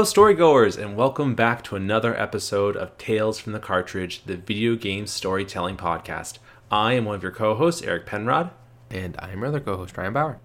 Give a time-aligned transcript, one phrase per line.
[0.00, 4.74] Hello, storygoers, and welcome back to another episode of Tales from the Cartridge, the video
[4.74, 6.38] game storytelling podcast.
[6.70, 8.48] I am one of your co hosts, Eric Penrod.
[8.90, 10.40] And I'm your other co host, Ryan Bauer.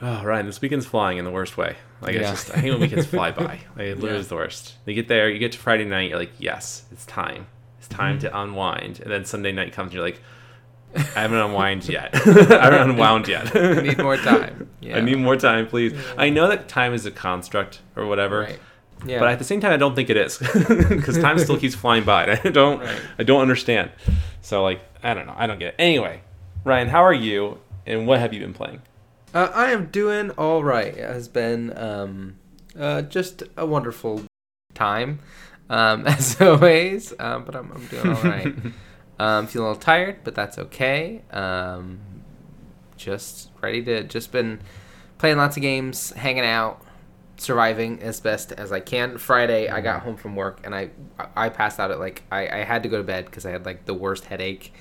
[0.00, 1.76] Oh, Ryan, this weekend's flying in the worst way.
[2.00, 2.30] Like, it's Yeah.
[2.30, 3.42] just, I hate when weekends fly by.
[3.76, 4.20] Like, it literally Yeah.
[4.20, 4.76] is the worst.
[4.86, 7.48] You get there, you get to Friday night, you're like, yes, it's time.
[7.80, 8.28] It's time Mm-hmm.
[8.28, 9.00] to unwind.
[9.00, 10.22] And then Sunday night comes, and you're like,
[10.96, 12.14] I haven't unwound yet.
[12.26, 13.54] I haven't unwound yet.
[13.54, 14.70] I need more time.
[14.80, 14.96] Yeah.
[14.96, 15.92] I need more time, please.
[16.16, 18.40] I know that time is a construct or whatever.
[18.40, 18.58] Right.
[19.06, 19.18] Yeah.
[19.18, 20.38] But at the same time, I don't think it is
[20.88, 22.38] because time still keeps flying by.
[22.44, 23.00] I don't, Right.
[23.18, 23.90] I don't understand.
[24.42, 25.34] So like, I don't know.
[25.36, 25.74] I don't get it.
[25.78, 26.22] Anyway,
[26.64, 27.58] Ryan, how are you?
[27.86, 28.82] And what have you been playing?
[29.32, 30.94] uh, I am doing all right.
[30.96, 32.36] It has been um,
[32.78, 34.22] uh, just a wonderful
[34.74, 35.20] time,
[35.70, 37.14] um, as always.
[37.18, 38.54] Um, but I'm, I'm doing all right.
[39.18, 41.22] um, feeling a little tired, but that's okay.
[41.30, 42.00] Um,
[42.96, 44.04] just ready to.
[44.04, 44.60] Just been
[45.18, 46.82] playing lots of games, hanging out,
[47.40, 49.18] surviving as best as I can.
[49.18, 50.90] Friday, I got home from work and I
[51.36, 53.64] I passed out at like I, I had to go to bed because I had
[53.66, 54.72] like the worst headache.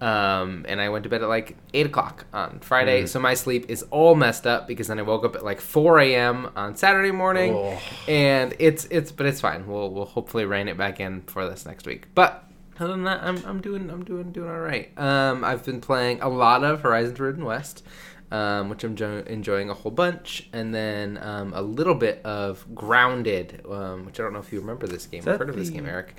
[0.00, 3.08] Um, and I went to bed at like eight o'clock on Friday, Mm.
[3.08, 6.00] so my sleep is all messed up because then I woke up at like four
[6.00, 6.50] a.m.
[6.56, 7.78] on Saturday morning, Oh.
[8.08, 9.64] and it's it's but it's fine.
[9.68, 12.08] We'll we'll hopefully rein it back in for this next week.
[12.16, 12.42] But
[12.80, 14.90] other than that, I'm I'm doing I'm doing doing all right.
[14.98, 17.84] Um, I've been playing a lot of Horizon Forbidden West,
[18.32, 22.64] um, which I'm jo- enjoying a whole bunch, and then um, a little bit of
[22.74, 25.22] Grounded, um, which I don't know if you remember this game.
[25.26, 26.16] I've heard of this game, Eric.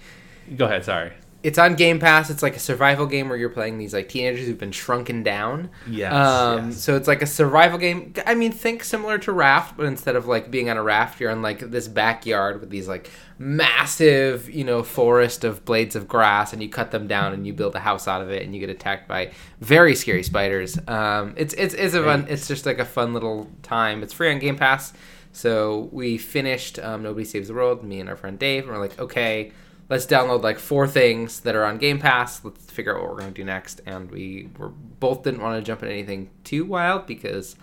[0.55, 0.85] Go ahead.
[0.85, 1.11] Sorry.
[1.43, 2.29] It's on Game Pass.
[2.29, 5.69] It's like a survival game where you're playing these like teenagers who've been shrunken down.
[5.85, 6.13] Yes.
[6.13, 6.81] Um, yes.
[6.81, 8.13] So it's like a survival game.
[8.25, 11.31] I mean, think similar to Raft, but instead of like being on a raft, you're
[11.31, 16.53] in like this backyard with these like massive, you know, forest of blades of grass,
[16.53, 18.61] and you cut them down and you build a house out of it, and you
[18.61, 20.79] get attacked by very scary spiders.
[20.87, 22.25] Um, it's it's it's a fun.
[22.29, 24.01] It's just like a fun little time.
[24.01, 24.93] It's free on Game Pass.
[25.33, 27.83] So we finished um, Nobody Saves the World.
[27.83, 29.51] Me and our friend Dave, and we're like, okay,
[29.93, 32.43] let's download like four things that are on Game Pass.
[32.43, 33.79] Let's figure out what we're going to do next.
[33.85, 37.55] And we were both didn't want to jump in anything too wild because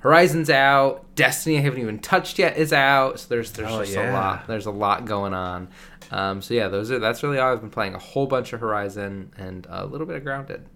[0.00, 3.20] Horizon's out, Destiny I haven't even touched yet is out.
[3.20, 4.10] So there's there's Oh, just yeah.
[4.10, 4.46] a lot.
[4.48, 5.68] There's a lot going on.
[6.10, 7.94] Um, so yeah, those are that's really all I've been playing.
[7.94, 10.66] A whole bunch of Horizon and a little bit of Grounded.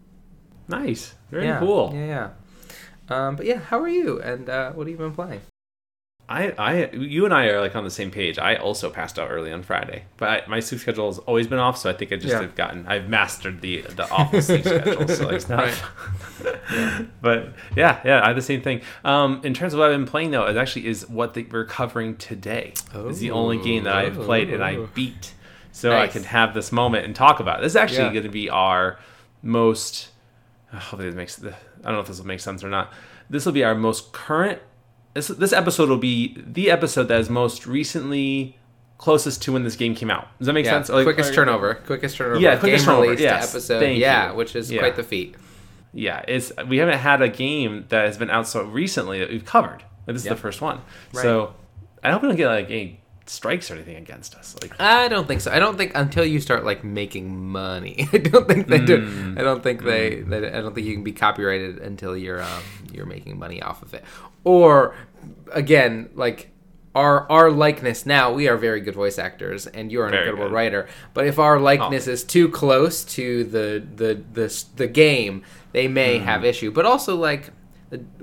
[0.69, 1.14] nice.
[1.32, 1.92] Very yeah, cool.
[1.94, 2.30] Yeah, yeah.
[3.08, 4.20] Um, but yeah, how are you?
[4.22, 5.41] And uh, what have you been playing?
[6.28, 8.37] I, I, you and I are like on the same page.
[8.37, 11.60] I also passed out early on Friday, but I, my sleep schedule has always been
[11.60, 11.78] off.
[11.78, 12.41] So I think I just Yeah.
[12.41, 15.06] have gotten, I've mastered the the awful sleep schedule.
[15.06, 15.72] So it's not.
[17.22, 18.81] But yeah, yeah, I have the same thing.
[19.04, 21.64] Um, in terms of what I've been playing though, it actually is what the, we're
[21.64, 22.75] covering today.
[22.94, 24.88] It's the only game that I've played and I Oh.
[24.94, 25.32] beat,
[25.72, 27.62] so I can have this moment and talk about it.
[27.62, 28.12] This is actually Yeah.
[28.12, 28.98] going to be our
[29.43, 30.08] most.
[30.72, 31.43] Hopefully, this makes.
[31.43, 31.50] I
[31.84, 32.93] don't know if this will make sense or not.
[33.31, 34.60] This will be our most current
[35.16, 38.56] this, this episode will be the episode that is most recently
[38.99, 40.28] closest to when this game came out.
[40.38, 40.88] Does that make Yeah, sense?
[40.91, 42.38] Like- quickest or- turnover, quickest turnover.
[42.41, 43.50] Yeah, quickest game turnover, yes.
[43.55, 43.81] episode.
[43.81, 44.37] Thank yeah, you.
[44.37, 44.81] which is Yeah.
[44.81, 45.34] quite the feat.
[45.94, 49.44] Yeah, it's we haven't had a game that has been out so recently that we've
[49.44, 49.82] covered.
[50.05, 50.37] This is Yep.
[50.37, 50.81] the first one.
[51.15, 51.22] Right.
[51.22, 51.55] So
[52.05, 54.54] I hope we don't get like any strikes or anything against us.
[54.62, 55.50] Like I don't think so.
[55.50, 58.09] I don't think until you start like making money.
[58.12, 58.98] I don't think they do.
[59.06, 59.38] Mm.
[59.38, 60.48] I don't think they, they.
[60.53, 63.94] I don't think you can be copyrighted until you're um you're making money off of
[63.94, 64.04] it.
[64.44, 64.94] Or
[65.53, 66.50] again, like
[66.94, 70.48] our our likeness now, we are very good voice actors, and you're an Very incredible
[70.50, 70.54] good.
[70.54, 70.88] writer.
[71.14, 76.19] But if our likeness is too close to the the the the game, they may
[76.19, 76.47] have Mm.
[76.47, 76.70] issue.
[76.70, 77.50] But also like.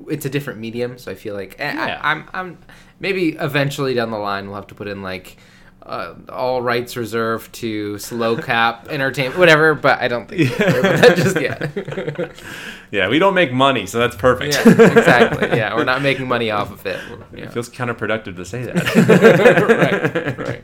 [0.09, 1.99] It's a different medium, so I feel like eh, Yeah.
[2.01, 2.57] I, I'm, I'm
[2.99, 5.37] maybe eventually down the line we'll have to put in like
[5.85, 9.73] uh, all rights reserved to slow cap entertainment, whatever.
[9.73, 12.31] But I don't think that just yet.
[12.91, 14.53] yeah, we don't make money, so that's perfect.
[14.55, 15.57] yeah, exactly.
[15.57, 16.99] Yeah, we're not making money off of it.
[17.33, 17.45] Yeah.
[17.45, 20.37] It feels counterproductive to say that.
[20.37, 20.63] right, right.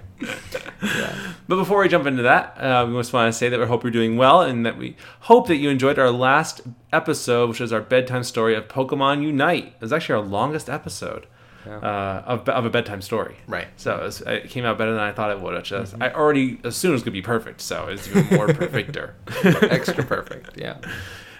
[0.81, 1.33] Yeah.
[1.47, 3.83] But before we jump into that, uh, we just want to say that we hope
[3.83, 6.61] you're doing well and that we hope that you enjoyed our last
[6.93, 9.73] episode, which was our bedtime story of Pokemon Unite.
[9.75, 11.25] It was actually our longest episode
[11.65, 11.77] Yeah.
[11.77, 13.35] uh, of, of a bedtime story.
[13.47, 13.67] Right.
[13.77, 15.53] So it, was, it came out better than I thought it would.
[15.55, 18.47] Which is, I already assumed it was going to be perfect, so it's even more
[18.53, 19.15] perfecter.
[19.43, 20.57] Extra perfect.
[20.57, 20.77] Yeah.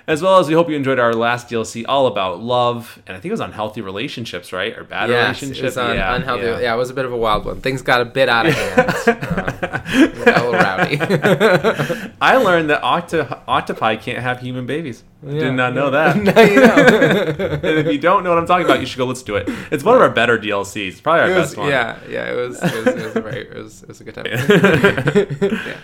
[0.10, 3.20] As well as we hope you enjoyed our last DLC all about love, and I
[3.20, 4.76] think it was on healthy relationships, right?
[4.76, 5.60] Or bad Yes, relationships.
[5.60, 6.46] it was un- unhealthy.
[6.64, 6.74] Yeah.
[6.74, 7.62] it was a bit of a wild one.
[7.62, 9.26] Things got a bit out of hand.
[9.90, 10.98] Uh, a little rowdy.
[12.22, 15.04] I learned that octo- octopi can't have human babies.
[15.24, 15.40] Yeah.
[15.40, 16.16] Did not know that.
[16.24, 17.70] now you know.
[17.70, 19.50] and if you don't know what I'm talking about, you should go let's do it.
[19.72, 20.88] It's one of our better DLCs.
[20.90, 21.70] It's probably our was, best one.
[21.70, 24.04] yeah, yeah, it was, it was, it was a very, it was, it was a
[24.04, 24.26] good time.
[24.28, 25.78] yeah.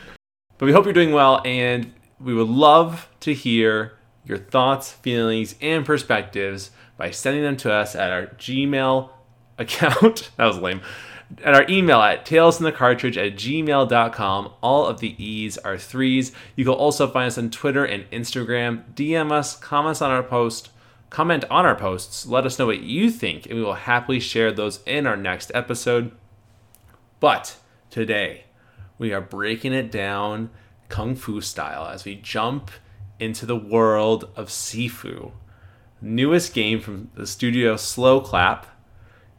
[0.57, 3.93] But we hope you're doing well, and we would love to hear
[4.25, 9.09] your thoughts, feelings, and perspectives by sending them to us at our Gmail
[9.57, 10.31] account.
[10.37, 10.81] that was lame.
[11.43, 14.53] at our email at talesinthecartridge at gmail.com.
[14.61, 16.31] All of the E's are threes.
[16.55, 18.83] You can also find us on Twitter and Instagram.
[18.93, 20.69] DM us, comments on our post,
[21.09, 22.25] comment on our posts.
[22.25, 25.51] Let us know what you think, and we will happily share those in our next
[25.53, 26.11] episode.
[27.19, 27.57] But
[27.89, 28.45] today,
[28.97, 30.49] we are breaking it down
[30.89, 32.69] kung fu style as we jump
[33.19, 35.31] into the world of Sifu.
[36.01, 38.65] Newest game from the studio Sloclap.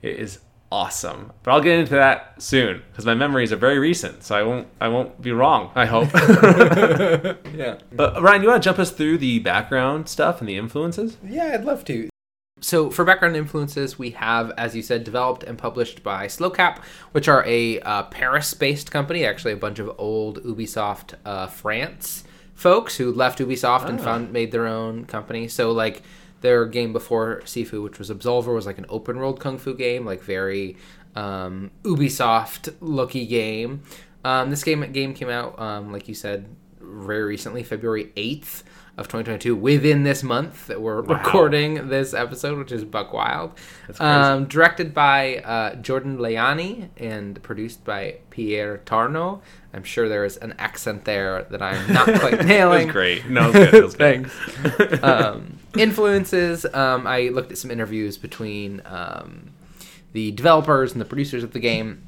[0.03, 0.41] It is
[0.71, 1.33] awesome.
[1.43, 4.69] But I'll get into that soon because my memories are very recent, so I won't
[4.81, 5.71] I won't be wrong.
[5.75, 6.09] I hope.
[7.57, 7.79] Yeah.
[7.91, 11.17] but Ryan, you want to jump us through the background stuff and the influences?
[11.25, 12.11] Yeah, I'd love to.
[12.61, 16.79] So, for background influences, we have, as you said, developed and published by Sloclap,
[17.13, 22.25] which are a uh, Paris based company, actually, a bunch of old Ubisoft uh, France
[22.57, 24.03] folks who left Ubisoft and Ah.
[24.03, 25.47] found made their own company.
[25.47, 26.03] So, like,
[26.41, 30.05] their game before Sifu, which was Absolver, was like an open world kung fu game,
[30.05, 30.77] like very
[31.15, 33.83] um, Ubisoft looky game.
[34.25, 36.47] Um, this game game came out, um, like you said,
[36.81, 38.65] very recently, February eighth
[38.99, 39.55] of 2022.
[39.55, 41.17] Within this month that we're Wow.
[41.19, 43.53] recording this episode, which is Buck Wild.
[43.87, 44.01] That's.
[44.01, 49.41] Um, directed by uh, Jordan Layani and produced by Pierre Tarno.
[49.75, 52.87] I'm sure there is an accent there that I'm not quite It nailing.
[52.87, 53.29] was great.
[53.29, 54.27] No, it was good.
[54.27, 54.91] It was good.
[55.01, 55.03] Thanks.
[55.05, 56.65] um, influences.
[56.73, 59.51] Um, I looked at some interviews between um,
[60.15, 62.03] the developers and the producers of the game.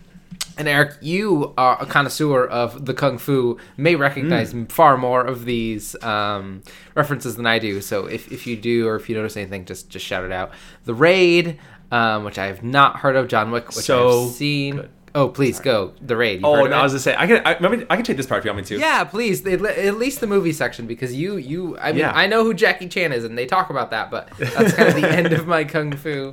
[0.58, 4.64] And Eric, you are a connoisseur of the kung fu, may recognize Hmm.
[4.64, 6.62] far more of these um,
[6.96, 7.80] references than I do.
[7.80, 10.50] So if, if you do, or if you notice anything, just just shout it out.
[10.84, 11.58] The Raid,
[11.92, 13.28] um, which I have not heard of.
[13.28, 14.76] John Wick, which So I've seen.
[14.76, 14.90] good.
[15.14, 15.94] Oh, please go.
[16.02, 16.40] The Raid.
[16.40, 16.76] You've Oh, no?
[16.76, 17.40] I was gonna say I can.
[17.46, 18.78] I, maybe I can take this part if you want me to.
[18.80, 19.42] Yeah, please.
[19.42, 22.12] They, at least the movie section because you you I mean Yeah.
[22.12, 24.94] I know who Jackie Chan is and they talk about that, but that's kind of
[24.96, 26.32] the end of my kung fu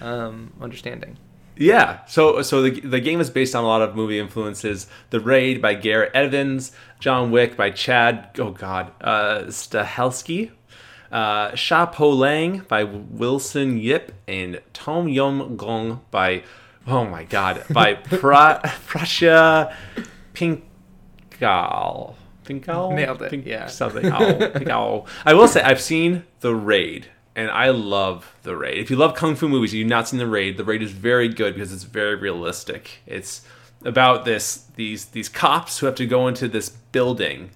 [0.00, 1.16] um, understanding.
[1.60, 2.04] Yeah.
[2.06, 4.86] So so the the game is based on a lot of movie influences.
[5.10, 8.30] The Raid by Gareth Evans, John Wick by Chad.
[8.38, 10.52] Oh God, uh, Stahelski.
[11.12, 16.44] Uh, Sha Po Lang by Wilson Yip and Tom Yum Gong by
[16.86, 19.74] oh my God by pra, Prasha
[20.34, 22.14] Pinkal.
[22.44, 22.94] Pinkal?
[22.94, 23.66] Nailed it, Pink- yeah.
[23.66, 24.06] Something.
[24.06, 25.06] Oh, Pinkal.
[25.26, 28.78] I will say I've seen The Raid and I love The Raid.
[28.78, 30.56] If you love kung fu movies, you've not seen The Raid.
[30.56, 32.98] The Raid is very good because it's very realistic.
[33.06, 33.42] It's
[33.84, 37.50] about this these these cops who have to go into this building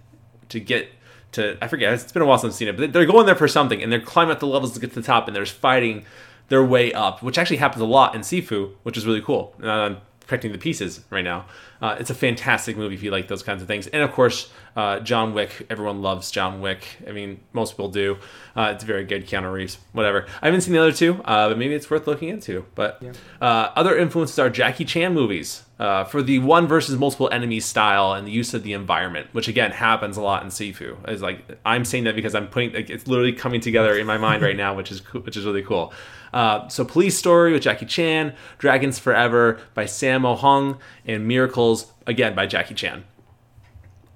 [0.48, 0.88] to get
[1.32, 3.34] to I forget it's been a while since I've seen it, but they're going there
[3.34, 5.46] for something and they're climbing up the levels to get to the top and they're
[5.46, 6.04] fighting
[6.48, 9.54] their way up, which actually happens a lot in Sifu, which is really cool.
[9.60, 11.46] And I'm connecting the pieces right now.
[11.80, 13.86] Uh, it's a fantastic movie if you like those kinds of things.
[13.88, 15.66] And of course, uh, John Wick.
[15.68, 16.84] Everyone loves John Wick.
[17.06, 18.18] I mean, most people do.
[18.56, 19.26] Uh, it's very good.
[19.26, 20.26] Keanu Reeves, whatever.
[20.40, 22.64] I haven't seen the other two, uh, but maybe it's worth looking into.
[22.74, 23.02] But
[23.40, 28.12] uh, other influences are Jackie Chan movies uh, for the one versus multiple enemies style
[28.12, 31.08] and the use of the environment, which again happens a lot in Sifu.
[31.08, 34.18] Is like I'm saying that because I'm putting like, it's literally coming together in my
[34.18, 35.92] mind right now, which is which is really cool.
[36.34, 42.34] Uh, so Police Story with Jackie Chan, Dragons Forever by Sammo Hung, and Miracles again
[42.34, 43.04] by Jackie Chan.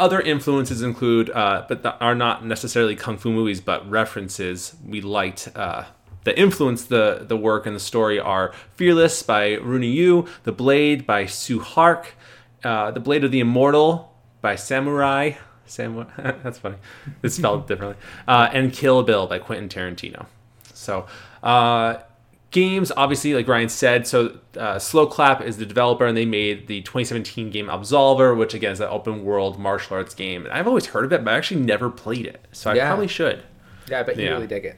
[0.01, 5.01] Other influences include, uh, but that are not necessarily kung fu movies, but references we
[5.01, 5.85] liked uh,
[6.25, 6.37] that
[6.89, 11.61] the the work and the story are Fearless by Ronny Yu, The Blade by Tsui
[11.63, 12.17] Hark,
[12.65, 15.33] uh, The Blade of the Immortal by Samurai.
[15.67, 16.09] Samurai,
[16.43, 16.79] that's funny.
[17.23, 18.03] It's spelled differently.
[18.27, 20.27] Uh, and Kill Bill by Quentin Tarantino.
[20.75, 21.07] So,
[21.43, 21.99] uh,
[22.51, 26.81] games, obviously, like Ryan said, so uh, Sloclap is the developer, and they made the
[26.83, 30.45] 2017 game Absolver, which again is an open world martial arts game.
[30.45, 32.87] And I've always heard of it, but I actually never played it, so I Yeah.
[32.89, 33.43] probably should.
[33.91, 34.31] Yeah, but you Yeah.
[34.33, 34.77] really dig it.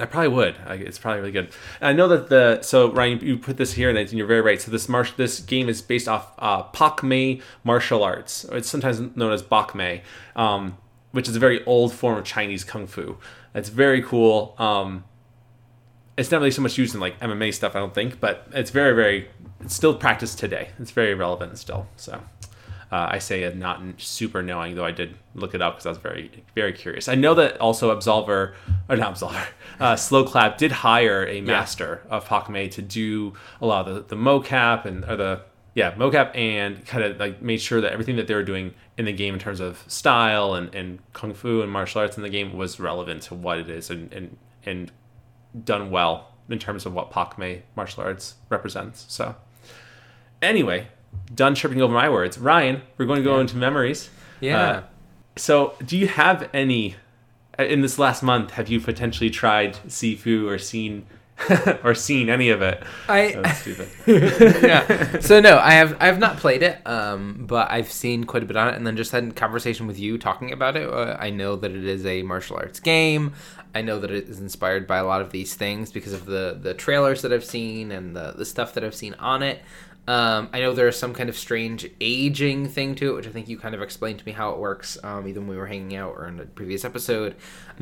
[0.00, 0.54] I probably would.
[0.66, 1.48] I- It's probably really good.
[1.80, 4.60] And I know that the so Ryan, you put this here, and you're very right.
[4.60, 8.46] So this marsh, this game is based off uh, Pak Mei martial arts.
[8.52, 10.02] It's sometimes known as Bak Mei,
[10.34, 10.78] um,
[11.10, 13.18] which is a very old form of Chinese kung fu.
[13.54, 14.54] It's very cool.
[14.58, 15.04] Um,
[16.16, 18.70] it's not really so much used in like MMA stuff, I don't think, but it's
[18.70, 19.28] very, very,
[19.60, 20.70] it's still practiced today.
[20.78, 21.86] It's very relevant still.
[21.96, 22.20] So
[22.92, 25.88] uh, I say it not super knowing, though I did look it up because I
[25.88, 27.08] was very, very curious.
[27.08, 28.54] I know that also Absolver,
[28.88, 29.46] or not Absolver,
[29.80, 34.14] uh, Sloclap did hire a master of Pak Mei to do a lot of the,
[34.14, 35.40] the mocap and, or the,
[35.74, 39.06] yeah, mocap and kind of like made sure that everything that they were doing in
[39.06, 42.28] the game in terms of style and, and kung fu and martial arts in the
[42.28, 44.92] game was relevant to what it is and, and, and
[45.64, 49.04] done well in terms of what Pak Mei martial arts represents.
[49.08, 49.36] So,
[50.40, 50.88] anyway,
[51.34, 52.38] done tripping over my words.
[52.38, 54.10] Ryan, we're going to go into memories.
[54.40, 54.60] Yeah.
[54.60, 54.82] Uh,
[55.36, 56.96] so, do you have any
[57.58, 58.52] uh, in this last month?
[58.52, 61.06] Have you potentially tried Sifu or seen
[61.84, 62.82] or seen any of it.
[63.08, 63.88] I That's stupid.
[64.62, 65.20] yeah.
[65.20, 68.46] So no, I have I have not played it, um, but I've seen quite a
[68.46, 70.88] bit on it, and then just had a conversation with you talking about it.
[70.88, 73.32] Uh, I know that it is a martial arts game.
[73.74, 76.58] I know that it is inspired by a lot of these things because of the
[76.60, 79.62] the trailers that I've seen and the the stuff that I've seen on it.
[80.08, 83.30] Um, I know there is some kind of strange aging thing to it, which I
[83.30, 85.68] think you kind of explained to me how it works, um, either when we were
[85.68, 87.36] hanging out or in a previous episode.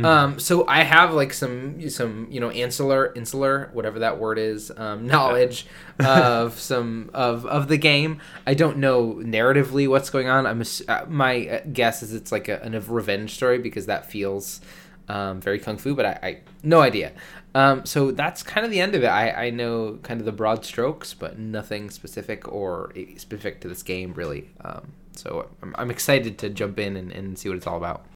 [0.04, 4.70] Um, so I have like some some you know insular insular whatever that word is
[4.76, 5.66] um, knowledge
[5.98, 8.20] of some of of the game.
[8.46, 10.46] I don't know narratively what's going on.
[10.46, 14.60] I'm ass- uh, my guess is it's like a, a revenge story because that feels
[15.08, 17.12] um, very kung fu, but I, I no idea.
[17.54, 19.08] Um, so that's kind of the end of it.
[19.08, 23.82] I, I know kind of the broad strokes, but nothing specific or specific to this
[23.82, 24.50] game really.
[24.60, 28.06] Um, so I'm, I'm excited to jump in and, and see what it's all about.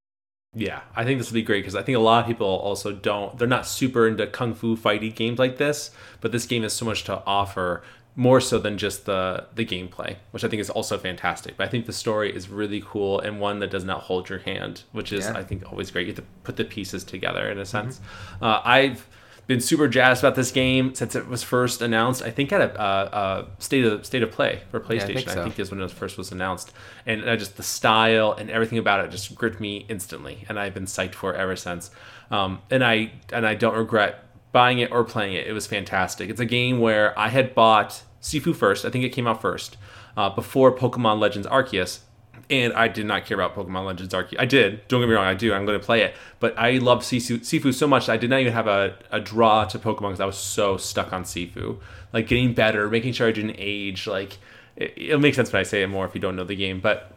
[0.57, 2.93] Yeah, I think this will be great because I think a lot of people also
[2.93, 3.37] don't.
[3.37, 6.85] They're not super into kung fu fighty games like this, but this game has so
[6.85, 7.83] much to offer,
[8.17, 11.57] more so than just the the gameplay, which I think is also fantastic.
[11.57, 14.39] But I think the story is really cool and one that does not hold your
[14.41, 15.37] hand, which is Yeah.
[15.37, 16.07] I think always great.
[16.07, 18.01] You have to put the pieces together in a sense.
[18.41, 19.07] Uh, I've
[19.47, 22.23] been super jazzed about this game since it was first announced.
[22.23, 25.03] I think at a, a, a state of state of play for PlayStation.
[25.03, 25.43] I think I so.
[25.43, 26.73] think is when it first was announced,
[27.05, 30.73] and uh, just the style and everything about it just gripped me instantly, and I've
[30.73, 31.91] been psyched for it ever since.
[32.31, 34.24] Um, and I and I don't regret
[34.55, 35.49] buying it or playing it.
[35.49, 36.31] It was fantastic.
[36.31, 38.85] It's a game where I had bought Sifu first.
[38.85, 39.77] I think it came out first
[40.17, 41.99] uh, before Pokemon Legends Arceus.
[42.49, 44.37] And I did not care about Pokemon Legends Arceus.
[44.39, 44.87] I did.
[44.87, 45.27] Don't get me wrong.
[45.27, 45.53] I do.
[45.53, 46.15] I'm going to play it.
[46.39, 49.65] But I love Sifu, Sifu so much I did not even have a, a draw
[49.65, 51.81] to Pokemon because I was so stuck on Sifu.
[52.13, 54.07] Like getting better, making sure I didn't age.
[54.07, 54.39] Like
[54.77, 56.79] it, it'll make sense when I say it more if you don't know the game.
[56.79, 57.13] But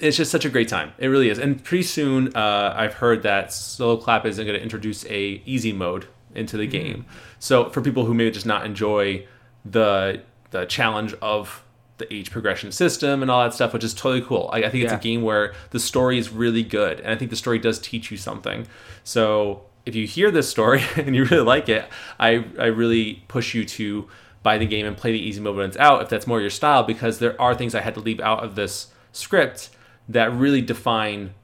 [0.00, 0.92] it's just such a great time.
[0.98, 1.38] It really is.
[1.38, 5.72] And pretty soon, uh, I've heard that Solo Clap is going to introduce a easy
[5.72, 6.08] mode
[6.38, 6.72] into the mm-hmm.
[6.72, 7.06] game.
[7.38, 9.26] So for people who maybe just not enjoy
[9.64, 11.62] the the challenge of
[11.98, 14.48] the age progression system and all that stuff, which is totally cool.
[14.52, 14.98] I, I think it's Yeah.
[14.98, 18.10] a game where the story is really good, and I think the story does teach
[18.10, 18.66] you something.
[19.04, 21.86] So if you hear this story and you really like it,
[22.18, 24.08] I I really push you to
[24.42, 26.50] buy the game and play the easy mode when it's out if that's more your
[26.50, 29.70] style, because there are things I had to leave out of this script
[30.08, 31.34] that really define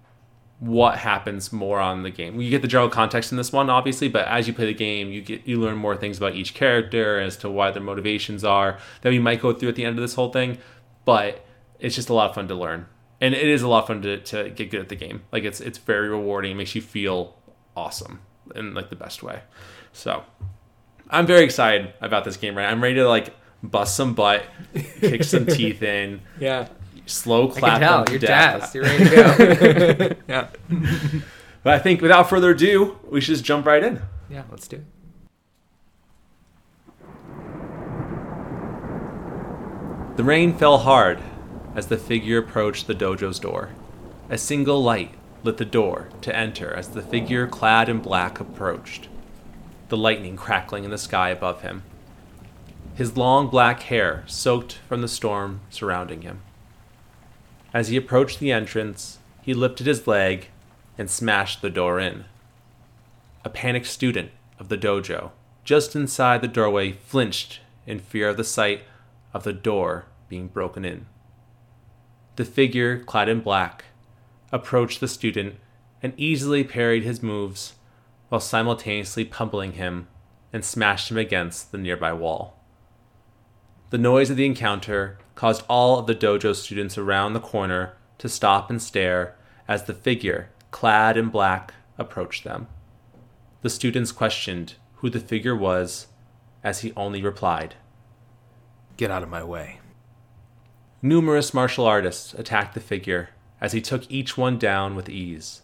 [0.64, 2.40] what happens more on the game.
[2.40, 5.10] You get the general context in this one, obviously, but as you play the game,
[5.10, 8.78] you get you learn more things about each character as to why their motivations are
[9.02, 10.56] that we might go through at the end of this whole thing.
[11.04, 11.44] But
[11.78, 12.86] it's just a lot of fun to learn,
[13.20, 15.22] and it is a lot of fun to, to get good at the game.
[15.32, 16.52] Like it's it's very rewarding.
[16.52, 17.36] It makes you feel
[17.76, 18.20] awesome
[18.54, 19.42] in like the best way.
[19.92, 20.22] So
[21.10, 22.56] I'm very excited about this game.
[22.56, 24.44] Right, I'm ready to like bust some butt,
[25.00, 26.68] kick some teeth in, Yeah,
[27.06, 28.60] slow I clap can tell you're death.
[28.72, 28.74] jazzed.
[28.74, 30.16] You're ready to go.
[30.28, 30.48] yeah,
[31.62, 34.00] But I think without further ado, we should just jump right in.
[34.30, 34.42] yeah.
[34.50, 34.84] Let's do it.
[40.16, 41.18] The rain fell hard
[41.74, 43.70] as the figure approached the dojo's door.
[44.30, 49.08] A single light lit the door to enter as the figure clad in black approached,
[49.88, 51.82] the lightning crackling in the sky above him.
[52.94, 56.42] His long black hair soaked from the storm surrounding him.
[57.74, 60.46] As he approached the entrance, he lifted his leg
[60.96, 62.24] and smashed the door in.
[63.44, 65.32] A panicked student of the dojo,
[65.64, 68.82] just inside the doorway, flinched in fear of the sight
[69.34, 71.06] of the door being broken in.
[72.36, 73.86] The figure, clad in black,
[74.52, 75.56] approached the student
[76.00, 77.74] and easily parried his moves
[78.28, 80.06] while simultaneously pummeling him
[80.52, 82.56] and smashed him against the nearby wall.
[83.90, 88.28] The noise of the encounter caused all of the dojo students around the corner to
[88.28, 89.36] stop and stare
[89.66, 92.66] as the figure, clad in black, approached them.
[93.62, 96.08] The students questioned who the figure was
[96.62, 97.74] as he only replied,
[98.96, 99.80] Get out of my way.
[101.02, 105.62] Numerous martial artists attacked the figure as he took each one down with ease,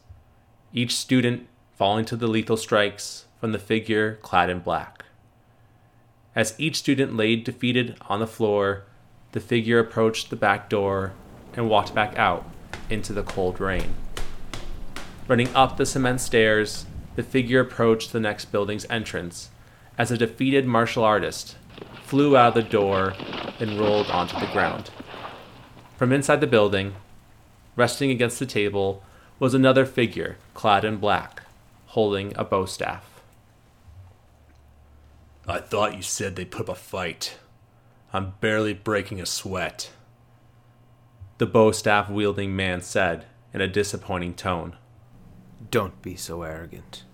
[0.73, 1.47] each student
[1.77, 5.05] falling to the lethal strikes from the figure clad in black.
[6.35, 8.85] As each student laid defeated on the floor,
[9.33, 11.13] the figure approached the back door
[11.55, 12.45] and walked back out
[12.89, 13.95] into the cold rain.
[15.29, 19.51] Running up the cement stairs, the figure approached the next building's entrance
[19.97, 21.57] as a defeated martial artist
[22.03, 23.15] flew out of the door
[23.61, 24.91] and rolled onto the ground.
[25.97, 26.95] From inside the building,
[27.77, 29.05] resting against the table,
[29.39, 31.43] was another figure clad in black,
[31.87, 33.23] holding a bow staff.
[35.47, 37.39] I thought you said they'd put up a fight.
[38.13, 39.91] I'm barely breaking a sweat.
[41.39, 44.77] The bow staff wielding man said in a disappointing tone.
[45.71, 47.05] Don't be so arrogant.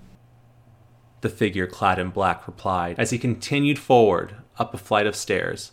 [1.21, 5.73] the figure clad in black replied as he continued forward up a flight of stairs,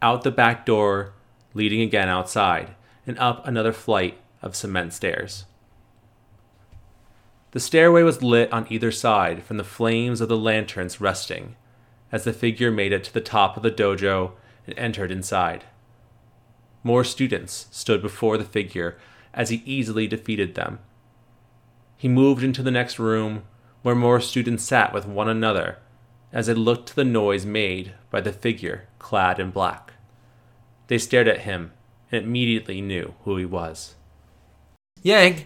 [0.00, 1.12] out the back door
[1.52, 2.74] leading again outside,
[3.06, 5.44] and up another flight of cement stairs.
[7.52, 11.54] The stairway was lit on either side from the flames of the lanterns resting
[12.10, 14.32] as the figure made it to the top of the dojo
[14.66, 15.64] and entered inside.
[16.82, 18.98] More students stood before the figure
[19.32, 20.78] as he easily defeated them.
[21.96, 23.44] He moved into the next room
[23.82, 25.78] where more students sat with one another
[26.32, 29.92] as they looked to the noise made by the figure clad in black.
[30.88, 31.72] They stared at him
[32.10, 33.94] and immediately knew who he was.
[35.02, 35.44] Yang,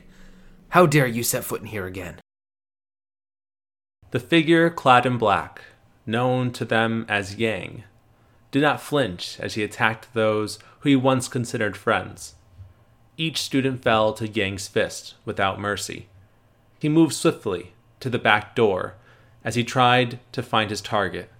[0.70, 2.20] how dare you set foot in here again?
[4.10, 5.62] The figure clad in black,
[6.06, 7.84] known to them as Yang,
[8.50, 12.34] did not flinch as he attacked those who he once considered friends.
[13.16, 16.08] Each student fell to Yang's fist without mercy.
[16.78, 18.94] He moved swiftly to the back door
[19.44, 21.30] as he tried to find his target.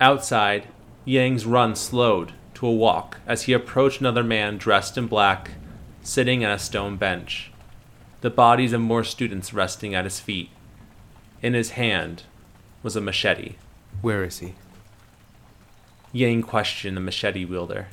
[0.00, 0.68] Outside,
[1.04, 5.52] Yang's run slowed to a walk as he approached another man dressed in black,
[6.02, 7.52] sitting on a stone bench,
[8.20, 10.50] the bodies of more students resting at his feet.
[11.42, 12.22] In his hand
[12.82, 13.56] was a machete.
[14.00, 14.54] Where is he?
[16.12, 17.88] Yang questioned the machete wielder.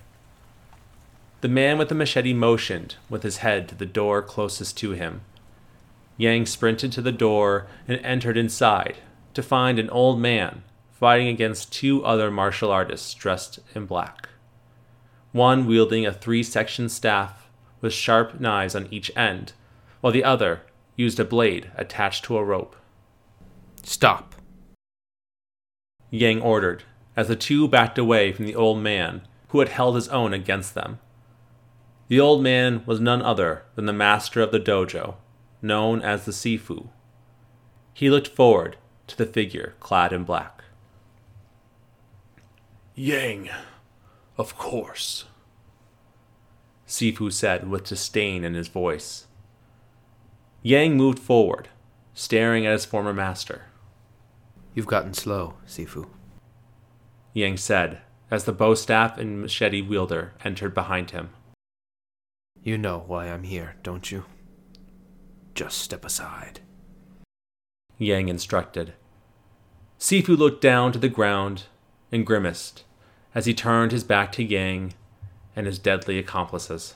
[1.42, 5.22] The man with the machete motioned with his head to the door closest to him.
[6.18, 8.98] Yang sprinted to the door and entered inside
[9.34, 14.28] to find an old man fighting against two other martial artists dressed in black.
[15.32, 17.48] One wielding a three section staff
[17.80, 19.54] with sharp knives on each end,
[20.02, 20.64] while the other
[20.98, 22.76] used a blade attached to a rope.
[23.82, 24.36] Stop.
[26.12, 26.84] Yang ordered,
[27.20, 30.74] as the two backed away from the old man who had held his own against
[30.74, 31.00] them.
[32.08, 35.16] The old man was none other than the master of the dojo,
[35.62, 36.88] known as the Sifu.
[37.94, 40.64] He looked forward to the figure clad in black.
[42.96, 43.50] Yang,
[44.38, 45.26] of course,
[46.88, 49.28] Sifu said with disdain in his voice.
[50.64, 51.68] Yang moved forward,
[52.14, 53.64] staring at his former master.
[54.74, 56.08] You've gotten slow, Sifu.
[57.34, 61.30] Yang said as the bow staff and machete wielder entered behind him.
[62.62, 64.26] You know why I'm here, don't you?
[65.56, 66.60] Just step aside.
[67.98, 68.94] Yang instructed.
[70.00, 71.64] Sifu looked down to the ground
[72.12, 72.84] and grimaced
[73.36, 74.94] as he turned his back to Yang
[75.56, 76.96] and his deadly accomplices.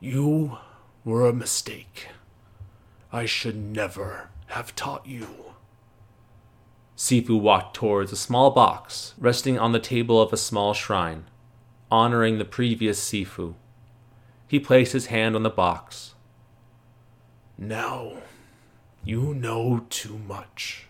[0.00, 0.58] You
[1.04, 2.08] were a mistake.
[3.12, 5.53] I should never have taught you.
[6.96, 11.24] Sifu walked towards a small box resting on the table of a small shrine,
[11.90, 13.54] honoring the previous Sifu.
[14.46, 16.14] He placed his hand on the box.
[17.58, 18.18] Now,
[19.04, 20.86] you know too much.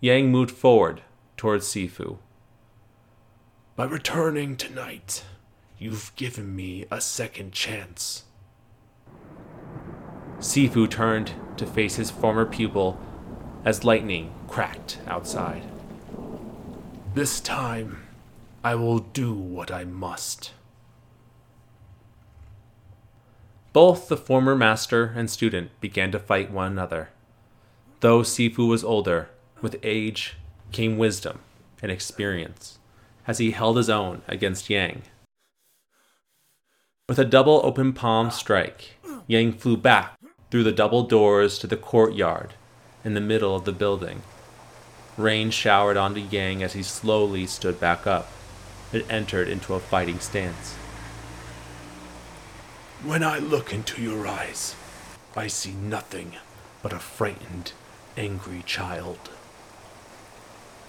[0.00, 1.02] Yang moved forward
[1.36, 2.18] towards Sifu.
[3.76, 5.24] By returning tonight,
[5.78, 8.24] you've given me a second chance.
[10.38, 13.00] Sifu turned to face his former pupil
[13.68, 15.62] as lightning cracked outside.
[17.12, 18.02] This time,
[18.64, 20.52] I will do what I must.
[23.74, 27.10] Both the former master and student began to fight one another.
[28.00, 29.28] Though Sifu was older,
[29.60, 30.36] with age
[30.72, 31.40] came wisdom
[31.82, 32.78] and experience,
[33.26, 35.02] as he held his own against Yang.
[37.06, 40.18] With a double open palm strike, Yang flew back
[40.50, 42.54] through the double doors to the courtyard
[43.04, 44.22] in the middle of the building.
[45.16, 48.28] Rain showered onto Yang as he slowly stood back up
[48.92, 50.74] and entered into a fighting stance.
[53.04, 54.74] When I look into your eyes,
[55.36, 56.32] I see nothing
[56.82, 57.72] but a frightened,
[58.16, 59.30] angry child.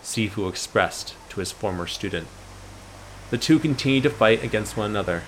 [0.03, 2.27] Sifu expressed to his former student.
[3.29, 5.23] The two continued to fight against one another.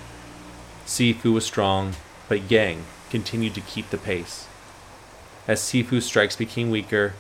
[0.85, 1.93] Sifu was strong,
[2.27, 4.47] but Yang continued to keep the pace.
[5.47, 7.13] As Sifu's strikes became weaker,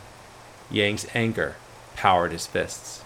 [0.69, 1.55] Yang's anger
[1.95, 3.03] powered his fists.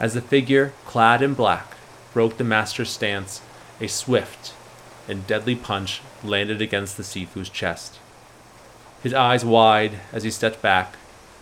[0.00, 1.76] As the figure, clad in black,
[2.12, 3.42] broke the master's stance,
[3.80, 4.54] a swift
[5.08, 7.98] and deadly punch landed against the Sifu's chest.
[9.02, 10.96] His eyes wide as he stepped back,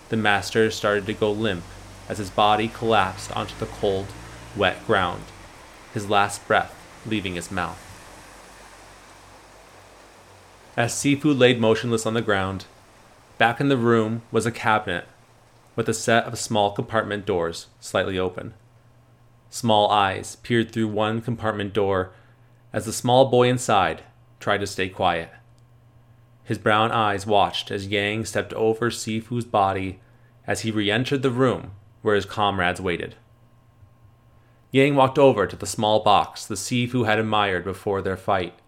[0.09, 1.65] the master started to go limp
[2.09, 4.07] as his body collapsed onto the cold,
[4.55, 5.23] wet ground,
[5.95, 6.75] his last breath
[7.07, 7.94] leaving his mouth.
[10.77, 12.65] As Sifu laid motionless on the ground,
[13.39, 15.07] back in the room was a cabinet
[15.77, 18.55] with a set of small compartment doors slightly open.
[19.51, 22.11] Small eyes peered through one compartment door
[22.73, 24.03] as the small boy inside
[24.41, 25.31] tried to stay quiet.
[26.43, 30.01] His brown eyes watched as Yang stepped over Sifu's body
[30.45, 31.71] as he re entered the room
[32.03, 33.15] where his comrades waited.
[34.73, 38.59] Yang walked over to the small box the Sifu had admired before their fight.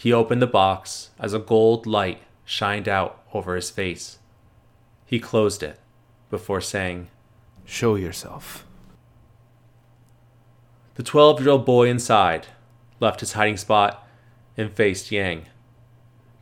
[0.00, 4.18] He opened the box as a gold light shined out over his face.
[5.04, 5.78] He closed it
[6.30, 7.08] before saying,
[7.66, 8.66] Show yourself.
[10.94, 12.46] The 12 year old boy inside
[12.98, 14.08] left his hiding spot
[14.56, 15.44] and faced Yang.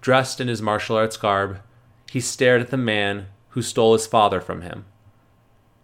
[0.00, 1.58] Dressed in his martial arts garb,
[2.12, 4.84] he stared at the man who stole his father from him.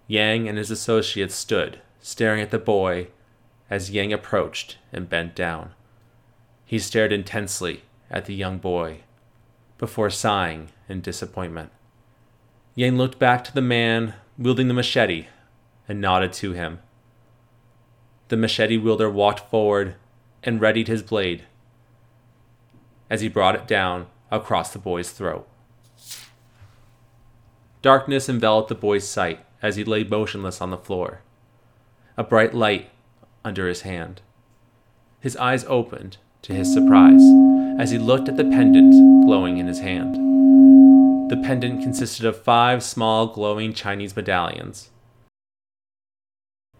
[0.06, 3.08] Yang and his associates stood, staring at the boy
[3.68, 5.72] as Yang approached and bent down.
[6.64, 9.00] He stared intensely at the young boy
[9.78, 11.70] before sighing in disappointment.
[12.74, 15.26] Yang looked back to the man wielding the machete
[15.88, 16.80] and nodded to him.
[18.28, 19.94] The machete wielder walked forward
[20.42, 21.44] and readied his blade
[23.10, 25.46] as he brought it down across the boy's throat.
[27.82, 31.20] Darkness enveloped the boy's sight as he lay motionless on the floor,
[32.16, 32.90] a bright light
[33.44, 34.22] under his hand.
[35.20, 37.22] His eyes opened to his surprise
[37.78, 40.14] as he looked at the pendant glowing in his hand.
[41.30, 44.90] The pendant consisted of five small glowing Chinese medallions.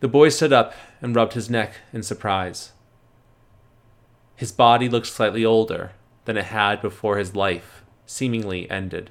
[0.01, 2.73] The boy stood up and rubbed his neck in surprise.
[4.37, 5.93] His body looked slightly older
[6.27, 9.11] than it had before his life seemingly ended.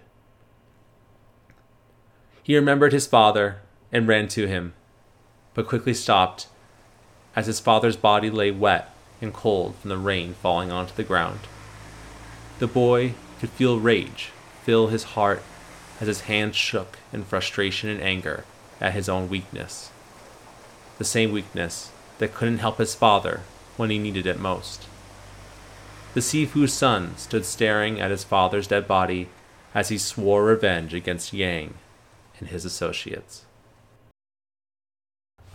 [2.43, 3.61] He remembered his father
[3.91, 4.73] and ran to him,
[5.55, 6.47] but quickly stopped
[7.35, 8.92] as his father's body lay wet
[9.23, 11.39] and cold from the rain falling onto the ground.
[12.59, 14.31] The boy could feel rage
[14.63, 15.43] fill his heart
[15.99, 18.45] as his hands shook in frustration and anger
[18.79, 19.91] at his own weakness.
[20.97, 23.41] The same weakness that couldn't help his father
[23.77, 24.85] when he needed it most.
[26.13, 29.29] The Sifu's son stood staring at his father's dead body
[29.73, 31.73] as he swore revenge against Yang
[32.39, 33.43] and his associates.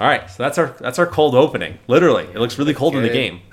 [0.01, 1.79] All right, so that's our that's our cold opening.
[1.89, 3.41] Literally, it looks really cold in the game.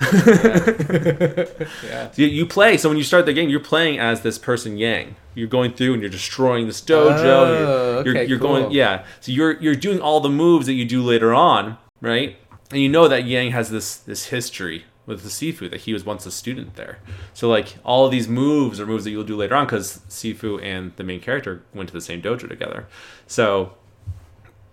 [1.84, 2.10] Yeah.
[2.12, 2.76] So you, you play.
[2.76, 5.16] So when you start the game, you're playing as this person Yang.
[5.34, 7.24] You're going through and you're destroying this dojo.
[7.24, 8.60] Oh, you're you're, okay, you're cool.
[8.60, 9.04] going yeah.
[9.20, 12.36] So you're you're doing all the moves that you do later on, right?
[12.70, 16.04] And you know that Yang has this this history with the Sifu that he was
[16.04, 16.98] once a student there.
[17.34, 20.62] So like all of these moves are moves that you'll do later on because Sifu
[20.62, 22.86] and the main character went to the same dojo together.
[23.26, 23.72] So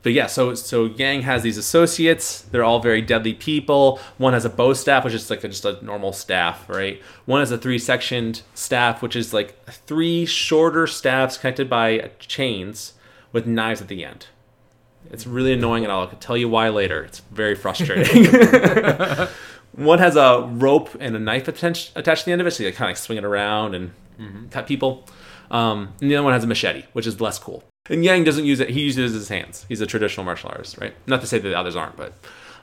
[0.03, 2.41] but yeah, so so Yang has these associates.
[2.41, 3.99] They're all very deadly people.
[4.17, 7.01] One has a bow staff, which is like a, just a normal staff, right?
[7.25, 12.93] One has a three-sectioned staff, which is like three shorter staffs connected by chains
[13.31, 14.27] with knives at the end.
[15.09, 17.03] It's really annoying, and I'll tell you why later.
[17.03, 18.25] It's very frustrating.
[19.75, 22.63] One has a rope and a knife attached attached to the end of it, so
[22.63, 25.05] you kind of swing it around and cut people.
[25.49, 27.63] Um, and the other one has a machete, which is less cool.
[27.89, 29.65] And Yang doesn't use it; he uses his hands.
[29.67, 30.93] He's a traditional martial artist, right?
[31.05, 32.13] Not to say that the others aren't, but.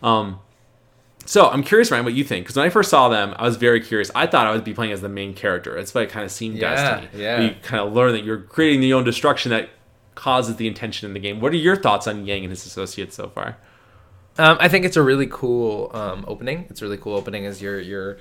[0.03, 0.39] Um,
[1.27, 2.45] so I'm curious, Ryan, what you think?
[2.47, 4.11] Because when I first saw them, I was very curious.
[4.15, 5.75] I thought I would be playing as the main character.
[5.75, 7.23] That's what it kind of seemed Yeah, Destiny.
[7.23, 7.41] yeah.
[7.43, 9.69] You kind of learn that you're creating your own destruction that
[10.15, 11.39] causes the intention in the game.
[11.41, 13.59] What are your thoughts on Yang and his associates so far?
[14.39, 16.67] Um, I think it's a really cool um, opening.
[16.71, 18.17] It's a really cool opening as you're you're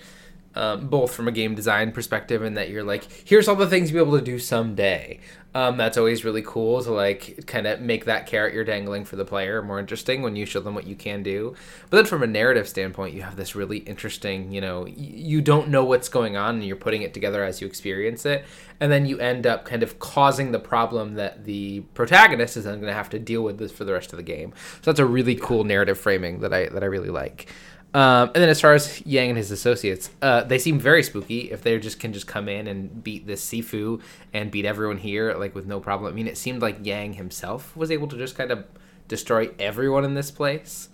[0.59, 3.89] um, both from a game design perspective and that you're like, here's all the things
[3.89, 5.21] you'll be able to do someday.
[5.55, 9.15] Um, that's always really cool to like kind of make that carrot you're dangling for
[9.15, 11.55] the player more interesting when you show them what you can do.
[11.89, 15.41] But then from a narrative standpoint, you have this really interesting, you know, y- you
[15.41, 18.45] don't know what's going on and you're putting it together as you experience it.
[18.81, 22.75] And then you end up kind of causing the problem that the protagonist is then
[22.75, 24.53] going to have to deal with this for the rest of the game.
[24.81, 27.49] So that's a really cool narrative framing that I that I really like.
[27.93, 31.51] Um, and then as far as Yang and his associates, uh, they seem very spooky.
[31.51, 35.33] If they just can just come in and beat this Sifu and beat everyone here
[35.33, 36.11] like with no problem.
[36.11, 38.65] I mean, it seemed like Yang himself was able to just kind of
[39.07, 40.89] destroy everyone in this place.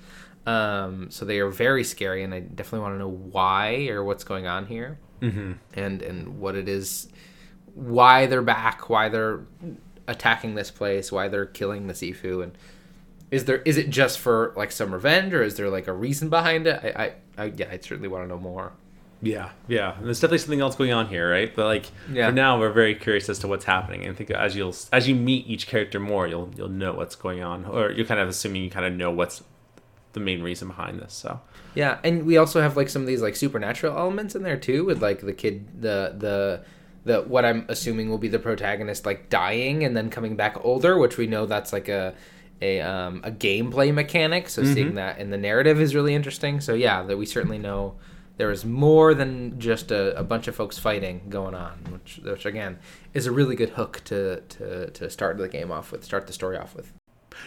[0.46, 4.24] Um, so they are very scary, and I definitely want to know why or what's
[4.24, 5.54] going on here, mm-hmm.
[5.74, 7.10] and and what it is,
[7.74, 9.42] why they're back, why they're
[10.08, 12.56] attacking this place, why they're killing the Sifu, and
[13.32, 16.30] is there is it just for like some revenge, or is there like a reason
[16.30, 16.80] behind it?
[16.84, 17.04] I
[17.38, 18.74] I, I yeah, I certainly want to know more.
[19.22, 19.96] Yeah, yeah.
[19.98, 21.54] And there's definitely something else going on here, right?
[21.56, 22.28] But like Yeah.
[22.28, 24.02] for now, we're very curious as to what's happening.
[24.04, 27.16] And I think as you'll as you meet each character more, you'll you'll know what's
[27.16, 29.44] going on, or you're kind of assuming you kind of know what's
[30.14, 31.14] the main reason behind this.
[31.14, 31.40] So
[31.74, 34.86] Yeah, and we also have like some of these like supernatural elements in there too,
[34.86, 36.62] with like the kid, the the
[37.06, 40.98] the what I'm assuming will be the protagonist like dying and then coming back older,
[40.98, 42.14] which we know that's like a
[42.62, 44.50] a um a gameplay mechanic.
[44.50, 46.62] So seeing that in the narrative is really interesting.
[46.62, 47.96] So yeah, that we certainly know
[48.38, 52.46] there is more than just a, a bunch of folks fighting going on, which, which
[52.46, 52.78] again
[53.14, 56.34] is a really good hook to, to, to start the game off with, start the
[56.34, 56.92] story off with.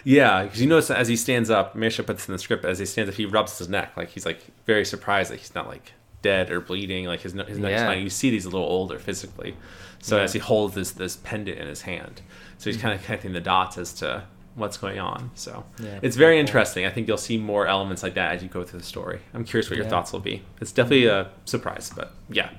[0.04, 2.86] Yeah, because you notice as he stands up, Misha puts in the script as he
[2.86, 5.92] stands up, he rubs his neck like he's like very surprised that he's not like
[6.22, 7.86] dead or bleeding, like his his neck's Yeah.
[7.86, 8.02] fine.
[8.02, 9.56] You see, he's a little older physically.
[10.00, 10.22] So Yeah.
[10.24, 12.22] as he holds this this pendant in his hand,
[12.58, 14.24] so he's kind of connecting the dots as to
[14.58, 15.30] what's going on.
[15.34, 16.40] So Yeah, it's very cool.
[16.40, 16.84] interesting.
[16.86, 19.20] I think you'll see more elements like that as you go through the story.
[19.34, 19.90] I'm curious what your Yeah.
[19.90, 20.42] thoughts will be.
[20.60, 22.50] It's definitely a surprise, but yeah.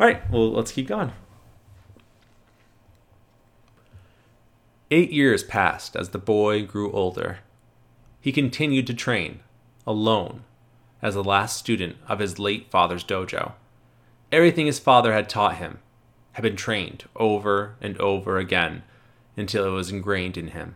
[0.00, 1.12] All right, well let's keep going.
[4.90, 7.38] Eight years passed as the boy grew older.
[8.20, 9.40] He continued to train,
[9.86, 10.44] alone,
[11.00, 13.52] as the last student of his late father's dojo.
[14.30, 15.78] Everything his father had taught him
[16.32, 18.82] had been trained over and over again
[19.36, 20.74] until it was ingrained in him.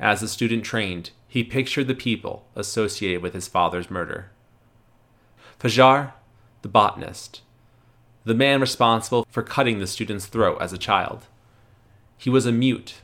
[0.00, 4.30] As the student trained, he pictured the people associated with his father's murder.
[5.58, 6.12] Fajar,
[6.62, 7.42] the botanist,
[8.24, 11.26] the man responsible for cutting the student's throat as a child.
[12.16, 12.96] He was a mute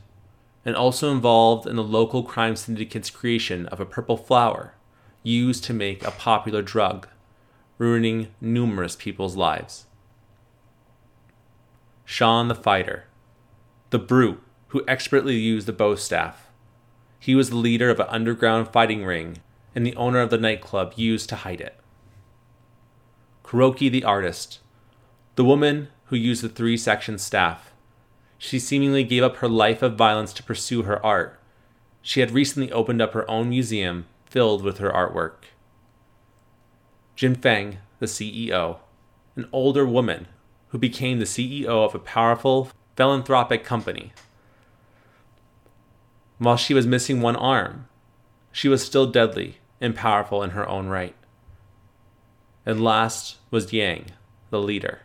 [0.63, 4.73] and also involved in the local crime syndicate's creation of a purple flower
[5.23, 7.07] used to make a popular drug,
[7.77, 9.85] ruining numerous people's lives.
[12.03, 13.05] Sean the fighter,
[13.89, 16.44] the brute who expertly used the bow staff.
[17.19, 19.37] He was the leader of an underground fighting ring
[19.73, 21.77] and the owner of the nightclub used to hide it.
[23.43, 24.59] Kuroki the artist,
[25.35, 27.71] the woman who used the three section staff.
[28.37, 31.39] She seemingly gave up her life of violence to pursue her art.
[32.01, 35.45] She had recently opened up her own museum filled with her artwork.
[37.15, 38.77] Jin Feng, the CEO,
[39.35, 40.27] an older woman
[40.69, 44.11] who became the CEO of a powerful philanthropic company.
[46.37, 47.87] While she was missing one arm,
[48.51, 51.15] she was still deadly and powerful in her own right.
[52.65, 54.11] And last was Yang,
[54.49, 55.01] the leader.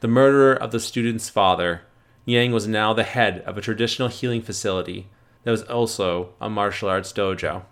[0.00, 1.82] The murderer of the student's father,
[2.26, 5.08] Yang was now the head of a traditional healing facility
[5.44, 7.62] that was also a martial arts dojo.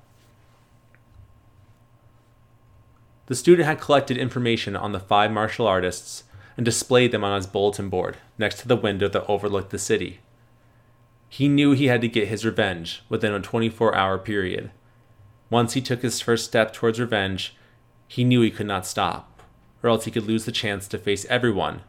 [3.27, 6.25] The student had collected information on the five martial artists
[6.57, 10.21] and displayed them on his bulletin board next to the window that overlooked the city.
[11.33, 14.71] He knew he had to get his revenge within a 24 hour period.
[15.49, 17.57] Once he took his first step towards revenge,
[18.07, 19.41] he knew he could not stop,
[19.83, 21.81] or else he could lose the chance to face everyone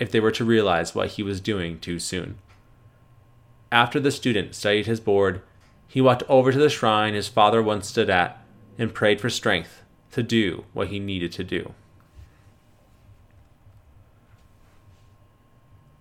[0.00, 2.38] if they were to realize what he was doing too soon.
[3.70, 5.40] After the student studied his board,
[5.86, 8.44] he walked over to the shrine his father once stood at
[8.76, 11.74] and prayed for strength to do what he needed to do.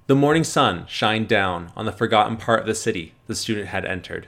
[0.09, 3.85] The morning sun shined down on the forgotten part of the city the student had
[3.85, 4.27] entered.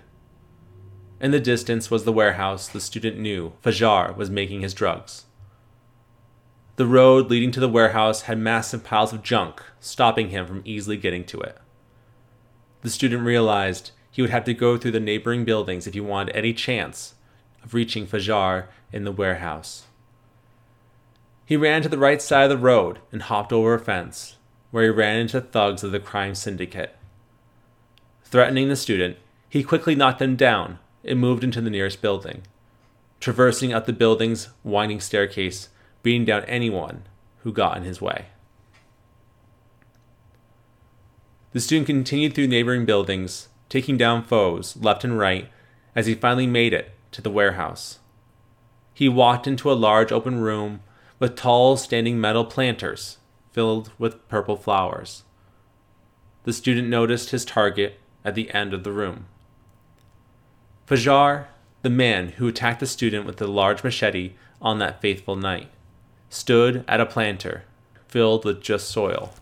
[1.19, 5.25] In the distance was the warehouse the student knew Fajar was making his drugs.
[6.75, 10.97] The road leading to the warehouse had massive piles of junk, stopping him from easily
[10.97, 11.57] getting to it.
[12.83, 16.35] The student realized he would have to go through the neighboring buildings if he wanted
[16.35, 17.15] any chance
[17.63, 19.87] of reaching Fajar in the warehouse.
[21.43, 24.37] He ran to the right side of the road and hopped over a fence,
[24.71, 26.95] where he ran into thugs of the crime syndicate.
[28.23, 32.43] Threatening the student, he quickly knocked them down and moved into the nearest building,
[33.19, 35.69] traversing up the building's winding staircase,
[36.01, 37.03] beating down anyone
[37.39, 38.27] who got in his way.
[41.51, 45.49] The student continued through neighboring buildings, taking down foes left and right
[45.93, 47.99] as he finally made it to the warehouse.
[48.93, 50.79] He walked into a large open room
[51.19, 53.17] with tall standing metal planters
[53.51, 55.23] filled with purple flowers.
[56.43, 59.25] The student noticed his target at the end of the room.
[60.87, 61.47] Fajar,
[61.81, 65.69] the man who attacked the student with the large machete on that faithful night,
[66.29, 67.63] stood at a planter
[68.07, 69.33] filled with just soil.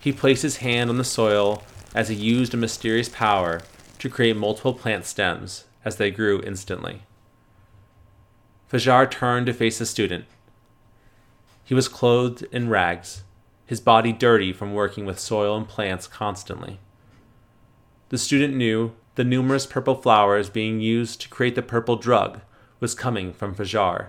[0.00, 1.62] He placed his hand on the soil
[1.94, 3.60] as he used a mysterious power
[3.98, 7.02] to create multiple plant stems as they grew instantly.
[8.70, 10.24] Fajar turned to face the student.
[11.64, 13.24] He was clothed in rags,
[13.66, 16.78] his body dirty from working with soil and plants constantly.
[18.08, 22.40] The student knew the numerous purple flowers being used to create the purple drug
[22.80, 24.08] was coming from Fajar.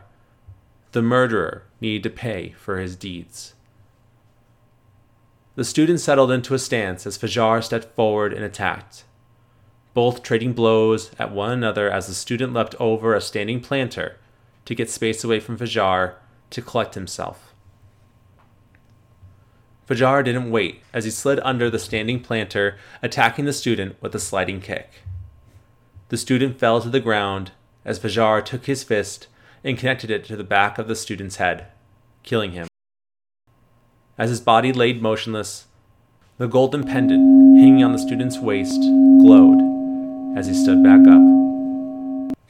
[0.92, 3.54] The murderer needed to pay for his deeds.
[5.56, 9.04] The student settled into a stance as Fajar stepped forward and attacked,
[9.94, 14.18] both trading blows at one another as the student leapt over a standing planter
[14.66, 16.16] to get space away from Fajar
[16.54, 17.54] to collect himself.
[19.88, 24.20] Fajar didn't wait as he slid under the standing planter, attacking the student with a
[24.20, 25.04] sliding kick.
[26.08, 27.52] The student fell to the ground
[27.84, 29.28] as Fajar took his fist
[29.63, 31.68] and connected it to the back of the student's head,
[32.24, 32.68] killing him.
[34.18, 35.66] As his body laid motionless,
[36.38, 38.80] the golden pendant hanging on the student's waist
[39.20, 39.60] glowed
[40.38, 41.22] as he stood back up.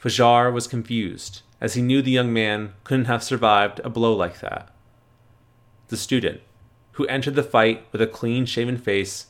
[0.00, 4.40] Fajar was confused, as he knew the young man couldn't have survived a blow like
[4.40, 4.68] that.
[5.88, 6.42] The student,
[6.92, 9.28] who entered the fight with a clean shaven face,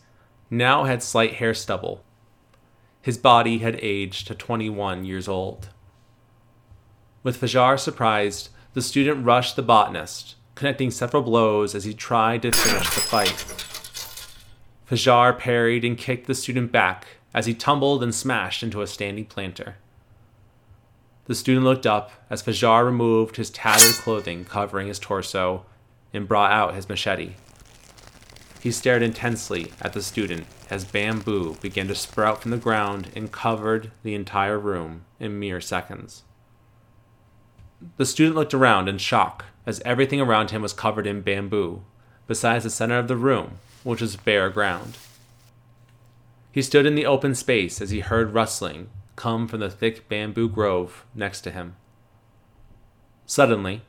[0.51, 2.03] now had slight hair stubble.
[3.01, 5.69] His body had aged to 21 years old.
[7.23, 12.51] With Fajar surprised, the student rushed the botanist, connecting several blows as he tried to
[12.51, 13.45] finish the fight.
[14.91, 19.25] Fajar parried and kicked the student back as he tumbled and smashed into a standing
[19.25, 19.77] planter.
[21.27, 25.65] The student looked up as Fajar removed his tattered clothing covering his torso
[26.13, 27.35] and brought out his machete.
[28.61, 33.33] He stared intensely at the student as bamboo began to sprout from the ground and
[33.33, 36.23] covered the entire room in mere seconds.
[37.97, 41.85] The student looked around in shock as everything around him was covered in bamboo,
[42.27, 44.97] besides the center of the room, which was bare ground.
[46.53, 50.49] He stood in the open space as he heard rustling come from the thick bamboo
[50.49, 51.77] grove next to him.
[53.27, 53.83] Suddenly,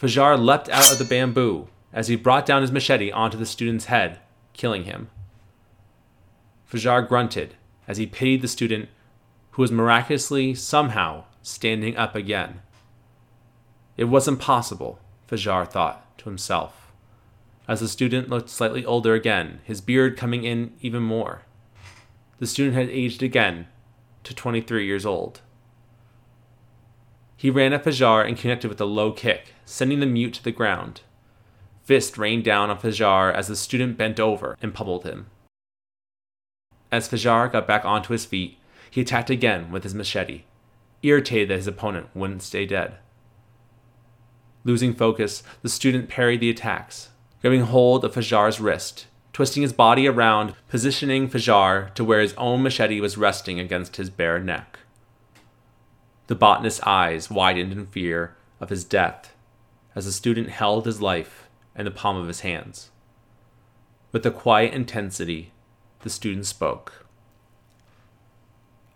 [0.00, 3.86] Fajar leapt out of the bamboo as he brought down his machete onto the student's
[3.86, 4.20] head,
[4.52, 5.10] killing him.
[6.70, 7.54] Fajar grunted
[7.86, 8.88] as he pitied the student
[9.52, 12.60] who was miraculously, somehow, standing up again.
[13.96, 16.92] It was impossible, Fajar thought to himself,
[17.66, 21.42] as the student looked slightly older again, his beard coming in even more.
[22.38, 23.66] The student had aged again
[24.28, 25.40] to 23 years old.
[27.36, 30.52] He ran at Fajar and connected with a low kick, sending the mute to the
[30.52, 31.00] ground.
[31.84, 35.26] Fist rained down on Fajar as the student bent over and pummeled him.
[36.92, 38.58] As Fajar got back onto his feet,
[38.90, 40.44] he attacked again with his machete,
[41.02, 42.96] irritated that his opponent wouldn't stay dead.
[44.64, 47.10] Losing focus, the student parried the attacks,
[47.40, 49.06] grabbing hold of Fajar's wrist,
[49.38, 54.10] twisting his body around, positioning Fajar to where his own machete was resting against his
[54.10, 54.80] bare neck.
[56.26, 59.36] The botanist's eyes widened in fear of his death
[59.94, 62.90] as the student held his life in the palm of his hands.
[64.10, 65.52] With a quiet intensity,
[66.00, 67.06] the student spoke.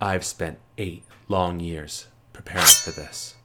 [0.00, 3.36] I've spent eight long years preparing for this.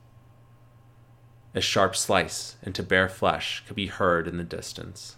[1.53, 5.17] A sharp slice into bare flesh could be heard in the distance.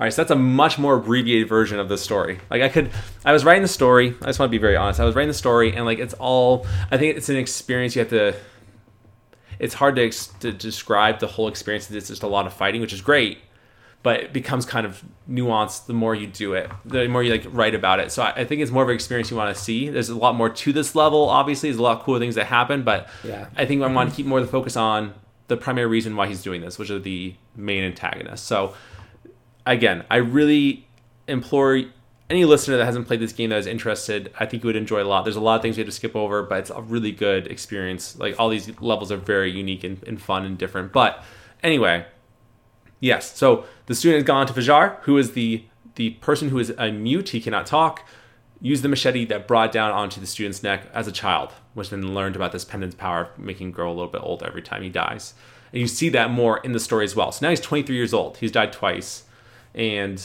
[0.00, 2.38] All right, so that's a much more abbreviated version of the story.
[2.50, 2.90] Like I could,
[3.24, 4.14] I was writing the story.
[4.22, 5.00] I just want to be very honest.
[5.00, 6.66] I was writing the story, and like it's all.
[6.92, 8.34] I think it's an experience you have to.
[9.58, 11.90] It's hard to, to describe the whole experience.
[11.90, 13.38] It's just a lot of fighting, which is great,
[14.04, 17.44] but it becomes kind of nuanced the more you do it, the more you like
[17.48, 18.12] write about it.
[18.12, 19.88] So I, I think it's more of an experience you want to see.
[19.88, 21.28] There's a lot more to this level.
[21.28, 23.48] Obviously, there's a lot of cool things that happen, but Yeah.
[23.56, 24.16] I think I want to mm-hmm.
[24.16, 25.14] keep more of the focus on
[25.48, 28.42] the primary reason why he's doing this, which are the main antagonists.
[28.42, 28.74] So
[29.72, 30.86] again, I really
[31.26, 31.82] implore
[32.30, 35.02] any listener that hasn't played this game that is interested, I think you would enjoy
[35.02, 35.24] a lot.
[35.24, 37.46] There's a lot of things we have to skip over, but it's a really good
[37.46, 38.18] experience.
[38.18, 40.92] Like all these levels are very unique and, and fun and different.
[40.92, 41.22] But
[41.62, 42.06] anyway,
[43.00, 43.36] yes.
[43.36, 46.92] So the student has gone to Fajar, who is the the person who is a
[46.92, 47.30] mute.
[47.30, 48.06] He cannot talk.
[48.60, 52.14] Used the machete that brought down onto the student's neck as a child, which then
[52.14, 54.88] learned about this pendant's power of making grow a little bit older every time he
[54.88, 55.34] dies.
[55.72, 57.32] And you see that more in the story as well.
[57.32, 58.36] So now he's 23 years old.
[58.38, 59.24] He's died twice
[59.78, 60.22] and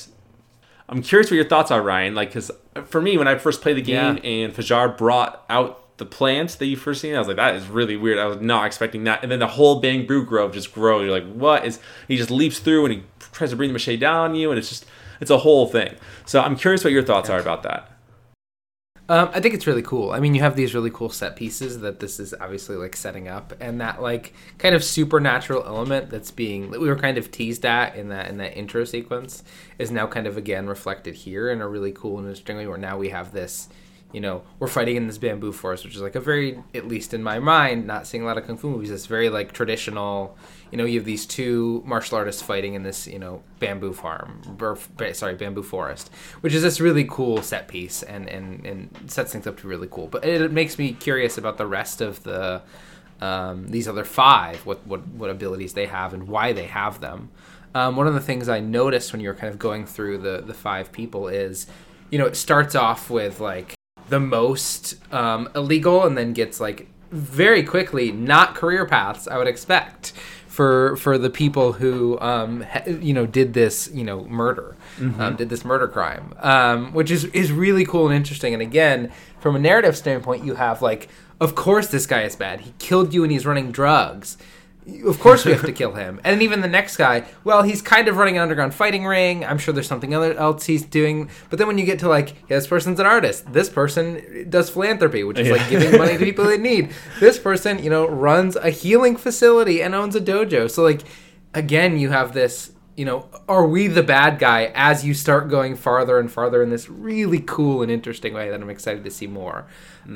[0.89, 2.15] I'm curious what your thoughts are, Ryan.
[2.15, 2.51] Like, because
[2.85, 4.29] for me, when I first played the game Yeah.
[4.29, 7.67] and Fajar brought out the plant that you first seen, I was like, that is
[7.67, 8.17] really weird.
[8.17, 9.21] I was not expecting that.
[9.23, 11.03] And then the whole bamboo grove just grows.
[11.03, 11.79] You're like, what is?
[12.07, 14.57] He just leaps through and he tries to bring the machete down on you, and
[14.59, 14.85] it's just,
[15.21, 15.95] it's a whole thing.
[16.25, 17.89] So I'm curious what your thoughts are about that.
[19.09, 20.11] Um, I think it's really cool.
[20.11, 23.27] I mean, you have these really cool set pieces that this is obviously like setting
[23.27, 27.29] up, and that like kind of supernatural element that's being that we were kind of
[27.29, 29.43] teased at in that in that intro sequence
[29.77, 32.65] is now kind of again reflected here in a really cool and interesting way.
[32.65, 33.67] Where now we have this,
[34.13, 37.13] you know, we're fighting in this bamboo forest, which is like a very, at least
[37.13, 38.91] in my mind, not seeing a lot of kung fu movies.
[38.91, 40.37] It's very like traditional.
[40.71, 44.41] You know, you have these two martial artists fighting in this, you know, bamboo farm,
[44.61, 44.77] or,
[45.13, 46.11] sorry, bamboo forest,
[46.41, 49.69] which is this really cool set piece and, and, and sets things up to be
[49.69, 50.07] really cool.
[50.07, 52.61] But it, it makes me curious about the rest of the,
[53.19, 57.29] um, these other five, what, what, what abilities they have and why they have them.
[57.75, 60.43] Um, one of the things I noticed when you were kind of going through the,
[60.45, 61.65] the five people is,
[62.11, 63.73] you know, it starts off with like
[64.13, 64.79] the most
[65.11, 70.13] um, illegal and then gets like very quickly not career paths I would expect
[70.47, 75.19] for for the people who um ha- you know did this you know murder Mm-hmm.
[75.21, 78.53] um, did this murder crime um which is is really cool and interesting.
[78.53, 79.11] And again
[79.43, 81.09] from a narrative standpoint you have like
[81.45, 82.57] of course this guy is bad.
[82.67, 84.37] He killed you and he's running drugs
[85.05, 86.19] of course we have to kill him.
[86.23, 89.45] And even the next guy well he's kind of running an underground fighting ring.
[89.45, 91.29] I'm sure there's something other else he's doing.
[91.49, 93.51] But then when you get to like yeah, this person's an artist.
[93.51, 96.93] This person does philanthropy which is like giving money to people in need.
[97.19, 100.69] This person you know runs a healing facility and owns a dojo.
[100.69, 101.01] So like
[101.53, 105.75] again you have this you know are we the bad guy as you start going
[105.75, 109.27] farther and farther in this really cool and interesting way that i'm excited to see
[109.27, 109.65] more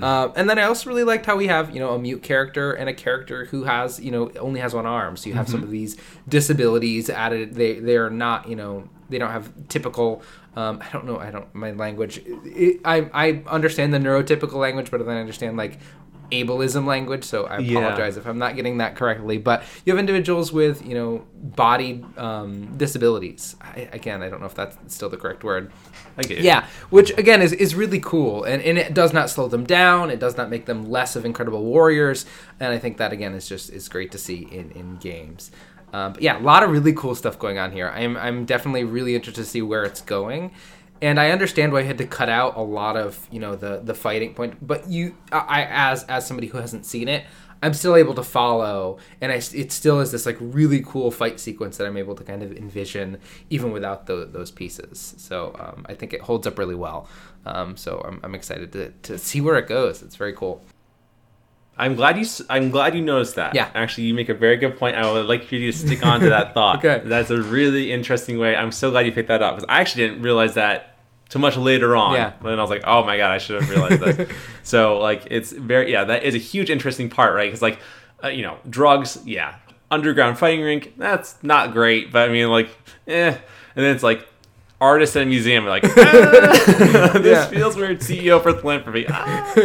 [0.01, 2.73] uh, and then i also really liked how we have you know a mute character
[2.73, 5.63] and a character who has you know only has one arm so you have some
[5.63, 5.97] of these
[6.27, 10.21] disabilities added they they are not you know they don't have typical
[10.57, 11.19] um, I don't know.
[11.19, 12.19] I don't my language.
[12.25, 15.77] It, I I understand the neurotypical language, but then I understand like
[16.31, 17.23] ableism language.
[17.23, 17.79] So I Yeah.
[17.79, 19.37] apologize if I'm not getting that correctly.
[19.37, 23.55] But you have individuals with you know body um, disabilities.
[23.61, 25.71] I, again, I don't know if that's still the correct word.
[26.17, 26.39] I get.
[26.39, 30.09] Yeah, which again is, is really cool, and, and it does not slow them down.
[30.09, 32.25] It does not make them less of incredible warriors,
[32.59, 35.51] and I think that again is just is great to see in in games.
[35.93, 37.87] Um, but yeah, a lot of really cool stuff going on here.
[37.89, 40.51] I'm I'm definitely really interested to see where it's going,
[41.01, 43.81] and I understand why I had to cut out a lot of you know the
[43.83, 44.65] the fighting point.
[44.65, 47.25] But you, I as as somebody who hasn't seen it,
[47.61, 51.39] I'm still able to follow, and I it still is this like really cool fight
[51.39, 53.19] sequence that I'm able to kind of envision
[53.49, 55.15] even without tho- those pieces.
[55.17, 57.07] So um, I think it holds up really well.
[57.45, 60.03] Um, so I'm, I'm excited to, to see where it goes.
[60.03, 60.63] It's very cool.
[61.77, 62.25] I'm glad you.
[62.49, 63.53] I'm glad you noticed that.
[63.53, 63.69] Yeah.
[63.75, 64.95] Actually, you make a very good point.
[64.95, 66.83] I would like for you to stick on to that thought.
[66.83, 67.07] Okay.
[67.07, 68.55] That's a really interesting way.
[68.55, 70.97] I'm so glad you picked that up because I actually didn't realize that
[71.29, 72.13] too much later on.
[72.13, 72.33] Yeah.
[72.41, 74.31] But Then I was like, oh my god, I should have realized this.
[74.63, 76.03] so like, it's very yeah.
[76.05, 77.47] That is a huge interesting part, right?
[77.47, 77.79] Because like,
[78.23, 79.19] uh, you know, drugs.
[79.25, 79.55] Yeah.
[79.91, 80.95] Underground fighting rink.
[80.97, 82.69] That's not great, but I mean, like,
[83.07, 83.29] eh.
[83.29, 84.27] And then it's like.
[84.79, 87.45] Artist at a museum, like "Ah, this Yeah.
[87.47, 87.99] feels weird.
[87.99, 89.51] CEO for philanthropy, ah.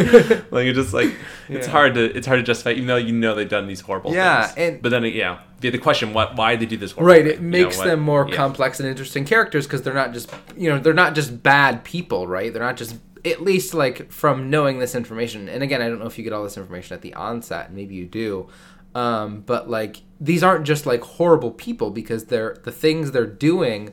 [0.50, 1.14] like it's just like
[1.50, 1.72] it's Yeah.
[1.72, 4.46] hard to it's hard to justify, even though you know they've done these horrible Yeah,
[4.46, 4.74] things.
[4.74, 7.32] and- but then yeah, the the question, what why they do this horrible Right, thing,
[7.32, 8.36] it you know, makes what- them more yeah.
[8.36, 12.26] complex and interesting characters because they're not just you know they're not just bad people,
[12.26, 12.50] right?
[12.52, 15.48] They're not just at least like from knowing this information.
[15.48, 17.70] And again, I don't know if you get all this information at the onset.
[17.72, 18.48] Maybe you do,
[18.94, 23.92] um, but like these aren't just like horrible people because they're the things they're doing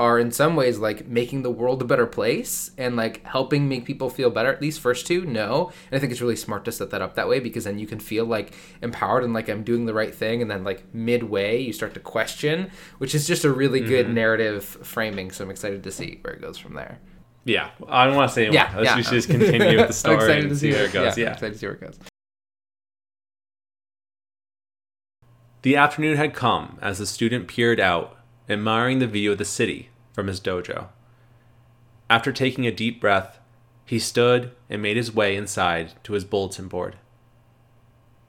[0.00, 3.84] are in some ways like making the world a better place and like helping make
[3.84, 4.56] people feel better.
[4.58, 5.70] These first two, no.
[5.90, 7.86] And I think it's really smart to set that up that way because then you
[7.86, 10.40] can feel like empowered and like I'm doing the right thing.
[10.40, 14.14] And then like midway, you start to question, which is just a really good Mm-hmm.
[14.14, 15.30] narrative framing.
[15.30, 16.98] So I'm excited to see where it goes from there.
[17.44, 18.64] Yeah, I don't want to say anymore.
[18.70, 18.96] Yeah, Let's yeah.
[18.96, 21.12] we should just continue with the I'm excited to see where it goes.
[21.18, 21.32] I'm Yeah.
[21.32, 21.98] excited to see where it goes.
[25.62, 28.16] The afternoon had come as the student peered out,
[28.48, 30.88] admiring the view of the city from his dojo.
[32.08, 33.38] After taking a deep breath,
[33.84, 36.96] he stood and made his way inside to his bulletin board.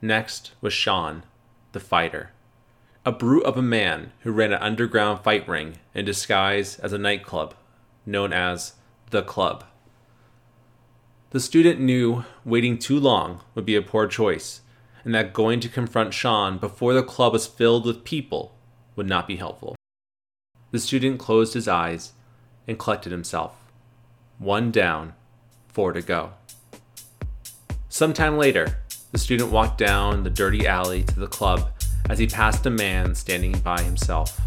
[0.01, 1.23] Next was Sean,
[1.71, 2.31] the fighter,
[3.05, 6.97] a brute of a man who ran an underground fight ring in disguise as a
[6.97, 7.55] nightclub
[8.05, 8.73] known as
[9.11, 9.63] The Club.
[11.31, 14.61] The student knew waiting too long would be a poor choice,
[15.03, 18.55] and that going to confront Sean before the club was filled with people
[18.95, 19.75] would not be helpful.
[20.71, 22.13] The student closed his eyes
[22.67, 23.55] and collected himself.
[24.39, 25.13] One down,
[25.67, 26.31] four to go.
[27.89, 28.77] Sometime later,
[29.11, 31.69] the student walked down the dirty alley to the club
[32.09, 34.39] as he passed a man standing by himself.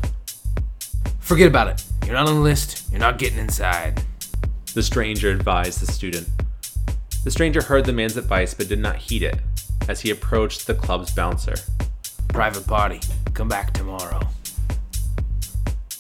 [1.20, 1.84] Forget about it.
[2.06, 2.90] You're not on the list.
[2.90, 4.02] You're not getting inside.
[4.74, 6.28] The stranger advised the student.
[7.22, 9.40] The stranger heard the man's advice but did not heed it
[9.88, 11.54] as he approached the club's bouncer.
[12.28, 13.00] Private party.
[13.34, 14.20] Come back tomorrow.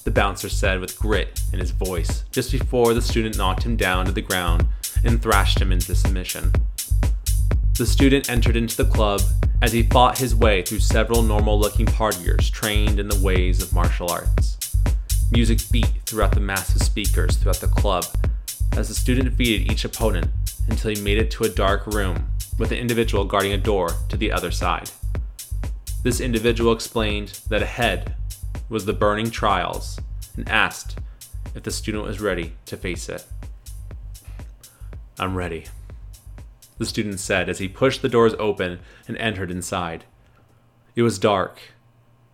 [0.04, 4.04] The bouncer said with grit in his voice just before the student knocked him down
[4.04, 4.66] to the ground
[5.02, 6.52] and thrashed him into submission.
[7.78, 9.22] The student entered into the club
[9.62, 13.72] as he fought his way through several normal looking partiers trained in the ways of
[13.72, 14.76] martial arts.
[15.32, 18.04] Music beat throughout the massive speakers throughout the club
[18.76, 20.26] as the student defeated each opponent
[20.68, 22.26] until he made it to a dark room
[22.58, 24.90] with an individual guarding a door to the other side.
[26.02, 28.14] This individual explained that ahead
[28.68, 30.00] was the burning trials
[30.36, 30.98] and asked
[31.54, 33.24] if the student was ready to face it.
[35.18, 35.66] I'm ready,
[36.78, 40.04] the student said as he pushed the doors open and entered inside.
[40.96, 41.60] It was dark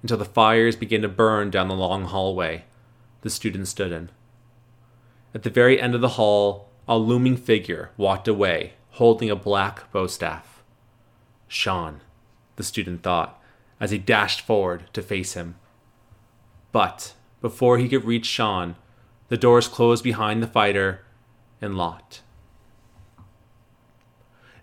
[0.02, 2.64] until the fires began to burn down the long hallway
[3.22, 4.10] the student stood in.
[5.34, 9.90] At the very end of the hall, a looming figure walked away holding a black
[9.92, 10.62] bo staff.
[11.46, 12.00] Sean,
[12.56, 13.40] the student thought,
[13.78, 15.56] as he dashed forward to face him.
[16.72, 18.76] But before he could reach Sean,
[19.28, 21.02] the doors closed behind the fighter
[21.60, 22.22] and locked.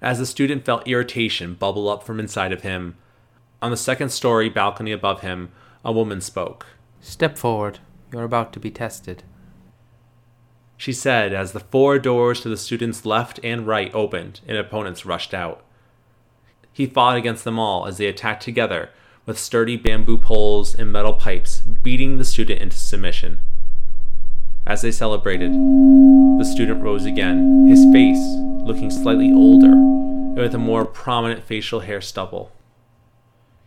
[0.02, 2.96] As the student felt irritation bubble up from inside of him,
[3.62, 5.52] on the second story balcony above him,
[5.84, 6.68] a woman spoke.
[7.02, 7.80] Step forward.
[8.12, 9.24] You're about to be tested.
[10.78, 15.06] She said as the four doors to the student's left and right opened and opponents
[15.06, 15.64] rushed out.
[16.72, 18.90] He fought against them all as they attacked together
[19.28, 23.38] with sturdy bamboo poles and metal pipes, beating the student into submission.
[24.66, 28.18] As they celebrated, the student rose again, his face
[28.66, 32.52] looking slightly older and with a more prominent facial hair stubble.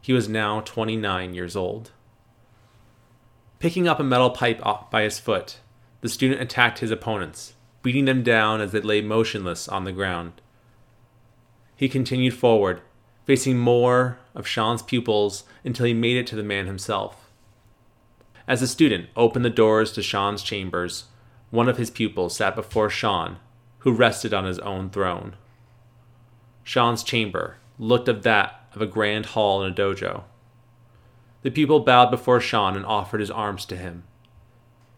[0.00, 1.90] He was now 29 years old.
[3.58, 5.58] Picking up a metal pipe by his foot,
[6.00, 10.40] the student attacked his opponents, beating them down as they lay motionless on the ground.
[11.76, 12.80] He continued forward,
[13.24, 17.30] facing more of Sean's pupils until he made it to the man himself.
[18.46, 21.04] As the student opened the doors to Sean's chambers,
[21.50, 23.36] one of his pupils sat before Sean,
[23.78, 25.36] who rested on his own throne.
[26.62, 30.24] Sean's chamber looked of that of a grand hall in a dojo.
[31.42, 34.04] The pupil bowed before Sean and offered his arms to him.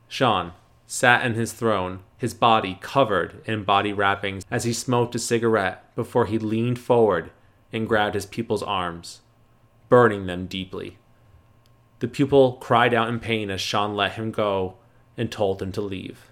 [0.09, 0.53] Sean
[0.87, 5.95] sat in his throne, his body covered in body wrappings as he smoked a cigarette
[5.95, 7.31] before he leaned forward
[7.73, 9.20] and grabbed his pupil's arms,
[9.89, 10.99] burning them deeply.
[12.01, 14.75] The pupil cried out in pain as Sean let him go
[15.16, 16.31] and told him to leave.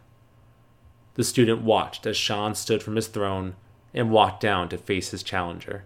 [1.14, 3.54] The student watched as Sean stood from his throne
[3.92, 5.84] and walked down to face his challenger.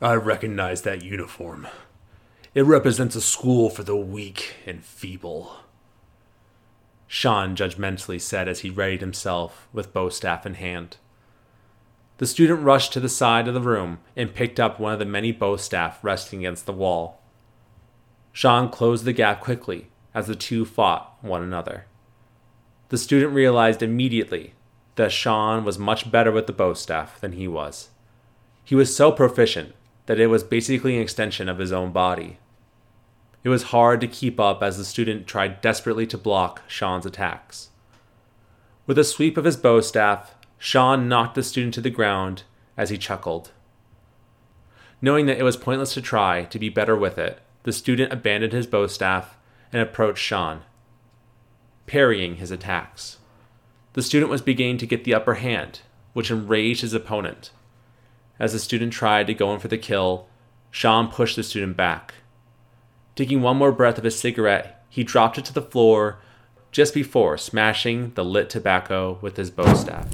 [0.00, 1.68] I recognize that uniform.
[2.54, 5.56] It represents a school for the weak and feeble.
[7.06, 10.96] Sean judgmentally said as he readied himself with bo staff in hand.
[12.18, 15.04] The student rushed to the side of the room and picked up one of the
[15.04, 17.20] many bo staff resting against the wall.
[18.32, 21.86] Sean closed the gap quickly as the two fought one another.
[22.88, 24.54] The student realized immediately
[24.94, 27.90] that Sean was much better with the bo staff than he was.
[28.64, 29.74] He was so proficient
[30.06, 32.38] that it was basically an extension of his own body.
[33.44, 37.70] It was hard to keep up as the student tried desperately to block Sean's attacks.
[38.86, 42.44] With a sweep of his bo staff, Sean knocked the student to the ground
[42.76, 43.52] as he chuckled.
[45.00, 48.52] Knowing that it was pointless to try to be better with it, the student abandoned
[48.52, 49.36] his bo staff
[49.72, 50.62] and approached Sean,
[51.86, 53.18] parrying his attacks.
[53.92, 55.80] The student was beginning to get the upper hand,
[56.12, 57.50] which enraged his opponent.
[58.38, 60.28] As the student tried to go in for the kill,
[60.70, 62.14] Sean pushed the student back.
[63.14, 66.18] Taking one more breath of his cigarette, he dropped it to the floor
[66.76, 70.06] just before smashing the lit tobacco with his bo staff.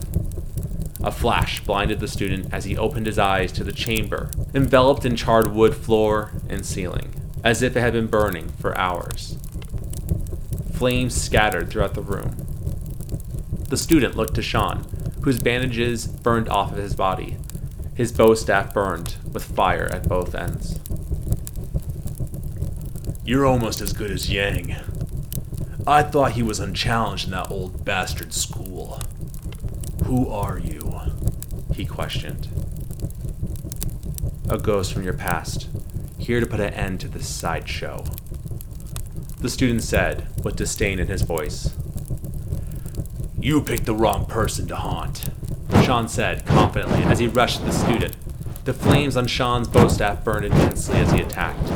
[1.02, 5.16] A flash blinded the student as he opened his eyes to the chamber, enveloped in
[5.16, 9.36] charred wood floor and ceiling, as if it had been burning for hours.
[10.72, 12.36] Flames scattered throughout the room.
[13.68, 14.86] The student looked to Sean,
[15.22, 17.38] whose bandages burned off of his body.
[17.96, 20.78] His bo staff burned, with fire at both ends.
[23.24, 24.76] You're almost as good as Yang.
[25.86, 29.00] I thought he was unchallenged in that old bastard school.
[30.04, 31.00] Who are you?
[31.74, 32.48] He questioned.
[34.48, 35.68] A ghost from your past,
[36.18, 38.04] here to put an end to this sideshow.
[39.40, 41.74] The student said, with disdain in his voice.
[43.40, 45.30] You picked the wrong person to haunt,
[45.82, 48.16] Sean said confidently as he rushed the student.
[48.66, 51.66] The flames on Sean's bo staff burned intensely as he attacked.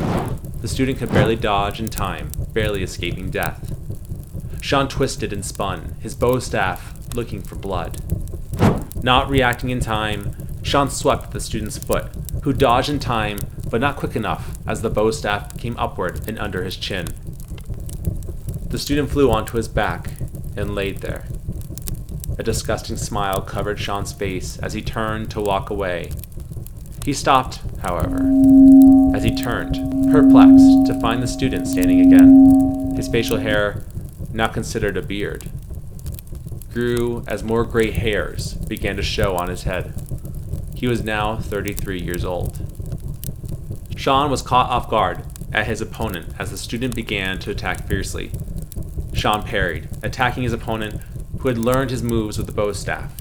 [0.61, 3.76] The student could barely dodge in time, barely escaping death.
[4.61, 8.01] Sean twisted and spun, his bo staff looking for blood.
[9.01, 12.07] Not reacting in time, Sean swept the student's foot,
[12.43, 13.39] who dodged in time,
[13.69, 17.07] but not quick enough as the bo staff came upward and under his chin.
[18.69, 20.11] The student flew onto his back
[20.57, 21.25] and laid there.
[22.37, 26.11] A disgusting smile covered Sean's face as he turned to walk away.
[27.05, 28.17] He stopped, however,
[29.15, 29.75] as he turned,
[30.11, 33.83] perplexed, to find the student standing again, his facial hair
[34.37, 35.49] now considered a beard
[36.77, 39.95] grew as more gray hairs began to show on his head.
[40.75, 42.59] He was now 33 years old.
[43.95, 48.29] Sean was caught off guard at his opponent as the student began to attack fiercely.
[49.11, 51.01] Sean parried, attacking his opponent
[51.39, 53.11] who had learned his moves with the bo staff.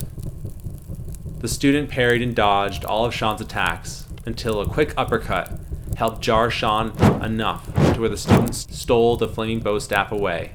[1.39, 5.51] The student parried and dodged all of Sean's attacks until a quick uppercut
[5.97, 6.93] helped jar Sean
[7.25, 7.65] enough
[7.95, 10.53] to where the student stole the flaming bo staff away.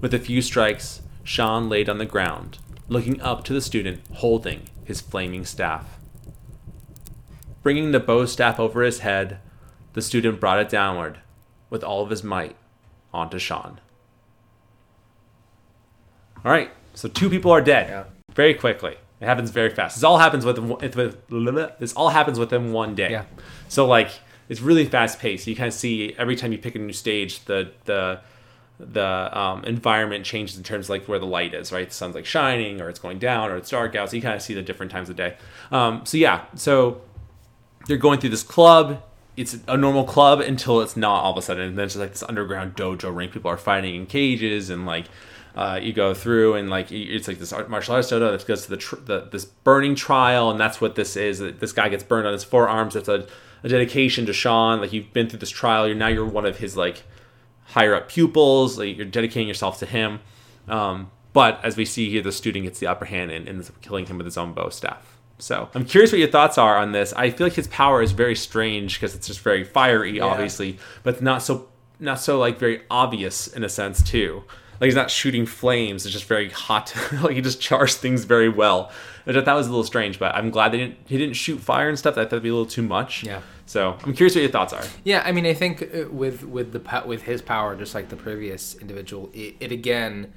[0.00, 4.68] With a few strikes, Sean laid on the ground, looking up to the student holding
[4.84, 5.96] his flaming staff.
[7.62, 9.38] bringing the bo staff over his head,
[9.92, 11.18] the student brought it downward
[11.68, 12.56] with all of his might
[13.12, 13.78] onto Sean.
[16.42, 18.04] All right, so two people are dead Yeah.
[18.34, 18.96] very quickly.
[19.20, 19.96] It happens very fast.
[19.96, 23.10] This all happens with with this all happens within one day.
[23.10, 23.24] Yeah.
[23.68, 24.10] So like
[24.48, 25.46] it's really fast paced.
[25.46, 28.20] You kind of see every time you pick a new stage, the the
[28.80, 31.72] the um, environment changes in terms of like where the light is.
[31.72, 34.10] Right, the sun's like shining, or it's going down, or it's dark out.
[34.10, 35.36] So you kind of see the different times of day.
[35.70, 37.02] Um, so yeah, so
[37.86, 39.02] they're going through this club.
[39.36, 41.68] It's a normal club until it's not all of a sudden.
[41.68, 43.30] And then it's like this underground dojo ring.
[43.30, 45.06] People are fighting in cages and like
[45.54, 48.70] uh, you go through and like it's like this martial arts dojo that goes to
[48.70, 51.38] the, tr- the this burning trial and that's what this is.
[51.38, 52.96] This guy gets burned on his forearms.
[52.96, 53.26] It's a,
[53.62, 54.80] a dedication to Sean.
[54.80, 55.86] Like you've been through this trial.
[55.86, 57.04] You're now you're one of his like
[57.70, 58.78] higher up pupils.
[58.78, 60.20] Like you're dedicating yourself to him.
[60.68, 63.80] Um, but as we see here, the student gets the upper hand and ends up
[63.80, 65.16] killing him with his own bo staff.
[65.38, 67.12] So I'm curious what your thoughts are on this.
[67.14, 71.22] I feel like his power is very strange because it's just very fiery, obviously, but
[71.22, 71.68] not so
[71.98, 74.44] not so like very obvious in a sense too.
[74.80, 76.94] Like he's not shooting flames; it's just very hot.
[77.22, 78.90] like he just chars things very well.
[79.24, 80.98] Which I thought that was a little strange, but I'm glad they didn't.
[81.06, 82.14] He didn't shoot fire and stuff.
[82.14, 83.24] I thought that'd be a little too much.
[83.24, 83.40] Yeah.
[83.70, 84.82] So I'm curious what your thoughts are.
[85.04, 88.16] Yeah, I mean, I think uh, with with the with his power, just like the
[88.16, 90.32] previous individual, it, it again,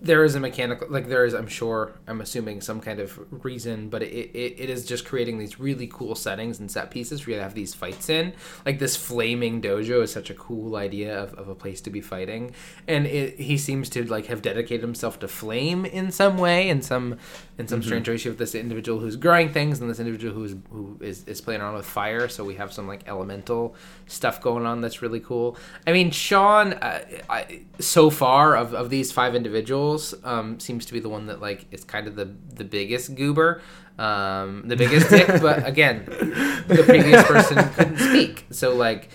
[0.00, 1.34] there is a mechanical like there is.
[1.34, 1.92] I'm sure.
[2.06, 5.86] I'm assuming some kind of reason, but it, it, it is just creating these really
[5.86, 8.32] cool settings and set pieces for you to have these fights in.
[8.64, 12.00] Like this flaming dojo is such a cool idea of, of a place to be
[12.00, 12.54] fighting,
[12.86, 16.80] and it, he seems to like have dedicated himself to flame in some way, in
[16.80, 17.18] some
[17.58, 20.96] in some strange ratio with this individual who's growing things and this individual who's who
[21.00, 22.28] is, is playing around with fire.
[22.28, 23.74] So we have some like elemental
[24.06, 25.58] stuff going on that's really cool.
[25.86, 29.57] I mean, Sean, uh, I, so far of, of these five individuals,
[30.24, 33.62] um, seems to be the one that like is kind of the the biggest goober,
[33.98, 35.26] um, the biggest dick.
[35.40, 39.08] But again, the previous person couldn't speak, so like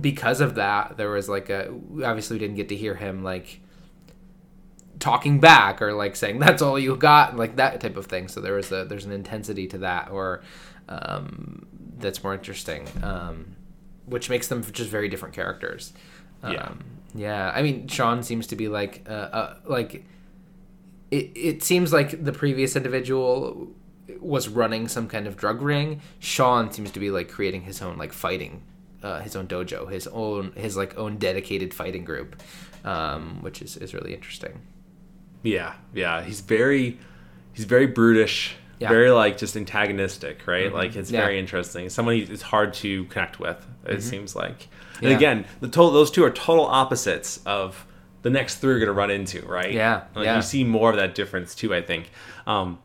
[0.00, 1.68] because of that, there was like a
[2.04, 3.60] obviously we didn't get to hear him like
[4.98, 8.38] talking back or like saying that's all you got like that type of thing so
[8.40, 10.42] there was a there's an intensity to that or
[10.90, 11.66] um,
[11.98, 13.56] that's more interesting um,
[14.04, 15.94] which makes them just very different characters
[16.42, 16.72] um, Yeah.
[17.14, 20.04] Yeah i mean sean seems to be like uh, uh, like
[21.10, 23.68] it, it seems like the previous individual
[24.20, 27.96] was running some kind of drug ring sean seems to be like creating his own
[27.98, 28.62] like fighting
[29.02, 32.36] uh, his own dojo his own his like own dedicated fighting group
[32.84, 34.60] um, which is, is really interesting
[35.42, 36.22] Yeah, yeah.
[36.22, 36.98] He's very
[37.54, 38.86] he's very brutish, Yeah.
[38.88, 38.94] Mm-hmm.
[38.94, 40.72] very like just antagonistic, right?
[40.72, 41.22] Like it's Yeah.
[41.22, 41.88] very interesting.
[41.90, 43.56] Somebody it's hard to connect with.
[43.86, 44.68] It seems like.
[45.00, 45.16] And Yeah.
[45.16, 47.86] again, the total those two are total opposites of
[48.22, 49.72] the next three are going to run into, right?
[49.72, 50.36] Yeah, Like yeah.
[50.36, 52.10] you see more of that difference too, I think.
[52.46, 52.78] Um,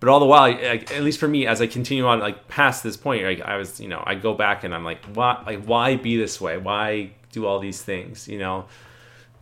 [0.00, 2.82] but all the while, like, at least for me, as I continue on, like past
[2.82, 5.64] this point, like I was, you know, I go back and I'm like, why, like,
[5.64, 6.58] why be this way?
[6.58, 8.28] Why do all these things?
[8.28, 8.66] You know.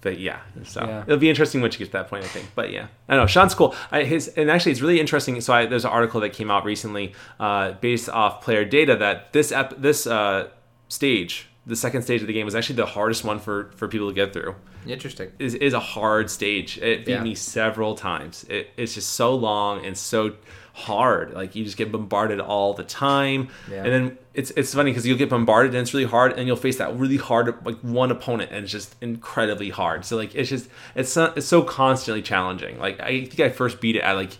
[0.02, 1.02] But yeah, so Yeah.
[1.06, 2.50] it'll be interesting once you get to that point, I think.
[2.56, 3.72] But yeah, I know Sean's cool.
[3.92, 5.40] I, his and actually, it's really interesting.
[5.40, 9.32] So I, there's an article that came out recently, uh, based off player data, that
[9.32, 10.48] this ep- this uh,
[10.88, 14.08] stage, the second stage of the game, was actually the hardest one for for people
[14.08, 14.54] to get through
[14.86, 16.76] interesting is, is a hard stage.
[16.78, 17.22] It beat Yeah.
[17.22, 18.44] me several times.
[18.48, 20.32] It, it's just so long and so
[20.74, 21.34] hard.
[21.34, 23.84] Like you just get bombarded all the time, Yeah.
[23.84, 26.56] and then it's it's funny because you'll get bombarded and it's really hard, and you'll
[26.56, 30.04] face that really hard like one opponent, and it's just incredibly hard.
[30.04, 32.78] So like it's just it's so, it's so constantly challenging.
[32.80, 34.36] Like I think I first beat it at like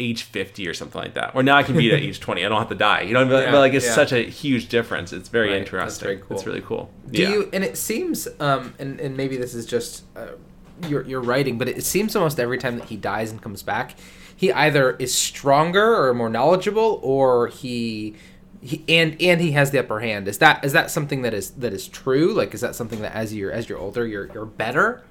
[0.00, 2.44] age 50 or something like that or now i can beat it at age 20
[2.44, 3.94] i don't have to die you know but, Yeah, but like it's yeah.
[3.94, 6.36] such a huge difference it's very Right, interesting very cool.
[6.36, 7.50] it's really cool Do yeah you?
[7.52, 10.28] And it seems, um, and and maybe this is just uh,
[10.88, 13.94] your your writing, but it seems almost every time that he dies and comes back,
[14.34, 18.14] he either is stronger or more knowledgeable, or he.
[18.64, 20.26] He, and and he has the upper hand.
[20.28, 22.32] Is that is that something that is that is true?
[22.32, 25.02] Like, is that something that as you're as you're older, you're you're better?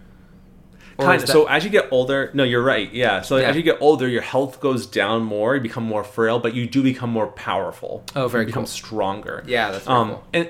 [1.03, 1.27] Kind of.
[1.27, 2.91] that- So as you get older, no, you're right.
[2.93, 3.21] Yeah.
[3.21, 3.49] So Yeah.
[3.49, 5.55] as you get older, your health goes down more.
[5.55, 8.03] You become more frail, but you do become more powerful.
[8.15, 8.67] Oh, very you become cool.
[8.67, 9.43] stronger.
[9.47, 10.23] Yeah, that's um, cool.
[10.33, 10.49] and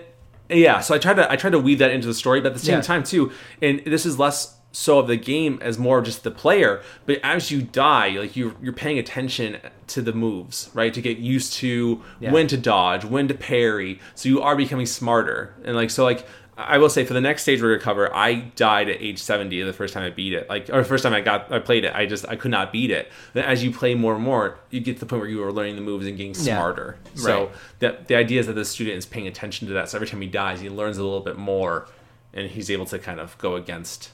[0.49, 0.79] yeah.
[0.81, 2.59] So I tried to I tried to weave that into the story, but at the
[2.59, 2.81] same Yeah.
[2.81, 3.31] time too,
[3.61, 6.81] and this is less so of the game as more of just the player.
[7.05, 10.93] But as you die, like you you're paying attention to the moves, right?
[10.93, 12.31] To get used to Yeah.
[12.31, 13.99] when to dodge, when to parry.
[14.15, 16.25] So you are becoming smarter, and like so like.
[16.57, 19.61] I will say for the next stage we're gonna cover, I died at age 70
[19.63, 20.49] the first time I beat it.
[20.49, 22.91] Like or first time I got I played it, I just I could not beat
[22.91, 23.11] it.
[23.33, 25.51] Then as you play more and more, you get to the point where you are
[25.51, 26.57] learning the moves and getting Yeah.
[26.57, 26.97] smarter.
[27.15, 27.49] So Right.
[27.79, 29.89] the the idea is that the student is paying attention to that.
[29.89, 31.87] So every time he dies, he learns a little bit more,
[32.33, 34.09] and he's able to kind of go against,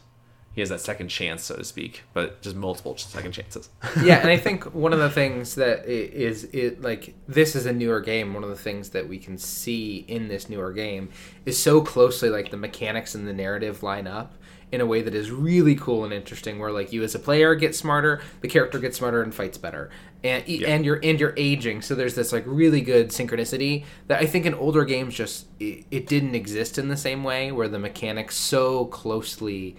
[0.57, 3.69] he has that second chance, so to speak, but just multiple second chances.
[4.03, 7.71] yeah, and I think one of the things that is it like this is a
[7.71, 8.33] newer game.
[8.33, 11.09] One of the things that we can see in this newer game
[11.45, 14.33] is so closely like the mechanics and the narrative line up
[14.71, 16.57] in a way that is really cool and interesting.
[16.57, 19.91] Where like you as a player get smarter, the character gets smarter and fights better,
[20.23, 21.83] and e and you're and you're aging.
[21.83, 25.85] So there's this like really good synchronicity that I think in older games just it,
[25.91, 29.77] it didn't exist in the same way, where the mechanics so closely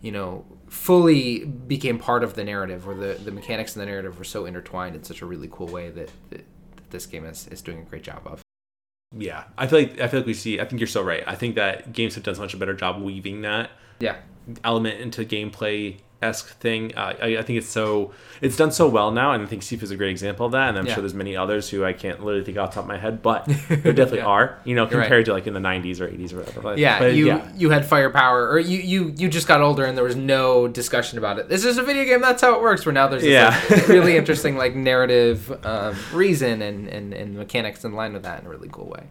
[0.00, 4.18] you know, fully became part of the narrative, where the, the mechanics and the narrative
[4.18, 6.44] were so intertwined in such a really cool way that, that,
[6.76, 8.40] that this game is, is doing a great job of.
[9.16, 10.60] yeah, I feel like I feel like we see.
[10.60, 11.24] I think you're so right.
[11.26, 13.70] I think that games have done such a better job weaving that
[14.00, 14.16] Yeah.
[14.64, 16.92] element into gameplay esque thing.
[16.96, 19.82] Uh, I, I think it's so it's done so well now, and I think Sifu
[19.84, 20.68] is a great example of that.
[20.70, 20.94] And I'm Yeah.
[20.94, 23.22] sure there's many others who I can't literally think off the top of my head,
[23.22, 24.26] but there definitely Yeah.
[24.26, 24.58] are.
[24.64, 25.04] You know, You're right.
[25.06, 26.60] compared to like in the 90s or 80s or whatever.
[26.60, 27.48] But, Yeah, but you yeah.
[27.56, 31.18] you had firepower, or you, you you just got older, and there was no discussion
[31.18, 31.48] about it.
[31.48, 32.20] This is a video game.
[32.20, 32.84] That's how it works.
[32.84, 33.60] Where now there's this Yeah.
[33.70, 38.40] like, really interesting like narrative um, reason and, and and mechanics in line with that
[38.40, 39.04] in a really cool way.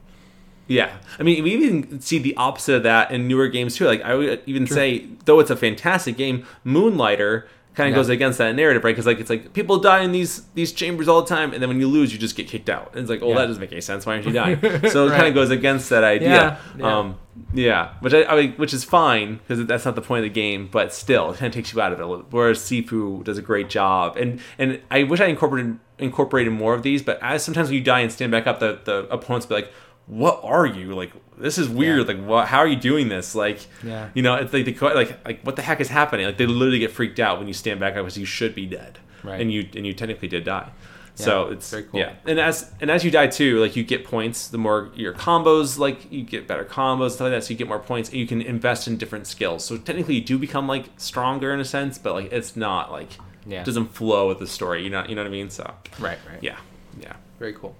[0.67, 3.85] Yeah, I mean, we even see the opposite of that in newer games too.
[3.85, 7.99] Like I would even say, though it's a fantastic game, Moonlighter kind of Yeah.
[7.99, 8.91] goes against that narrative, right?
[8.91, 11.69] Because like it's like people die in these these chambers all the time, and then
[11.69, 12.89] when you lose, you just get kicked out.
[12.93, 13.35] And it's like, oh, Yeah.
[13.35, 14.05] that doesn't make any sense.
[14.05, 14.59] Why aren't you dying?
[14.89, 16.29] So it kind of goes against that idea.
[16.29, 16.97] Yeah, yeah.
[16.99, 17.15] Um,
[17.53, 20.33] yeah, which I, I mean, which is fine because that's not the point of the
[20.41, 22.03] game, but still, it kind of takes you out of it.
[22.03, 22.25] a little.
[22.31, 26.81] Whereas Sifu does a great job, and and I wish I incorporated incorporated more of
[26.83, 27.03] these.
[27.03, 29.71] But as sometimes when you die and stand back up, the the opponents be like,
[30.07, 31.11] "What are you like?
[31.37, 32.07] This is weird.
[32.07, 32.13] Yeah.
[32.15, 32.47] Like, what?
[32.47, 33.35] How are you doing this?
[33.35, 34.09] Like, Yeah.
[34.15, 36.25] you know, it's like the like like what the heck is happening?
[36.25, 38.65] Like they literally get freaked out when you stand back up because you should be
[38.65, 39.39] dead, Right.
[39.41, 40.69] and you and you technically did die.
[41.15, 41.99] So it's very cool.
[41.99, 44.47] yeah, and as and as you die too, like you get points.
[44.49, 47.43] The more your combos, like you get better combos, stuff like that.
[47.43, 49.65] So you get more points, and you can invest in different skills.
[49.65, 53.17] So technically, you do become like stronger in a sense, but like it's not like
[53.47, 53.61] Yeah.
[53.61, 54.83] it doesn't flow with the story.
[54.83, 55.49] You know, you know what I mean?
[55.49, 55.63] So
[55.99, 56.37] Right, right.
[56.41, 56.57] yeah,
[57.01, 57.13] yeah.
[57.39, 57.75] Very cool.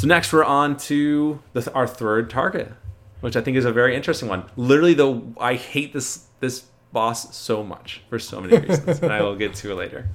[0.00, 2.72] So next we're on to the, our third target,
[3.20, 4.44] which I think is a very interesting one.
[4.56, 9.20] Literally, though, I hate this this boss so much for so many reasons, and I
[9.20, 10.08] will get to it later.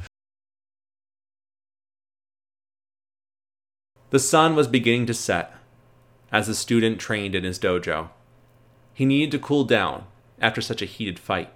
[4.09, 5.53] The sun was beginning to set
[6.31, 8.09] as the student trained in his dojo.
[8.91, 10.05] He needed to cool down
[10.41, 11.53] after such a heated fight.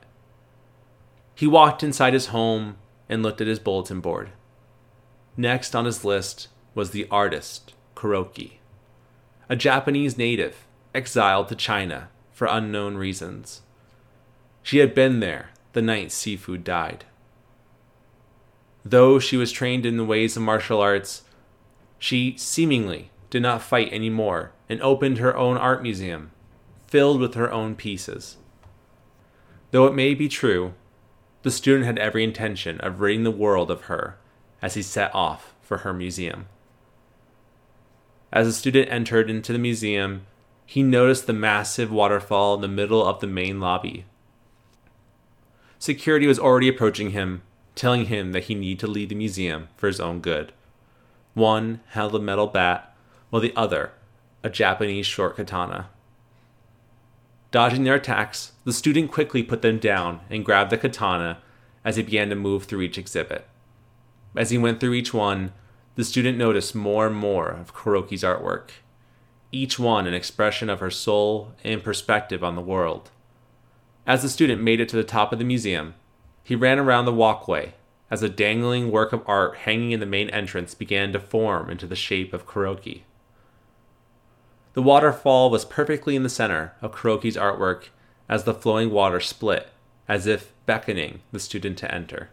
[1.33, 2.77] He walked inside his home
[3.09, 4.29] and looked at his bulletin board.
[5.35, 8.59] Next on his list was the artist, Kuroki,
[9.49, 13.61] a Japanese native exiled to China for unknown reasons.
[14.63, 17.03] She had been there the night Sifu died.
[18.85, 21.23] Though she was trained in the ways of martial arts,
[21.97, 26.31] she seemingly did not fight anymore and opened her own art museum,
[26.87, 28.37] filled with her own pieces.
[29.71, 30.73] Though it may be true,
[31.41, 34.17] the student had every intention of ridding the world of her
[34.61, 36.47] as he set off for her museum.
[38.31, 40.25] As the student entered into the museum,
[40.65, 44.05] he noticed the massive waterfall in the middle of the main lobby.
[45.79, 47.41] Security was already approaching him,
[47.73, 50.51] telling him that he needed to leave the museum for his own good.
[51.33, 52.93] One held a metal bat,
[53.29, 53.91] while the other
[54.43, 55.89] a Japanese short katana.
[57.51, 61.39] Dodging their attacks, the student quickly put them down and grabbed the katana
[61.83, 63.47] as he began to move through each exhibit.
[64.35, 65.51] As he went through each one,
[65.99, 68.69] the student noticed more and more of Kuroki's artwork,
[69.51, 73.11] each one an expression of her soul and perspective on the world.
[74.07, 75.95] As the student made it to the top of the museum,
[76.41, 77.73] he ran around the walkway
[78.09, 81.85] as a dangling work of art hanging in the main entrance began to form into
[81.85, 83.01] the shape of Kuroki.
[84.75, 87.89] The waterfall was perfectly in the center of Kuroki's artwork
[88.29, 89.67] as the flowing water split,
[90.07, 92.29] as if beckoning the student to enter.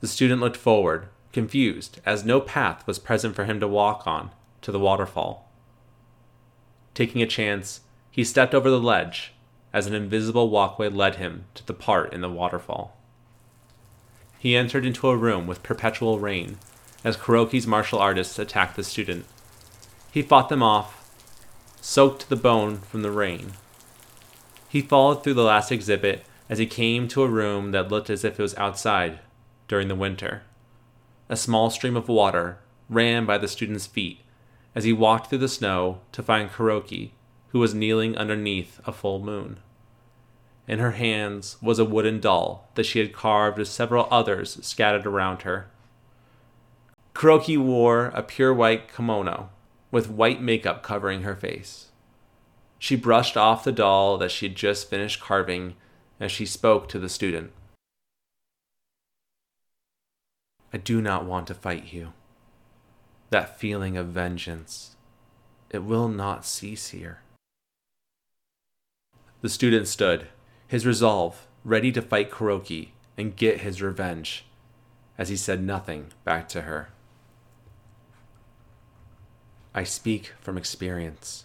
[0.00, 4.30] The student looked forward, confused, as no path was present for him to walk on
[4.62, 5.50] to the waterfall.
[6.94, 7.80] Taking a chance,
[8.10, 9.34] he stepped over the ledge
[9.72, 12.96] as an invisible walkway led him to the part in the waterfall.
[14.38, 16.58] He entered into a room with perpetual rain
[17.02, 19.26] as Kuroki's martial artists attacked the student.
[20.12, 21.10] He fought them off,
[21.80, 23.54] soaked to the bone from the rain.
[24.68, 28.24] He followed through the last exhibit as he came to a room that looked as
[28.24, 29.18] if it was outside
[29.66, 30.42] during the winter.
[31.28, 32.58] A small stream of water
[32.88, 34.20] ran by the student's feet
[34.74, 37.10] as he walked through the snow to find Kuroki,
[37.48, 39.60] who was kneeling underneath a full moon.
[40.66, 45.06] In her hands was a wooden doll that she had carved with several others scattered
[45.06, 45.68] around her.
[47.14, 49.50] Kuroki wore a pure white kimono
[49.90, 51.88] with white makeup covering her face.
[52.78, 55.74] She brushed off the doll that she had just finished carving
[56.18, 57.52] as she spoke to the student.
[60.74, 62.14] I do not want to fight you.
[63.30, 64.96] That feeling of vengeance,
[65.70, 67.20] it will not cease here.
[69.40, 70.26] The student stood,
[70.66, 74.46] his resolve ready to fight Kuroki and get his revenge,
[75.16, 76.88] as he said nothing back to her.
[79.76, 81.44] I speak from experience.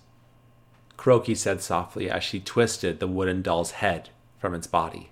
[0.98, 4.10] Kuroki said softly as she twisted the wooden doll's head
[4.40, 5.12] from its body.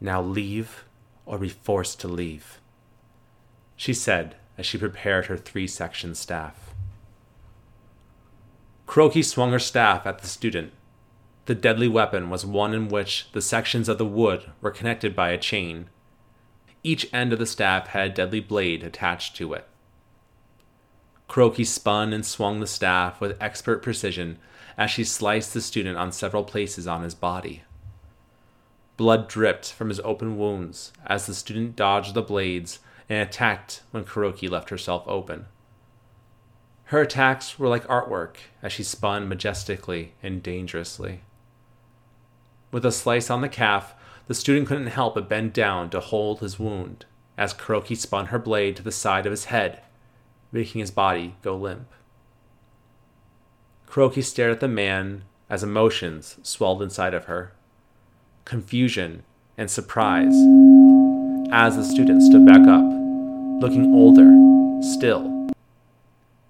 [0.00, 0.84] Now leave
[1.24, 2.58] or be forced to leave,
[3.80, 6.74] she said as she prepared her three section staff.
[8.86, 10.70] Kuroki swung her staff at the student.
[11.46, 15.30] The deadly weapon was one in which the sections of the wood were connected by
[15.30, 15.88] a chain.
[16.82, 19.66] Each end of the staff had a deadly blade attached to it.
[21.30, 24.36] Kuroki spun and swung the staff with expert precision
[24.76, 27.62] as she sliced the student on several places on his body.
[28.98, 34.04] Blood dripped from his open wounds as the student dodged the blades and attacked when
[34.04, 35.46] Kuroki left herself open.
[36.84, 41.20] Her attacks were like artwork as she spun majestically and dangerously.
[42.72, 43.94] With a slice on the calf,
[44.28, 47.04] the student couldn't help but bend down to hold his wound
[47.36, 49.82] as Kuroki spun her blade to the side of his head,
[50.52, 51.88] making his body go limp.
[53.88, 57.52] Kuroki stared at the man as emotions swelled inside of her
[58.44, 59.24] confusion
[59.58, 60.34] and surprise
[61.52, 62.99] as the student stood back up,
[63.60, 64.30] looking older
[64.82, 65.50] still,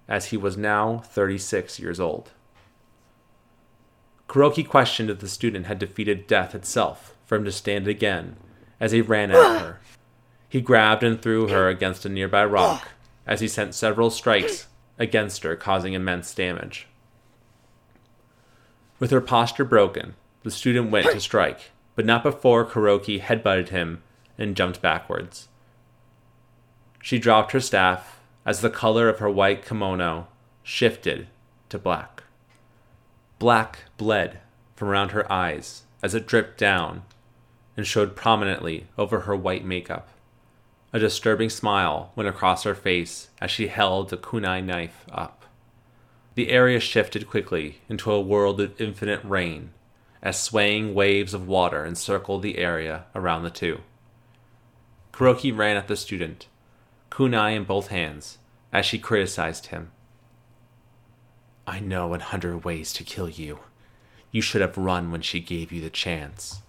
[0.07, 2.31] as he was now 36 years old.
[4.29, 8.37] Kuroki questioned if the student had defeated death itself for him to stand again
[8.79, 9.81] as he ran at her.
[10.47, 12.87] He grabbed and threw her against a nearby rock
[13.27, 16.87] as he sent several strikes against her, causing immense damage.
[18.99, 24.01] With her posture broken, the student went to strike, but not before Kuroki headbutted him
[24.37, 25.49] and jumped backwards.
[27.01, 30.27] She dropped her staff as the color of her white kimono
[30.63, 31.27] shifted
[31.69, 32.23] to black.
[33.39, 34.39] Black bled
[34.75, 37.03] from around her eyes as it dripped down
[37.75, 40.09] and showed prominently over her white makeup.
[40.93, 45.45] A disturbing smile went across her face as she held the kunai knife up.
[46.35, 49.71] The area shifted quickly into a world of infinite rain
[50.21, 53.81] as swaying waves of water encircled the area around the two.
[55.11, 56.47] Kuroki ran at the student,
[57.11, 58.39] kunai in both hands,
[58.73, 59.91] as she criticized him.
[61.67, 63.59] I know a hundred ways to kill you.
[64.31, 66.61] You should have run when she gave you the chance.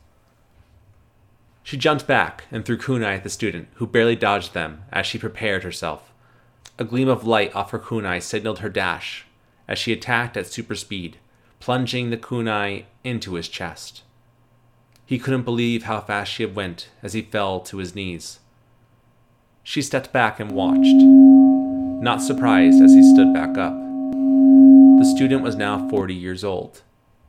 [1.62, 5.18] She jumped back and threw kunai at the student, who barely dodged them as she
[5.18, 6.12] prepared herself.
[6.76, 9.24] A gleam of light off her kunai signaled her dash,
[9.68, 11.18] as she attacked at super speed,
[11.60, 14.02] plunging the kunai into his chest.
[15.06, 18.40] He couldn't believe how fast she had went as he fell to his knees.
[19.62, 21.02] She stepped back and watched,
[22.02, 23.74] not surprised as he stood back up.
[24.98, 26.82] The student was now 40 years old,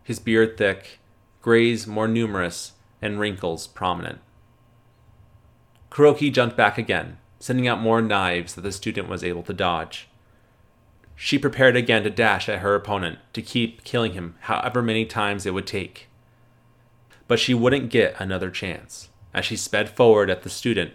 [0.04, 1.00] his beard thick,
[1.42, 4.20] grays more numerous, and wrinkles prominent.
[5.92, 10.08] Kuroki jumped back again, sending out more knives that the student was able to dodge.
[11.16, 15.46] She prepared again to dash at her opponent, to keep killing him however many times
[15.46, 16.08] it would take.
[17.28, 20.94] But she wouldn't get another chance, as she sped forward at the student,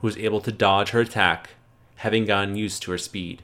[0.00, 1.50] who was able to dodge her attack,
[1.96, 3.42] having gotten used to her speed.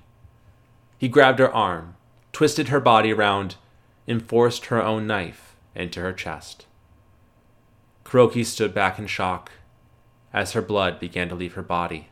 [0.99, 1.97] He grabbed her arm,
[2.33, 3.57] twisted her body around,
[4.09, 6.67] and forced her own knife into her chest.
[8.05, 9.53] Kuroki stood back in shock
[10.33, 12.09] as her blood began to leave her body.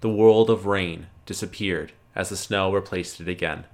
[0.00, 3.64] The world of rain disappeared as the snow replaced it again.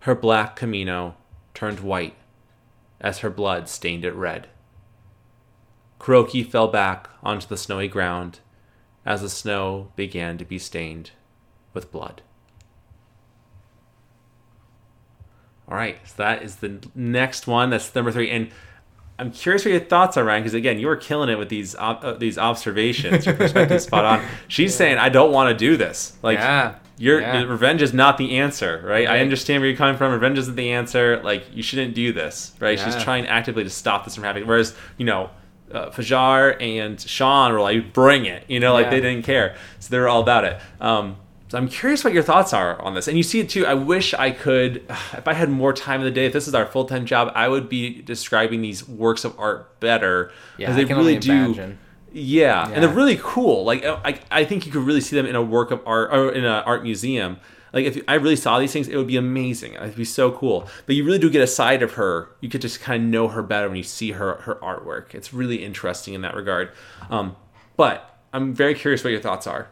[0.00, 1.14] Her black kimono
[1.54, 2.16] turned white
[3.00, 4.48] as her blood stained it red.
[5.98, 8.40] Kuroki fell back onto the snowy ground
[9.04, 11.10] as the snow began to be stained
[11.74, 12.22] with blood.
[15.68, 17.70] All right, so that is the next one.
[17.70, 18.30] That's number three.
[18.30, 18.50] And
[19.18, 21.74] I'm curious what your thoughts are, Ryan, because again, you were killing it with these
[21.78, 23.24] uh, these observations.
[23.24, 24.24] Your perspective spot on.
[24.48, 26.74] She's saying, "I don't want to do this." Like, yeah.
[26.98, 27.42] your Yeah.
[27.44, 29.08] revenge is not the answer, right?
[29.08, 30.12] I understand where you're coming from.
[30.12, 31.22] Revenge isn't the answer.
[31.22, 32.78] Like, you shouldn't do this, right?
[32.78, 34.48] She's trying actively to stop this from happening.
[34.48, 35.30] Whereas, you know,
[35.72, 38.90] uh, Fajar and Sean were like, "Bring it," you know, like Yeah.
[38.90, 40.58] they didn't care, so they were all about it.
[40.80, 41.16] Um,
[41.48, 43.08] so I'm curious what your thoughts are on this.
[43.08, 43.66] And you see it too.
[43.66, 44.76] I wish I could,
[45.12, 47.30] if I had more time in the day, if this is our full time job,
[47.34, 51.30] I would be describing these works of art better Yeah, they really do.
[51.32, 51.78] imagine.
[52.14, 52.68] Yeah.
[52.72, 53.64] and they're really cool.
[53.64, 56.30] Like I, I think you could really see them in a work of art or
[56.30, 57.38] in an art museum.
[57.72, 59.74] Like if I really saw these things, it would be amazing.
[59.74, 60.68] It'd be so cool.
[60.86, 62.28] But you really do get a side of her.
[62.40, 65.14] You could just kind of know her better when you see her her artwork.
[65.14, 66.70] It's really interesting in that regard.
[67.10, 67.36] Um,
[67.76, 69.68] but I'm very curious what your thoughts are,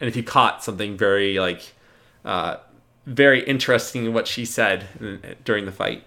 [0.00, 1.74] and if you caught something very like
[2.24, 2.56] uh,
[3.06, 6.04] very interesting in what she said uh, during the fight.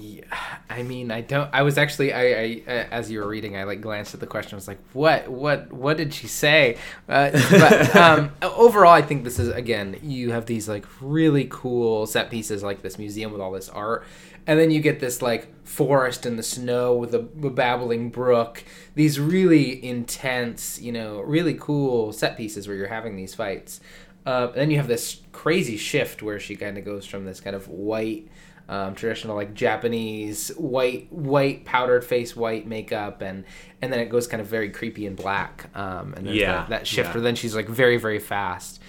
[0.00, 0.22] Yeah,
[0.70, 1.50] I mean, I don't.
[1.52, 4.54] I was actually, I, I, as you were reading, I like glanced at the question.
[4.54, 6.78] I was like, what, what, what did she say?
[7.08, 12.06] Uh, but um, overall, I think this is again, you have these like really cool
[12.06, 14.06] set pieces, like this museum with all this art,
[14.46, 18.62] and then you get this like forest in the snow with a, a babbling brook.
[18.94, 23.80] These really intense, you know, really cool set pieces where you're having these fights.
[24.24, 27.40] Uh, and then you have this crazy shift where she kind of goes from this
[27.40, 28.28] kind of white
[28.68, 33.44] um, traditional like Japanese white white powdered face white makeup and
[33.80, 36.86] and then it goes kind of very creepy and black um, and Yeah, that, that
[36.86, 37.14] shift yeah.
[37.14, 38.80] where then she's like very very fast.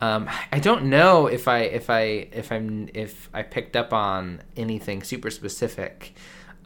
[0.00, 4.42] Um, I don't know if I if I if I'm if I picked up on
[4.56, 6.14] anything super specific.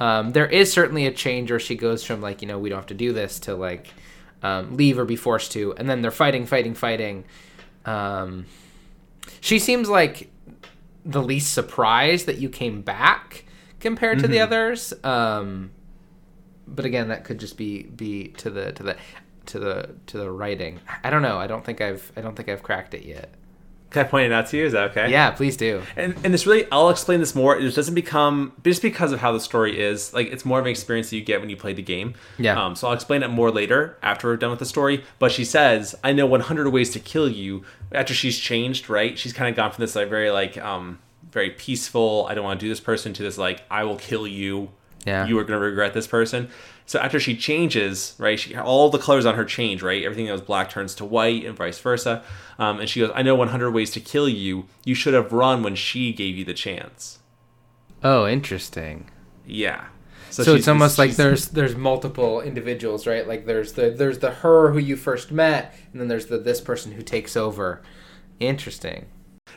[0.01, 2.79] Um, there is certainly a change where she goes from like you know we don't
[2.79, 3.89] have to do this to like
[4.43, 7.25] um, leave or be forced to, and then they're fighting, fighting, fighting.
[7.85, 8.47] Um,
[9.41, 10.31] she seems like
[11.05, 13.45] the least surprised that you came back
[13.81, 14.93] compared to the others.
[15.05, 15.71] Um,
[16.67, 18.97] but again, that could just be be to the to the
[19.47, 20.81] to the to the writing.
[21.03, 21.39] I don't know.
[21.39, 23.35] I don't think I've I don't think I've cracked it yet.
[23.91, 24.65] Can I point it out to you?
[24.65, 25.11] Is that okay?
[25.11, 25.83] Yeah, please do.
[25.97, 27.59] And, and this really, I'll explain this more.
[27.59, 30.15] It doesn't become just because of how the story is.
[30.15, 32.15] Like it's more of an experience that you get when you play the game.
[32.39, 32.63] Yeah.
[32.63, 35.05] Um, so I'll explain it more later after we're done with the story.
[35.19, 39.19] But she says, "I know 100 ways to kill you." After she's changed, right?
[39.19, 41.01] She's kind of gone from this like very like um
[41.33, 42.27] very peaceful.
[42.29, 44.71] I don't want to do this person to this like I will kill you.
[45.05, 45.27] Yeah.
[45.27, 46.49] You are gonna regret this person.
[46.91, 48.37] So after she changes, right?
[48.37, 50.03] She all the colors on her change, right?
[50.03, 52.25] Everything that was black turns to white, and vice versa.
[52.59, 54.65] Um, and she goes, "I know 100 ways to kill you.
[54.85, 57.21] You should have run when she gave you the chance."
[58.03, 59.09] Oh, interesting.
[59.47, 59.85] Yeah.
[60.31, 63.25] So, she's- it's almost like there's there's multiple individuals, right?
[63.25, 66.61] Like there's the there's the her who you first met, and then there's the this
[66.61, 67.83] person who takes over.
[68.41, 69.07] Interesting.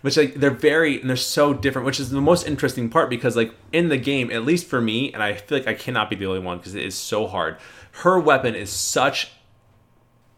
[0.01, 3.35] Which like they're very and they're so different which is the most interesting part because
[3.35, 6.15] like in the game at least for me and i feel like i cannot be
[6.15, 7.57] the only one because it is so hard
[7.91, 9.31] her weapon is such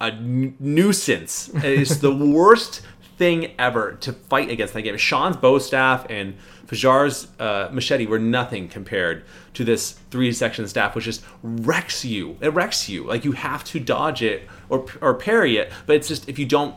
[0.02, 1.50] a n- nuisance.
[1.56, 2.82] It is the worst
[3.18, 4.98] thing ever to fight against that game.
[4.98, 6.36] Sean's bo staff and
[6.68, 12.38] fajar's uh, machete were nothing compared to this three section staff which just wrecks you.
[12.42, 13.06] It wrecks you.
[13.06, 16.46] Like you have to dodge it or, or parry it but it's just if you
[16.46, 16.76] don't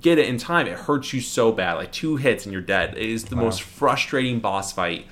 [0.00, 1.74] get it in time, it hurts you so bad.
[1.74, 2.96] Like two hits and you're dead.
[2.96, 5.06] It is the most frustrating boss fight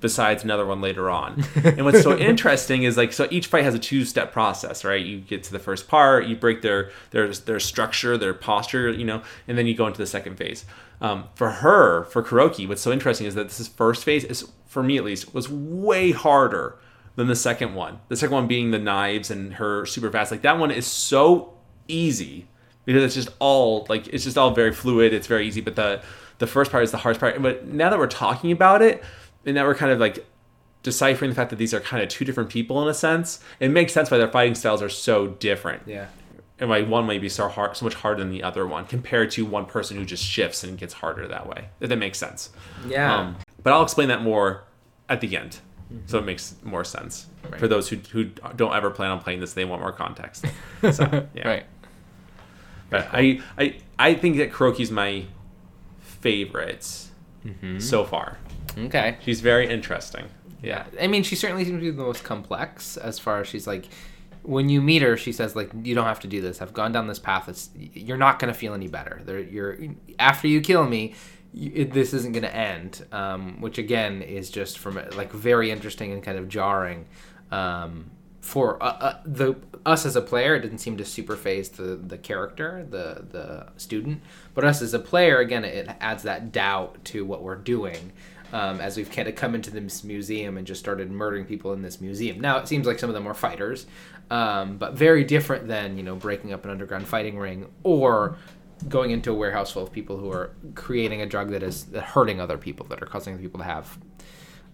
[0.00, 1.44] besides another one later on.
[1.64, 5.04] and what's so interesting is like so each fight has a two-step process, right?
[5.04, 9.04] You get to the first part, you break their their their structure, their posture, you
[9.04, 10.64] know, and then you go into the second phase.
[11.00, 14.82] Um, for her, for Kuroki, what's so interesting is that this first phase is for
[14.82, 16.76] me at least was way harder
[17.16, 18.00] than the second one.
[18.08, 20.30] The second one being the knives and her super fast.
[20.30, 21.54] Like that one is so
[21.86, 22.46] easy
[22.88, 25.12] because it's just all like it's just all very fluid.
[25.12, 25.60] It's very easy.
[25.60, 26.00] But the
[26.38, 27.40] the first part is the hardest part.
[27.42, 29.04] But now that we're talking about it,
[29.44, 30.26] and now we're kind of like
[30.82, 33.68] deciphering the fact that these are kind of two different people in a sense, it
[33.68, 35.82] makes sense why their fighting styles are so different.
[35.86, 36.06] Yeah.
[36.60, 39.30] And why one may be so hard, so much harder than the other one, compared
[39.32, 41.68] to one person who just shifts and gets harder that way.
[41.80, 42.50] If that makes sense.
[42.88, 43.14] Yeah.
[43.14, 44.64] Um, but I'll explain that more
[45.08, 45.58] at the end,
[46.06, 47.60] so it makes more sense Right.
[47.60, 48.24] for those who who
[48.56, 49.52] don't ever plan on playing this.
[49.52, 50.46] They want more context.
[50.92, 51.48] So yeah.
[51.48, 51.66] Right.
[52.90, 55.24] But I, I I think that Kuroki's my
[56.00, 57.04] favorite
[57.46, 57.78] Mm-hmm.
[57.78, 58.36] so far.
[58.76, 59.16] Okay.
[59.24, 60.26] She's very interesting.
[60.60, 60.84] Yeah.
[61.00, 63.86] I mean, she certainly seems to be the most complex as far as she's like.
[64.42, 66.60] When you meet her, she says like, "You don't have to do this.
[66.62, 67.48] I've gone down this path.
[67.48, 69.20] It's you're not gonna feel any better.
[69.24, 69.78] There, you're
[70.18, 71.14] after you kill me,
[71.52, 76.12] you, it, this isn't gonna end." Um, which again is just from like very interesting
[76.12, 77.06] and kind of jarring.
[77.50, 78.10] Um,
[78.48, 81.96] for uh, uh, the us as a player, it didn't seem to super faze the
[81.96, 84.22] the character, the the student,
[84.54, 88.10] but us as a player, again, it adds that doubt to what we're doing.
[88.50, 91.82] Um, as we've kind of come into this museum and just started murdering people in
[91.82, 92.40] this museum.
[92.40, 93.84] Now it seems like some of them are fighters,
[94.30, 98.38] um, but very different than you know breaking up an underground fighting ring or
[98.88, 102.40] going into a warehouse full of people who are creating a drug that is hurting
[102.40, 103.98] other people, that are causing people to have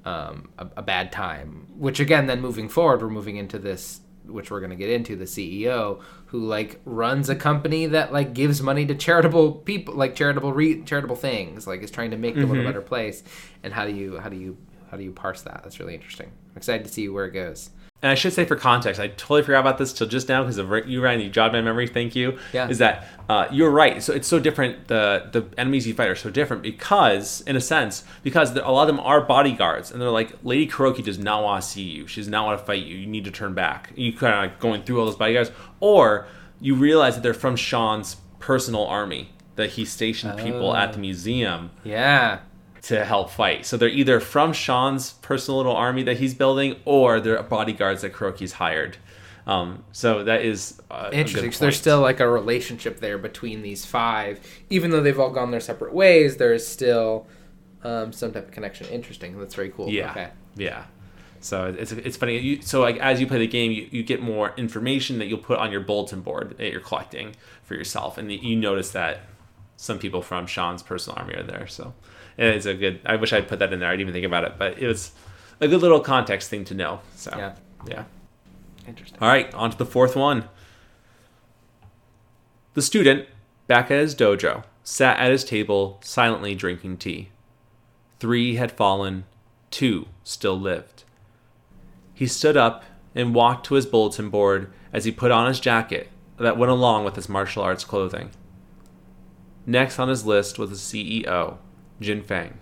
[0.05, 1.66] um, a, a bad time.
[1.76, 5.16] Which again, then moving forward, we're moving into this, which we're going to get into
[5.16, 10.14] the CEO who like runs a company that like gives money to charitable people, like
[10.14, 13.22] charitable re- charitable things, like is trying to make the world a better place.
[13.62, 14.57] And how do you how do you
[14.90, 15.61] how do you parse that?
[15.62, 16.26] That's really interesting.
[16.50, 17.70] I'm excited to see where it goes.
[18.03, 20.59] And I should say for context, I totally forgot about this till just now because
[20.59, 21.20] of you, Ryan.
[21.20, 21.86] You jogged my memory.
[21.86, 22.38] Thank you.
[22.53, 22.68] Yeah.
[22.68, 24.03] Is that uh, you're right?
[24.03, 24.88] So it's so different.
[24.88, 28.82] The the enemies you fight are so different because, in a sense, because a lot
[28.82, 32.07] of them are bodyguards, and they're like, Lady Kuroki does not want to see you.
[32.07, 32.95] She does not want to fight you.
[32.95, 33.90] You need to turn back.
[33.97, 36.26] You kind of like going through all those bodyguards, or
[36.61, 41.70] you realize that they're from Sean's personal army that he stationed people at the museum
[41.84, 42.40] Yeah.
[42.85, 43.64] To help fight.
[43.66, 48.12] So they're either from Sean's personal little army that he's building, or they're bodyguards that
[48.12, 48.97] Kuroki's hired.
[49.47, 51.53] Um, so that is uh, Interesting.
[51.53, 55.51] So there's still like a relationship there between these five, even though they've all gone
[55.51, 56.37] their separate ways.
[56.39, 57.26] There is still
[57.82, 58.87] um, some type of connection.
[58.89, 59.39] Interesting.
[59.39, 59.89] That's very cool.
[59.91, 60.28] yeah, Okay.
[60.57, 60.85] yeah.
[61.41, 62.39] So it's it's funny.
[62.39, 65.39] You, so like as you play the game, you, you get more information that you'll
[65.39, 69.20] put on your bulletin board that you're collecting for yourself, and you notice that
[69.76, 71.66] some people from Sean's personal army are there.
[71.66, 71.93] So
[72.39, 73.01] it's a good.
[73.07, 73.89] I wish I'd put that in there.
[73.89, 75.12] I didn't even think about it, but it was
[75.61, 77.01] a good little context thing to know.
[77.16, 77.55] So Yeah.
[77.87, 78.05] yeah.
[78.87, 79.18] Interesting.
[79.20, 80.49] All right, on to the fourth one.
[82.74, 83.26] The student,
[83.66, 87.30] back at his dojo, sat at his table silently drinking tea.
[88.18, 89.24] Three had fallen,
[89.70, 91.05] two still lived.
[92.12, 96.09] He stood up and walked to his bulletin board as he put on his jacket
[96.39, 98.30] that went along with his martial arts clothing.
[99.66, 101.59] Next on his list was the CEO,
[102.01, 102.59] Jin Fang,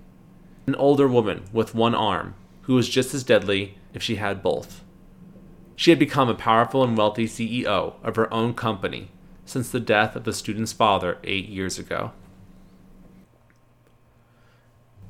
[0.67, 4.83] an older woman with one arm who was just as deadly if she had both.
[5.77, 9.11] She had become a powerful and wealthy CEO of her own company
[9.45, 12.13] since the death of the student's father eight years ago.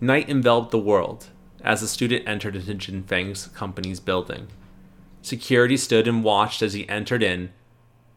[0.01, 1.29] Night enveloped the world
[1.63, 4.49] as the student entered into Jin Feng's company's building.
[5.21, 7.53] Security stood and watched as he entered in,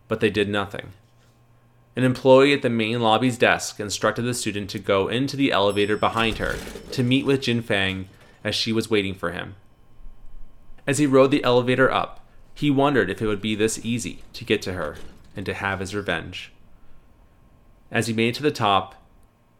[0.08, 0.94] but they did nothing.
[1.96, 5.96] An employee at the main lobby's desk instructed the student to go into the elevator
[5.96, 6.58] behind her
[6.92, 8.10] to meet with Jin Fang
[8.44, 9.56] as she was waiting for him.
[10.86, 14.44] As he rode the elevator up, he wondered if it would be this easy to
[14.44, 14.98] get to her
[15.36, 16.52] and to have his revenge.
[17.92, 18.96] As he made it to the top,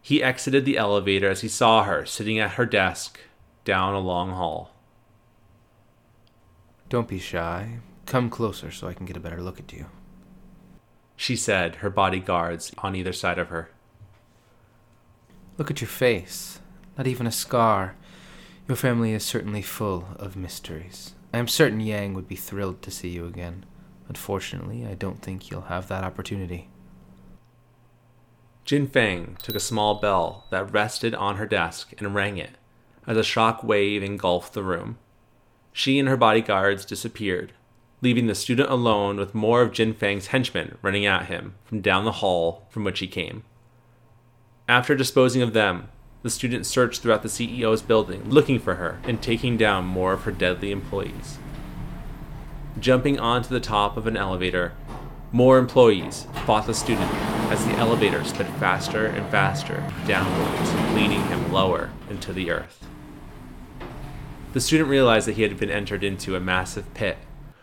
[0.02, 3.18] he exited the elevator as he saw her sitting at her desk
[3.64, 4.72] down a long hall.
[6.88, 7.78] Don't be shy.
[8.04, 9.86] Come closer so I can get a better look at you.
[11.16, 13.70] She said, her bodyguards on either side of her.
[15.58, 16.60] Look at your face.
[16.98, 17.96] Not even a scar.
[18.68, 21.14] Your family is certainly full of mysteries.
[21.32, 23.64] I am certain Yang would be thrilled to see you again.
[24.08, 26.68] Unfortunately, I don't think you'll have that opportunity.
[28.64, 32.58] Jin Fang took a small bell that rested on her desk and rang it
[33.06, 34.98] as a shock wave engulfed the room.
[35.72, 37.52] She and her bodyguards disappeared,
[38.06, 42.04] leaving the student alone with more of Jin Fang's henchmen running at him from down
[42.04, 43.42] the hall from which he came.
[44.68, 45.88] After disposing of them,
[46.22, 50.22] the student searched throughout the CEO's building, looking for her and taking down more of
[50.22, 51.38] her deadly employees.
[52.78, 54.72] Jumping onto the top of an elevator,
[55.32, 57.12] more employees fought the student
[57.50, 62.86] as the elevator sped faster and faster downwards, leading him lower into the earth.
[64.52, 67.18] The student realized that he had been entered into a massive pit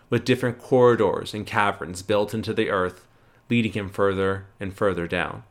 [0.09, 3.07] with different corridors and caverns built into the earth,
[3.49, 5.43] leading him further and further down.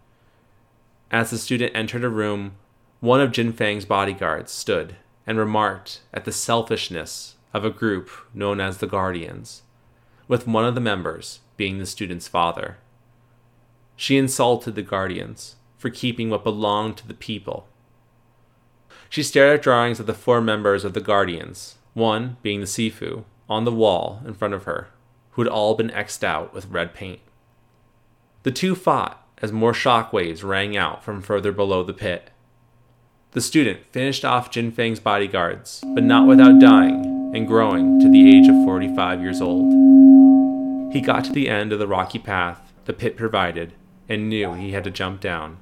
[1.10, 2.52] As the student entered a room,
[3.00, 4.96] one of Jin Fang's bodyguards stood
[5.26, 9.62] and remarked at the selfishness of a group known as the Guardians,
[10.26, 12.78] with one of the members being the student's father.
[13.96, 17.68] She insulted the Guardians for keeping what belonged to the people.
[19.08, 23.24] She stared at drawings of the four members of the Guardians, one being the Sifu,
[23.48, 24.88] on the wall in front of her,
[25.32, 27.20] who had all been X'd out with red paint.
[28.42, 32.30] The two fought as more shockwaves rang out from further below the pit.
[33.32, 38.28] The student finished off Jin Fang's bodyguards, but not without dying and growing to the
[38.28, 39.72] age of 45 years old.
[40.92, 43.72] He got to the end of the rocky path the pit provided
[44.08, 45.58] and knew he had to jump down.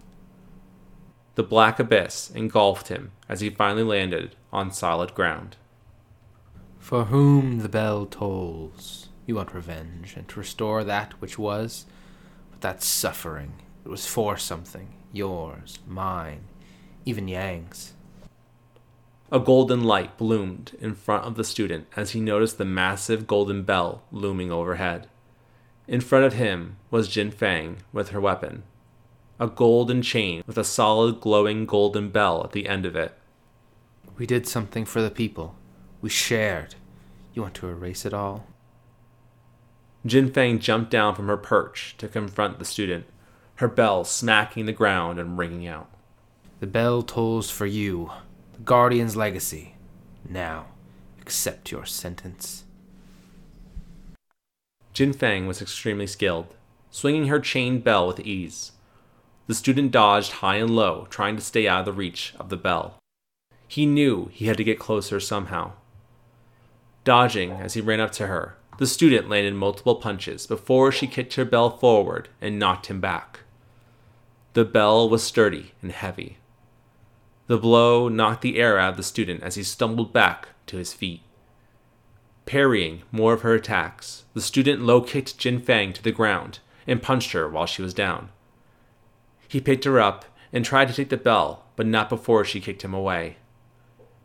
[1.36, 5.57] The black abyss engulfed him as he finally landed on solid ground.
[6.81, 9.11] For whom the bell tolls.
[9.24, 11.86] You want revenge and to restore that which was,
[12.51, 13.52] but that's suffering.
[13.85, 14.89] It was for something.
[15.12, 16.40] Yours, mine,
[17.05, 17.93] even Yang's.
[19.31, 23.62] A golden light bloomed in front of the student as he noticed the massive golden
[23.62, 25.09] bell looming overhead.
[25.86, 28.65] In front of him was Jin Fang with her weapon,
[29.39, 33.16] a golden chain with a solid glowing golden bell at the end of it.
[34.16, 35.55] We did something for the people.
[36.01, 36.74] We shared.
[37.35, 38.47] You want to erase it all?
[40.06, 43.05] Jin Fang jumped down from her perch to confront the student,
[43.56, 45.90] her bell smacking the ground and ringing out.
[46.60, 48.10] The bell tolls for you,
[48.55, 49.74] the Guardian's legacy.
[50.27, 50.66] Now,
[51.20, 52.64] accept your sentence.
[54.93, 56.55] Jin Fang was extremely skilled,
[56.90, 58.72] swinging her chained bell with ease.
[59.47, 62.56] The student dodged high and low, trying to stay out of the reach of the
[62.56, 62.97] bell.
[63.68, 65.72] He knew he had to get closer somehow.
[67.05, 71.35] Dodging as he ran up to her, the student landed multiple punches before she kicked
[71.35, 73.40] her bell forward and knocked him back.
[74.52, 76.39] The bell was sturdy and heavy.
[77.47, 80.93] The blow knocked the air out of the student as he stumbled back to his
[80.93, 81.22] feet.
[82.47, 87.02] Parrying more of her attacks, the student low kicked Jin Fang to the ground and
[87.02, 88.31] punched her while she was down.
[89.47, 92.82] He picked her up and tried to take the bell, but not before she kicked
[92.82, 93.36] him away.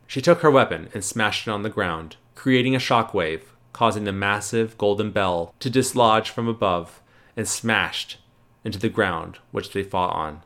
[0.06, 3.42] She took her weapon and smashed it on the ground, creating a shockwave,
[3.72, 7.02] causing the massive golden bell to dislodge from above
[7.36, 8.18] and smashed
[8.64, 10.42] into the ground which they fought on.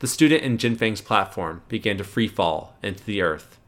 [0.00, 3.58] The student in Jin Fang's platform began to free fall into the earth.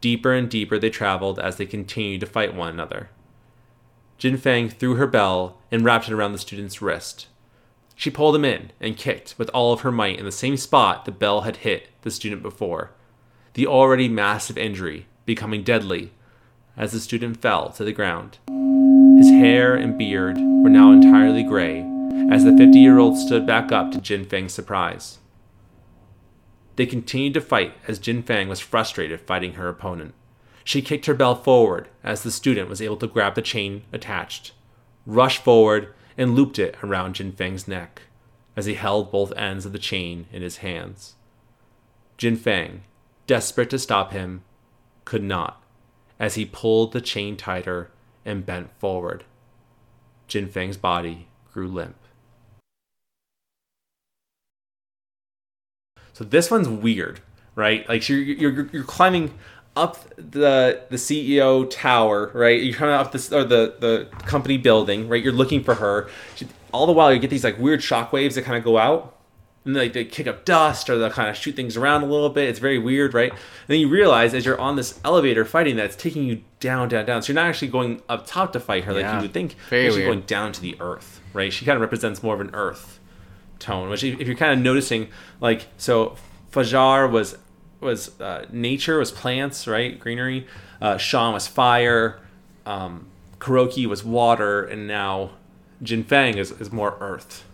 [0.00, 3.08] Deeper and deeper they traveled as they continued to fight one another.
[4.18, 7.26] Jin Fang threw her bell and wrapped it around the student's wrist.
[7.96, 11.04] She pulled him in and kicked with all of her might in the same spot
[11.04, 12.92] the bell had hit the student before,
[13.54, 16.12] the already massive injury becoming deadly
[16.76, 18.38] as the student fell to the ground.
[19.18, 21.80] His hair and beard were now entirely gray
[22.30, 25.18] as the 50 year old stood back up to Jin Fang's surprise.
[26.76, 30.14] They continued to fight as Jin Fang was frustrated fighting her opponent.
[30.64, 34.52] She kicked her bell forward as the student was able to grab the chain attached,
[35.06, 38.02] rushed forward, and looped it around Jin Fang's neck
[38.56, 41.14] as he held both ends of the chain in his hands.
[42.16, 42.82] Jin Fang,
[43.26, 44.42] desperate to stop him,
[45.04, 45.62] could not
[46.18, 47.90] as he pulled the chain tighter
[48.24, 49.24] and bent forward.
[50.26, 51.96] Jin Fang's body grew limp.
[56.12, 57.20] So this one's weird,
[57.54, 57.86] right?
[57.88, 59.34] Like you're you're you're climbing
[59.76, 62.62] up the the CEO tower, right?
[62.62, 65.22] You're coming up this or the the company building, right?
[65.22, 66.08] You're looking for her.
[66.72, 69.13] All the while, you get these like weird shock waves that kind of go out,
[69.64, 72.28] and like they kick up dust or they'll kind of shoot things around a little
[72.28, 72.48] bit.
[72.48, 73.30] It's very weird, right?
[73.30, 76.88] And then you realize as you're on this elevator fighting that it's taking you down,
[76.88, 77.22] down, down.
[77.22, 79.56] So you're not actually going up top to fight her like you would think.
[79.70, 80.14] Very you're actually weird.
[80.16, 81.52] going down to the earth, right?
[81.52, 82.98] She kind of represents more of an earth
[83.58, 85.08] tone, which if you're kind of noticing,
[85.40, 86.16] like so,
[86.52, 87.36] Fajar was
[87.80, 90.46] was uh, nature, was plants, right, greenery.
[90.80, 92.18] Uh, Sean was fire.
[92.66, 93.06] Um,
[93.38, 95.32] Kuroki was water, and now
[95.82, 97.44] Jin Fang is, is more earth,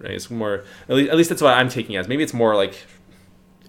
[0.00, 0.12] right?
[0.12, 2.08] It's more at least, at least that's what I'm taking as.
[2.08, 2.76] Maybe it's more like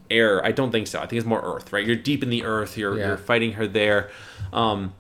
[0.10, 0.44] air.
[0.46, 1.00] I don't think so.
[1.00, 1.86] I think it's more earth, right?
[1.86, 2.78] You're deep in the earth.
[2.78, 3.08] You're Yeah.
[3.08, 4.10] you're fighting her there,
[4.54, 4.94] um,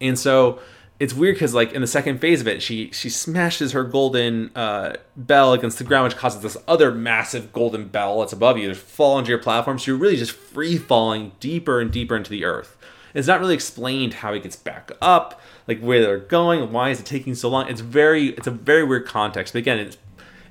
[0.00, 0.60] and so
[1.00, 4.50] it's weird because like in the second phase of it, she she smashes her golden
[4.56, 8.68] uh, bell against the ground, which causes this other massive golden bell that's above you
[8.68, 9.78] to fall onto your platform.
[9.78, 12.76] So you're really just free falling deeper and deeper into the earth.
[13.14, 17.00] It's not really explained how he gets back up, like where they're going, why is
[17.00, 17.68] it taking so long.
[17.68, 19.54] It's very it's a very weird context.
[19.54, 19.96] But again, it's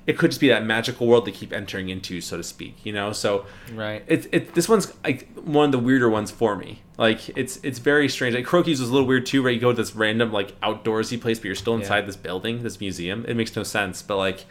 [0.08, 2.74] it could just be that magical world they keep entering into, so to speak.
[2.84, 4.02] You know, so Right.
[4.08, 4.54] It's it.
[4.54, 6.80] This one's like one of the weirder ones for me.
[6.96, 8.34] Like it's it's very strange.
[8.34, 11.20] Like Kuroki's was a little weird too, where you go to this random like outdoorsy
[11.20, 12.06] place, but you're still inside Yeah.
[12.06, 13.24] this building, this museum.
[13.28, 14.46] It makes no sense, but like.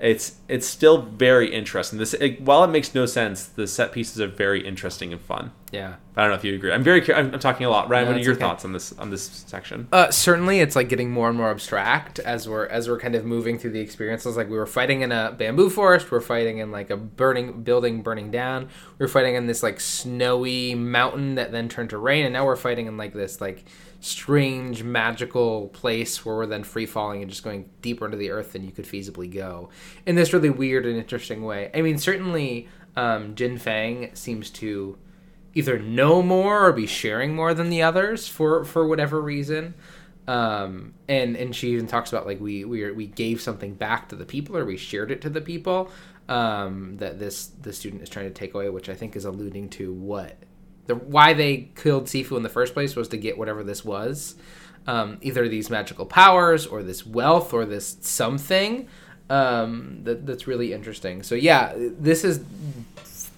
[0.00, 1.98] It's it's still very interesting.
[1.98, 5.52] This it, while it makes no sense, the set pieces are very interesting and fun.
[5.72, 5.96] Yeah.
[6.16, 6.72] I don't know if you agree.
[6.72, 7.00] I'm very.
[7.14, 7.88] I'm, I'm talking a lot.
[7.88, 8.40] Ryan, No, what are your okay.
[8.40, 9.88] thoughts on this on this section?
[9.92, 13.24] Uh, certainly, it's like getting more and more abstract as we're as we're kind of
[13.24, 14.36] moving through the experiences.
[14.36, 18.02] Like we were fighting in a bamboo forest, we're fighting in like a burning building
[18.02, 18.68] burning down.
[18.98, 22.56] We're fighting in this like snowy mountain that then turned to rain, and now we're
[22.56, 23.64] fighting in like this like
[24.00, 28.52] strange magical place where we're then free falling and just going deeper into the earth
[28.52, 29.68] than you could feasibly go
[30.06, 31.70] in this really weird and interesting way.
[31.74, 34.98] I mean, certainly, um, Jin Fang seems to
[35.54, 39.74] either know more or be sharing more than the others for for whatever reason
[40.28, 44.16] um and and she even talks about like we we we gave something back to
[44.16, 45.90] the people or we shared it to the people
[46.28, 49.68] um that this the student is trying to take away which i think is alluding
[49.68, 50.36] to what
[50.90, 54.34] the why they killed sifu in the first place was to get whatever this was
[54.86, 58.88] um either these magical powers or this wealth or this something
[59.28, 62.40] um that that's really interesting so yeah this is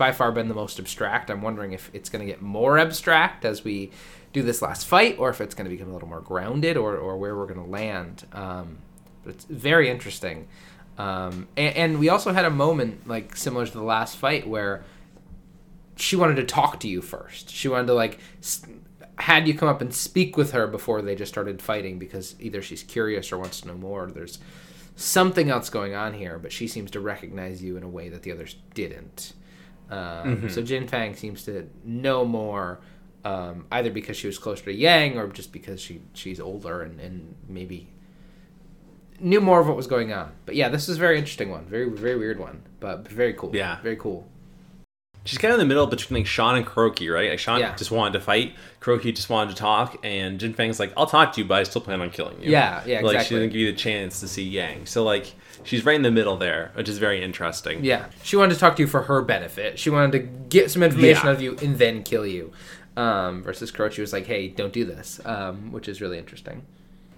[0.02, 1.30] by far been the most abstract.
[1.30, 3.92] I'm wondering if it's going to get more abstract as we
[4.32, 6.96] do this last fight, or if it's going to become a little more grounded, or,
[6.96, 8.26] or where we're going to land.
[8.32, 8.78] Um,
[9.22, 10.48] but it's very interesting.
[10.98, 14.82] Um, and, and we also had a moment like similar to the last fight where
[15.96, 17.50] she wanted to talk to you first.
[17.50, 18.18] She wanted to like
[19.18, 22.62] had you come up and speak with her before they just started fighting because either
[22.62, 24.04] she's curious or wants to know more.
[24.04, 24.38] Or there's
[24.96, 28.22] something else going on here, but she seems to recognize you in a way that
[28.22, 29.34] the others didn't.
[29.90, 32.80] Um, So Jin Fang seems to know more
[33.24, 36.98] um, either because she was closer to Yang or just because she she's older and,
[36.98, 37.88] and maybe
[39.20, 40.32] knew more of what was going on.
[40.46, 43.54] But yeah, this is a very interesting one, very very weird one, but very cool.
[43.54, 43.80] Yeah.
[43.82, 44.26] very cool.
[45.24, 47.30] She's kind of in the middle between like Sean and Kuroki, right?
[47.30, 47.76] Like Sean Yeah.
[47.76, 51.32] just wanted to fight, Kuroki just wanted to talk, and Jin Fang's like, "I'll talk
[51.34, 53.36] to you, but I still plan on killing you." Yeah, yeah, Like she exactly.
[53.38, 56.36] didn't give you the chance to see Yang, so like she's right in the middle
[56.36, 57.84] there, which is very interesting.
[57.84, 59.78] Yeah, she wanted to talk to you for her benefit.
[59.78, 60.18] She wanted to
[60.48, 61.30] get some information Yeah.
[61.30, 62.52] out of you and then kill you.
[62.96, 66.62] Um, versus Kuroki was like, "Hey, don't do this," um, which is really interesting.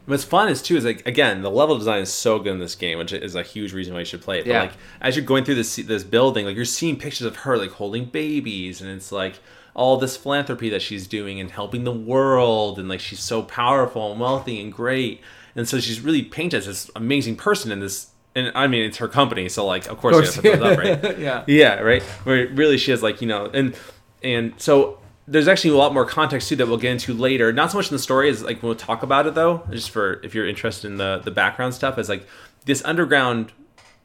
[0.06, 2.74] What's fun is too is like again the level design is so good in this
[2.74, 4.44] game, which is a huge reason why you should play it.
[4.44, 4.60] But Yeah.
[4.62, 7.70] like as you're going through this this building, like you're seeing pictures of her like
[7.70, 9.38] holding babies, and it's like
[9.74, 14.12] all this philanthropy that she's doing and helping the world, and like she's so powerful
[14.12, 15.20] and wealthy and great,
[15.56, 18.08] and so she's really painted as this amazing person in this.
[18.36, 20.76] And I mean, it's her company, so like of course, Of you gotta course.
[20.76, 21.18] put those up, right?
[21.20, 21.44] yeah.
[21.46, 22.02] Yeah, right.
[22.24, 23.74] Where really she has like you know, and
[24.22, 27.52] and so there's actually a lot more context too that we'll get into later.
[27.52, 30.20] Not so much in the story as like we'll talk about it though, just for
[30.22, 31.98] if you're interested in the the background stuff.
[31.98, 32.26] Is like
[32.66, 33.52] this underground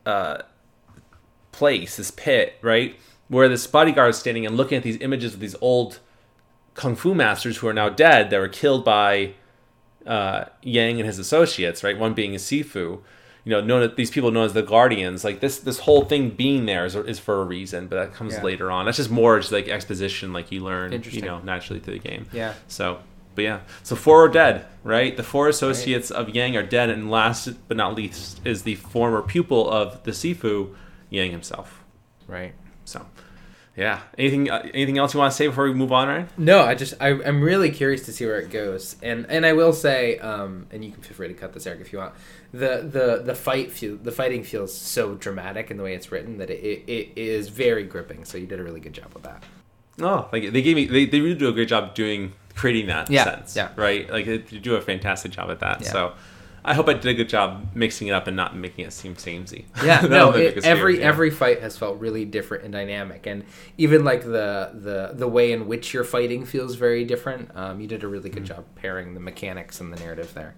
[0.06, 0.40] uh,
[1.52, 2.98] place, this pit, right,
[3.28, 6.00] where this bodyguard is standing and looking at these images of these old
[6.74, 9.34] kung fu masters who are now dead that were killed by
[10.06, 11.98] uh, Yang and his associates, right?
[11.98, 13.02] One being a Sifu.
[13.50, 15.24] You know, known these people known as the Guardians.
[15.24, 18.36] Like this, this whole thing being there is, is for a reason, but that comes
[18.36, 18.44] Yeah.
[18.44, 18.86] later on.
[18.86, 22.28] That's just more just like exposition, like you learn, you know, naturally through the game.
[22.32, 22.54] Yeah.
[22.68, 23.00] So,
[23.34, 25.18] but yeah, so four are dead, right?
[25.18, 29.24] The four associates of Yang are dead, and last but not least is the former
[29.24, 30.76] pupil of the Sifu,
[31.10, 31.84] Yang himself.
[32.28, 32.54] Right.
[32.86, 33.04] So,
[33.80, 34.02] yeah.
[34.18, 36.30] Anything, uh, anything else you want to say before we move on, Ryan?
[36.38, 39.54] No, I just I, I'm really curious to see where it goes, and and I
[39.54, 42.14] will say, um, and you can feel free to cut this, Eric, if you want.
[42.52, 46.38] The the the fight feel the fighting feels so dramatic in the way it's written
[46.40, 48.26] that it, it, it is very gripping.
[48.26, 49.44] So you did a really good job with that.
[50.02, 53.10] Oh, like they gave me, they, they really do a great job doing creating that
[53.10, 53.70] Yeah, sense, yeah.
[53.76, 54.10] right?
[54.10, 55.82] Like they do a fantastic job at that.
[55.82, 55.92] Yeah.
[55.92, 56.14] So,
[56.70, 59.16] I hope I did a good job mixing it up and not making it seem
[59.18, 59.66] samey.
[59.84, 61.06] Yeah, no, it, biggest fear, every yeah.
[61.08, 63.44] every fight has felt really different and dynamic, and
[63.78, 67.50] even like the the the way in which you're fighting feels very different.
[67.56, 70.56] Um, you did a really good job pairing the mechanics and the narrative there.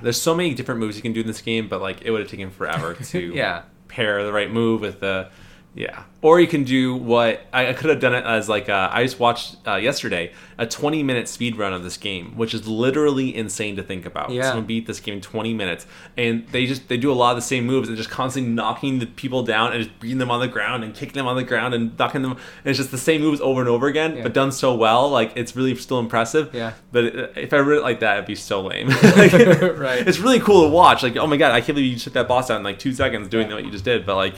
[0.00, 2.20] There's so many different moves you can do in this game, but like it would
[2.20, 3.62] have taken forever to Yeah.
[3.88, 5.28] pair the right move with the
[5.76, 6.02] yeah.
[6.22, 9.04] Or you can do what I, I could have done it as like uh, I
[9.04, 13.36] just watched uh, yesterday a 20 minute speed run of this game, which is literally
[13.36, 14.30] insane to think about.
[14.30, 14.48] Yeah.
[14.48, 15.86] Someone beat this game in 20 minutes,
[16.16, 18.98] and they just they do a lot of the same moves and just constantly knocking
[18.98, 21.44] the people down and just beating them on the ground and kicking them on the
[21.44, 22.32] ground and knocking them.
[22.32, 24.22] And it's just the same moves over and over again, Yeah.
[24.24, 25.08] but done so well.
[25.08, 26.52] Like it's really still impressive.
[26.52, 26.72] Yeah.
[26.90, 28.88] But it, if I read it like that, it'd be so lame.
[29.16, 30.08] Like, Right.
[30.08, 31.04] It's really cool to watch.
[31.04, 32.92] Like, oh my god, I can't believe you took that boss out in like two
[32.94, 33.54] seconds doing Yeah.
[33.54, 34.04] what you just did.
[34.06, 34.34] But like,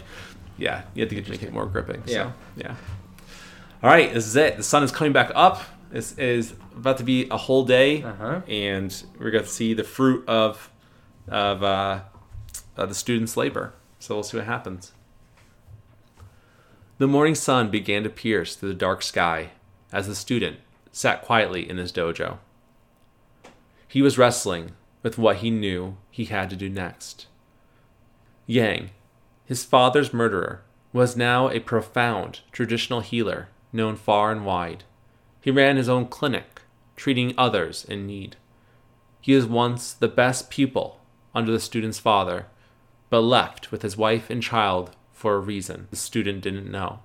[0.59, 2.03] yeah, you have to get, make it more gripping.
[2.07, 2.33] Yeah.
[2.57, 2.75] Yeah.
[3.83, 4.57] All right, this is it.
[4.57, 5.63] The sun is coming back up.
[5.91, 8.43] This is about to be a whole day, Uh-huh.
[8.49, 10.71] and we're going to see the fruit of
[11.29, 12.01] of uh,
[12.77, 13.73] uh, the students' labor.
[13.99, 14.93] So we'll see what happens.
[16.99, 19.51] The morning sun began to pierce through the dark sky
[19.93, 20.59] as the student
[20.91, 22.39] sat quietly in his dojo.
[23.87, 24.73] He was wrestling
[25.03, 27.27] with what he knew he had to do next.
[28.47, 28.91] Yang,
[29.49, 30.61] his father's murderer,
[30.93, 34.85] was now a profound traditional healer known far and wide.
[35.41, 36.61] He ran his own clinic,
[36.97, 38.37] treating others in need.
[39.23, 41.01] He was once the best pupil
[41.35, 42.45] under the student's father,
[43.09, 46.99] but left with his wife and child for a reason the student didn't know.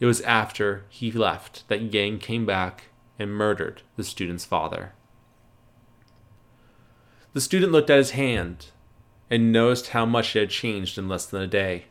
[0.00, 2.88] It was after he left that Yang came back
[3.20, 4.94] and murdered the student's father.
[7.34, 8.66] The student looked at his hand
[9.30, 11.86] and noticed how much it had changed in less than a day.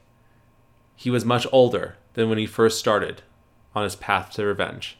[0.96, 3.22] He was much older than when he first started
[3.74, 4.98] on his path to revenge.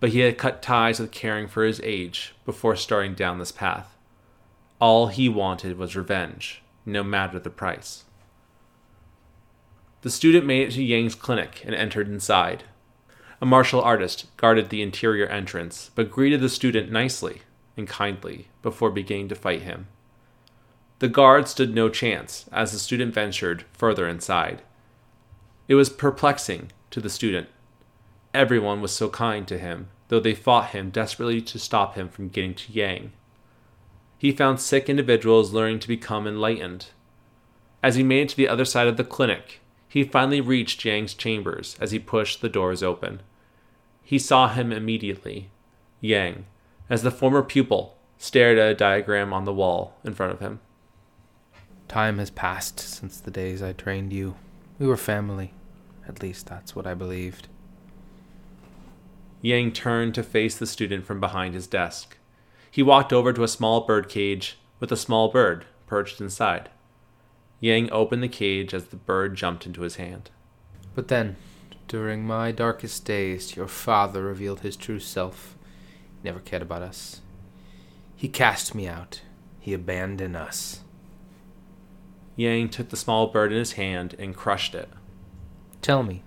[0.00, 3.96] But he had cut ties with caring for his age before starting down this path.
[4.80, 8.04] All he wanted was revenge, no matter the price.
[10.02, 12.64] The student made it to Yang's clinic and entered inside.
[13.40, 17.42] A martial artist guarded the interior entrance, but greeted the student nicely
[17.76, 19.86] and kindly before beginning to fight him.
[21.00, 24.62] The guard stood no chance as the student ventured further inside.
[25.66, 27.48] It was perplexing to the student.
[28.32, 32.28] Everyone was so kind to him, though they fought him desperately to stop him from
[32.28, 33.12] getting to Yang.
[34.18, 36.86] He found sick individuals learning to become enlightened.
[37.82, 41.14] As he made it to the other side of the clinic, he finally reached Yang's
[41.14, 43.20] chambers as he pushed the doors open.
[44.02, 45.50] He saw him immediately,
[46.00, 46.46] Yang,
[46.88, 50.60] as the former pupil stared at a diagram on the wall in front of him.
[51.94, 54.34] Time has passed since the days I trained you.
[54.80, 55.54] We were family.
[56.08, 57.46] At least that's what I believed.
[59.40, 62.16] Yang turned to face the student from behind his desk.
[62.68, 66.68] He walked over to a small bird cage with a small bird perched inside.
[67.60, 70.30] Yang opened the cage as the bird jumped into his hand.
[70.96, 71.36] But then,
[71.86, 75.56] during my darkest days, your father revealed his true self.
[76.20, 77.20] He never cared about us.
[78.16, 79.20] He cast me out.
[79.60, 80.80] He abandoned us.
[82.36, 84.88] Yang took the small bird in his hand and crushed it.
[85.82, 86.22] Tell me,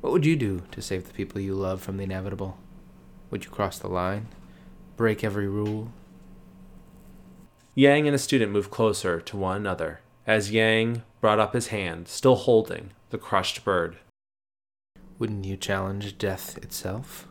[0.00, 2.56] what would you do to save the people you love from the inevitable?
[3.30, 4.28] Would you cross the line?
[4.96, 5.92] Break every rule?
[7.74, 12.06] Yang and the student moved closer to one another as Yang brought up his hand,
[12.06, 13.96] still holding the crushed bird.
[15.18, 17.26] Wouldn't you challenge death itself?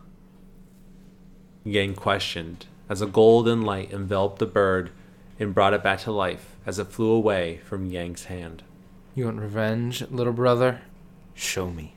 [1.64, 4.92] Yang questioned as a golden light enveloped the bird
[5.40, 8.62] and brought it back to life as it flew away from Yang's hand.
[9.16, 10.82] You want revenge, little brother?
[11.34, 11.96] Show me.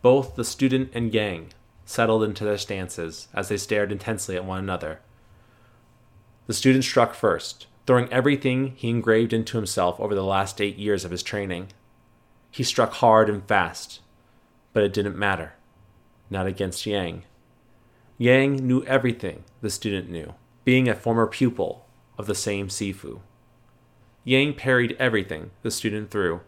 [0.00, 1.52] Both the student and Yang
[1.84, 5.00] settled into their stances as they stared intensely at one another.
[6.46, 11.04] The student struck first, throwing everything he engraved into himself over the last eight years
[11.04, 11.68] of his training.
[12.50, 14.00] He struck hard and fast,
[14.72, 15.52] but it didn't matter.
[16.30, 17.24] Not against Yang.
[18.16, 21.85] Yang knew everything the student knew, being a former pupil
[22.18, 23.20] of the same Sifu.
[24.24, 26.40] Yang parried everything the student threw.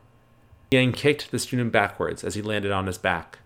[0.71, 3.39] Yang kicked the student backwards as he landed on his back.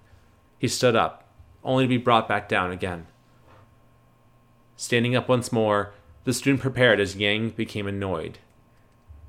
[0.59, 1.28] He stood up,
[1.62, 3.07] only to be brought back down again.
[4.77, 5.93] Standing up once more,
[6.24, 8.39] the student prepared as Yang became annoyed.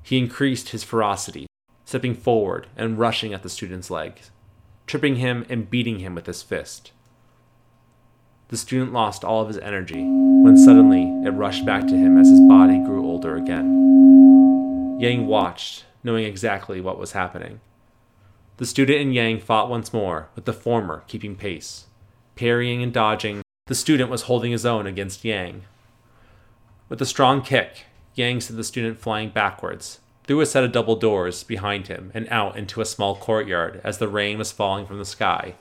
[0.02, 1.46] He increased his ferocity,
[1.84, 4.30] stepping forward and rushing at the student's legs,
[4.86, 6.92] tripping him and beating him with his fist.
[8.54, 12.28] The student lost all of his energy when suddenly it rushed back to him as
[12.28, 14.96] his body grew older again.
[15.00, 17.58] Yang watched, knowing exactly what was happening.
[18.58, 21.86] The student and Yang fought once more, with the former keeping pace.
[22.36, 25.64] Parrying and dodging, the student was holding his own against Yang.
[26.88, 29.98] With a strong kick, Yang sent the student flying backwards,
[30.28, 33.98] through a set of double doors behind him, and out into a small courtyard as
[33.98, 35.54] the rain was falling from the sky.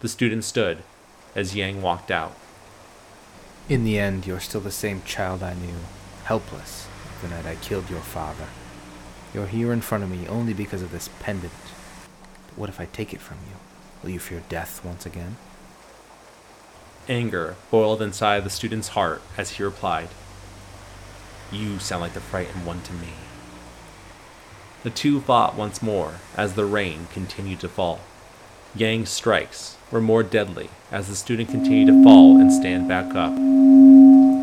[0.00, 0.82] The student stood
[1.34, 2.36] as Yang walked out.
[3.68, 5.76] In the end, you're still the same child I knew,
[6.24, 6.88] helpless
[7.22, 8.46] the night I killed your father.
[9.34, 11.52] You're here in front of me only because of this pendant.
[12.46, 13.56] But what if I take it from you?
[14.02, 15.36] Will you fear death once again?
[17.08, 20.08] Anger boiled inside the student's heart as he replied,
[21.50, 23.08] You sound like the frightened one to me.
[24.82, 28.00] The two fought once more as the rain continued to fall.
[28.74, 33.34] Yang strikes were more deadly as the student continued to fall and stand back up.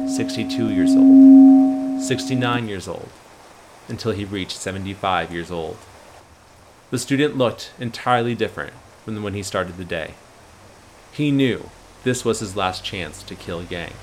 [0.09, 3.09] 62 years old, 69 years old,
[3.87, 5.77] until he reached 75 years old.
[6.91, 8.73] The student looked entirely different
[9.03, 10.13] from when he started the day.
[11.11, 11.69] He knew
[12.03, 13.93] this was his last chance to kill Yang.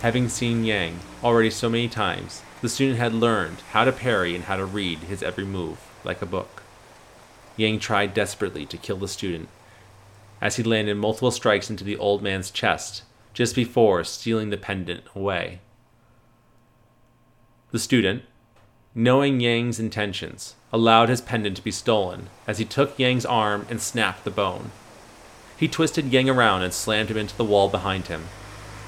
[0.00, 4.44] Having seen Yang already so many times, the student had learned how to parry and
[4.44, 6.62] how to read his every move like a book.
[7.56, 9.48] Yang tried desperately to kill the student
[10.40, 13.02] as he landed multiple strikes into the old man's chest
[13.32, 15.60] just before stealing the pendant away.
[17.70, 18.22] The student,
[18.94, 23.80] knowing Yang's intentions, allowed his pendant to be stolen as he took Yang's arm and
[23.80, 24.70] snapped the bone.
[25.58, 28.24] He twisted Yang around and slammed him into the wall behind him,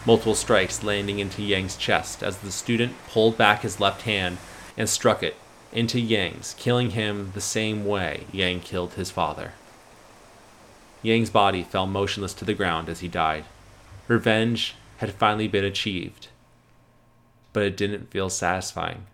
[0.07, 4.39] multiple strikes landing into Yang's chest as the student pulled back his left hand
[4.79, 5.37] and struck it
[5.73, 9.53] into Yang's, killing him the same way Yang killed his father.
[11.03, 13.45] Yang's body fell motionless to the ground as he died.
[14.09, 16.29] Revenge had finally been achieved,
[17.53, 19.07] but it didn't feel satisfying.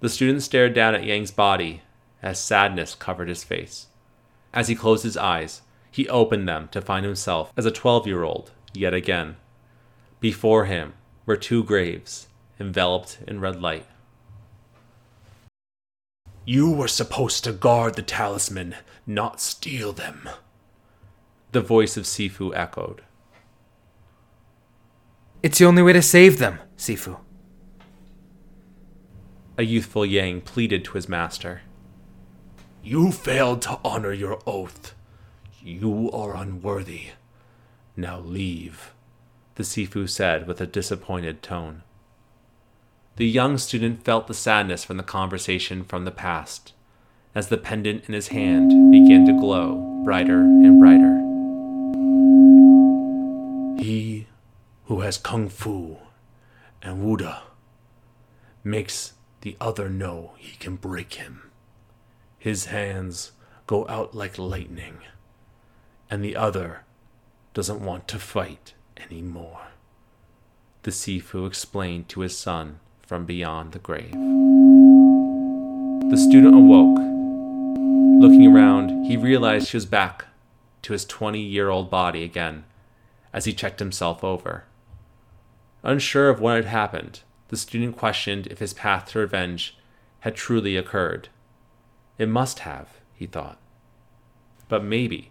[0.00, 1.82] The student stared down at Yang's body
[2.22, 3.86] as sadness covered his face.
[4.54, 8.22] As he closed his eyes, he opened them to find himself as a 12 year
[8.22, 9.36] old yet again.
[10.20, 10.94] Before him
[11.26, 12.28] were two graves
[12.60, 13.86] enveloped in red light.
[16.44, 18.74] You were supposed to guard the talisman,
[19.06, 20.28] not steal them.
[21.52, 23.02] The voice of Sifu echoed.
[25.42, 27.18] It's the only way to save them, Sifu.
[29.56, 31.62] A youthful Yang pleaded to his master.
[32.82, 34.94] You failed to honor your oath.
[35.62, 37.08] You are unworthy.
[37.96, 38.92] Now leave,
[39.56, 41.82] the Sifu said with a disappointed tone.
[43.16, 46.72] The young student felt the sadness from the conversation from the past,
[47.34, 51.27] as the pendant in his hand began to glow brighter and brighter.
[53.78, 54.26] He
[54.86, 55.98] who has Kung Fu
[56.82, 57.42] and Wude
[58.64, 61.50] makes the other know he can break him.
[62.38, 63.32] His hands
[63.66, 64.98] go out like lightning.
[66.10, 66.84] and the other
[67.52, 69.68] doesn't want to fight anymore.
[70.84, 74.12] The Sifu explained to his son from beyond the grave.
[76.10, 76.98] The student awoke.
[78.22, 80.26] Looking around, he realized he was back
[80.82, 82.64] to his 20 year old body again
[83.38, 84.64] as he checked himself over.
[85.84, 87.20] Unsure of what had happened,
[87.50, 89.78] the student questioned if his path to revenge
[90.20, 91.28] had truly occurred.
[92.18, 93.60] It must have, he thought.
[94.68, 95.30] But maybe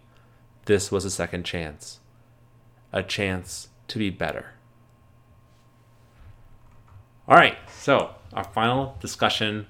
[0.64, 2.00] this was a second chance.
[2.94, 4.52] A chance to be better.
[7.28, 9.66] All right, so our final discussion.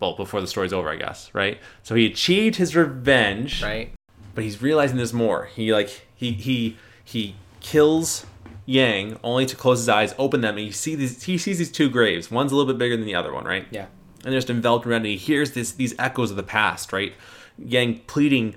[0.00, 1.60] Well, before the story's over, I guess, right?
[1.84, 3.92] So he achieved his revenge, Right?
[4.34, 5.44] but he's realizing there's more.
[5.44, 8.26] He like he he he kills
[8.64, 11.72] Yang only to close his eyes, open them, and he see these he sees these
[11.72, 12.30] two graves.
[12.30, 13.66] One's a little bit bigger than the other one, right?
[13.72, 13.86] Yeah.
[14.24, 17.12] and they're just enveloped around and he hears this these echoes of the past right
[17.58, 18.54] yang pleading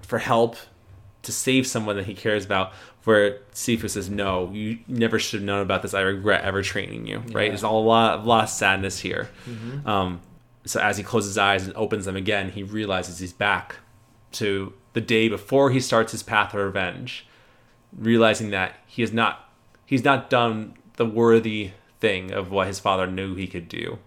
[0.00, 0.56] for help
[1.22, 2.72] to save someone that he cares about
[3.04, 7.06] where Sifu says no you never should have known about this i regret ever training
[7.06, 7.48] you right Yeah.
[7.50, 9.28] there's a lot, a lot of sadness here
[9.84, 10.20] um,
[10.64, 13.76] so as he closes his eyes and opens them again he realizes he's back
[14.32, 17.26] to the day before he starts his path of revenge
[17.96, 19.48] realizing that he is not
[19.84, 23.98] he's not done the worthy thing of what his father knew he could do.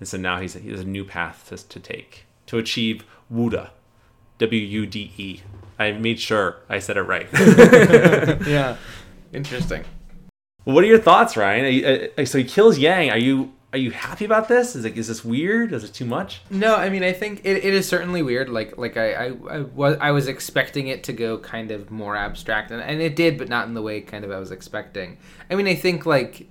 [0.00, 3.70] And so now he's he has a new path to, to take to achieve wude
[4.38, 5.40] w-u-d-e
[5.78, 7.28] i made sure i said it right.
[8.46, 8.76] Yeah.
[9.32, 9.84] Interesting.
[10.64, 11.72] what are your thoughts ryan?
[11.72, 13.10] You, uh, so he kills yang.
[13.10, 16.04] Are you are you happy about this is it is this weird is it too
[16.04, 18.48] much No, I mean I think it, it is certainly weird.
[18.48, 22.14] Like like I, I, I was I was expecting it to go kind of more
[22.14, 25.18] abstract, and, and it did, but not in the way kind of I was expecting.
[25.50, 26.48] I mean I think like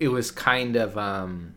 [0.00, 1.54] it was kind of um,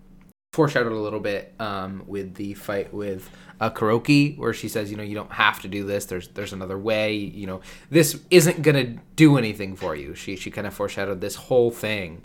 [0.53, 3.27] foreshadowed a little bit um, with the fight with
[3.59, 6.05] uh, Kuroki, where she says, you know, you don't have to do this.
[6.05, 7.15] There's there's another way.
[7.15, 10.13] You know, this isn't gonna do anything for you.
[10.13, 12.23] She she kind of foreshadowed this whole thing.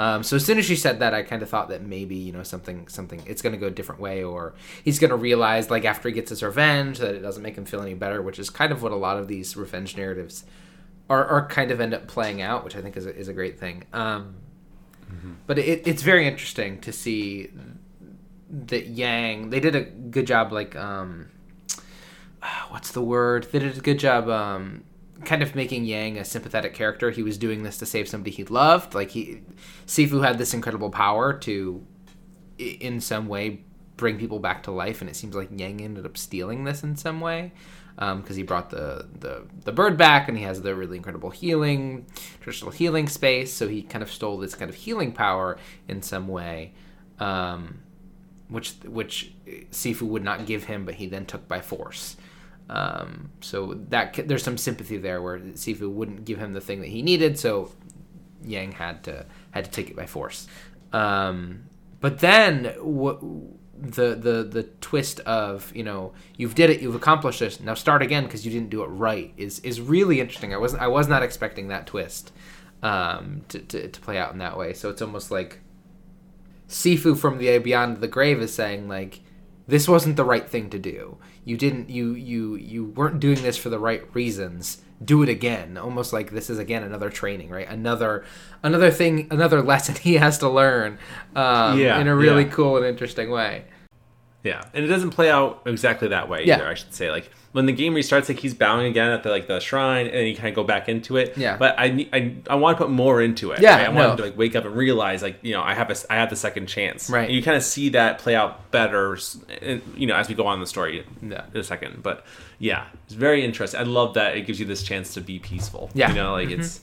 [0.00, 2.32] Um, so as soon as she said that, I kind of thought that maybe you
[2.32, 5.68] know something something it's going to go a different way, or he's going to realize
[5.68, 8.38] like after he gets his revenge that it doesn't make him feel any better, which
[8.38, 10.44] is kind of what a lot of these revenge narratives
[11.10, 13.34] are, are kind of end up playing out, which I think is a, is a
[13.34, 13.84] great thing.
[13.92, 14.36] Um,
[15.46, 17.50] But it, it's very interesting to see
[18.48, 21.28] that Yang they did a good job like um,
[22.70, 23.48] what's the word?
[23.52, 24.84] They did a good job um,
[25.24, 27.10] kind of making Yang a sympathetic character.
[27.10, 28.94] He was doing this to save somebody he loved.
[28.94, 29.42] Like he,
[29.86, 31.84] Sifu had this incredible power to,
[32.58, 33.64] in some way,
[33.96, 36.96] bring people back to life, and it seems like Yang ended up stealing this in
[36.96, 37.52] some way.
[37.96, 42.06] Because he brought the, the the bird back, and he has the really incredible healing,
[42.40, 43.52] traditional healing space.
[43.52, 46.72] So he kind of stole this kind of healing power in some way,
[47.18, 47.80] um,
[48.48, 49.34] which which
[49.70, 52.16] Sifu would not give him, but he then took by force.
[52.70, 56.86] Um, so that there's some sympathy there where Sifu wouldn't give him the thing that
[56.86, 57.72] he needed, so
[58.44, 60.46] Yang had to had to take it by force.
[60.92, 61.64] Um,
[62.00, 67.40] but then what the the the twist of you know you've did it, you've accomplished
[67.40, 70.54] this, now start again because you didn't do it right is is really interesting.
[70.54, 72.30] I wasn't I was not expecting that twist
[72.84, 74.74] um, to, to to play out in that way.
[74.74, 75.58] So it's almost like
[76.68, 79.22] Sifu from the beyond the grave is saying like
[79.66, 81.18] this wasn't the right thing to do.
[81.44, 84.82] You didn't you you you weren't doing this for the right reasons.
[85.02, 85.78] Do it again.
[85.78, 87.66] Almost like this is again another training, right?
[87.68, 88.24] Another
[88.62, 90.98] another thing, another lesson he has to learn
[91.34, 92.50] um, Yeah, in a really yeah.
[92.50, 93.64] cool and interesting way.
[94.44, 96.56] Yeah, and it doesn't play out exactly that way Yeah.
[96.56, 96.68] either.
[96.68, 99.48] I should say, like when the game restarts, like he's bowing again at the like
[99.48, 101.36] the shrine, and you kind of go back into it.
[101.36, 101.56] Yeah.
[101.56, 103.60] But I I, I want to put more into it.
[103.60, 103.86] Yeah, right?
[103.86, 104.10] I want no.
[104.10, 106.30] him to like wake up and realize like you know I have a I have
[106.30, 107.10] the second chance.
[107.10, 107.24] Right.
[107.24, 109.18] And you kind of see that play out better,
[109.96, 111.04] you know, as we go on in the story.
[111.22, 111.44] Yeah.
[111.52, 112.24] In a second, but
[112.58, 113.80] yeah, it's very interesting.
[113.80, 115.90] I love that it gives you this chance to be peaceful.
[115.94, 116.10] Yeah.
[116.10, 116.60] You know, like mm-hmm.
[116.60, 116.80] it's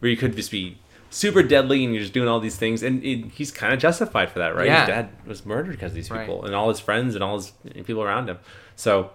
[0.00, 0.78] where you could just be
[1.10, 4.30] super deadly and you're just doing all these things and it, he's kind of justified
[4.30, 4.80] for that right Yeah.
[4.80, 6.26] his dad was murdered because of these Right.
[6.26, 7.52] people and all his friends and all his
[7.86, 8.38] people around him
[8.76, 9.10] so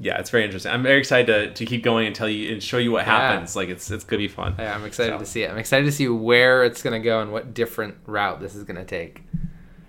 [0.00, 2.62] yeah it's very interesting i'm very excited to, to keep going and tell you and
[2.62, 3.18] show you what Yeah.
[3.30, 5.50] happens like it's it's gonna be fun Yeah, I'm excited So- to see it.
[5.50, 8.84] I'm excited to see where it's gonna go and what different route this is gonna
[8.84, 9.22] take.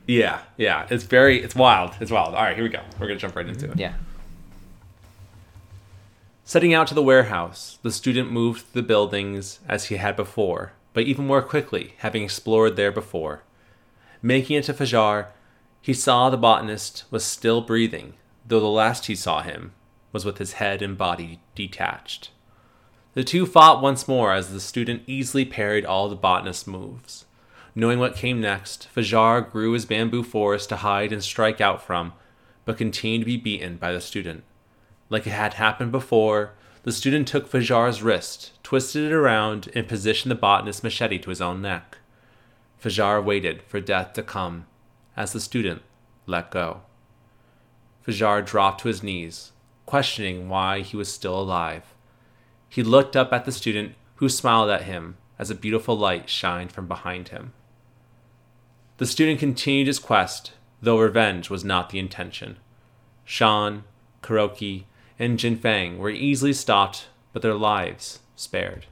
[0.08, 3.20] yeah yeah it's very it's wild it's wild all right here we go we're gonna
[3.20, 3.94] jump right into it Yeah.
[6.44, 11.04] Setting out to the warehouse, the student moved the buildings as he had before, but
[11.04, 13.44] even more quickly, having explored there before.
[14.24, 15.28] Making it to Fajar,
[15.80, 18.14] he saw the botanist was still breathing,
[18.48, 19.74] though the last he saw him
[20.12, 22.32] was with his head and body detached.
[23.14, 27.26] The two fought once more as the student easily parried all the botanist's moves.
[27.76, 32.14] Knowing what came next, Fajar grew his bamboo forest to hide and strike out from,
[32.66, 34.44] but continued to be beaten by the student.
[35.10, 36.54] Like it had happened before,
[36.84, 41.42] the student took Fajar's wrist, twisted it around, and positioned the botanist's machete to his
[41.42, 41.98] own neck.
[42.82, 44.66] Fajar waited for death to come
[45.18, 45.82] as the student
[46.26, 46.82] let go.
[48.08, 49.52] Fajar dropped to his knees,
[49.90, 51.96] questioning why he was still alive.
[52.70, 56.72] He looked up at the student, who smiled at him as a beautiful light shined
[56.72, 57.54] from behind him.
[58.98, 62.58] The student continued his quest, though revenge was not the intention.
[63.26, 63.84] Sean,
[64.22, 64.84] Kuroki,
[65.18, 68.86] and Jinfeng were easily stopped, but their lives spared.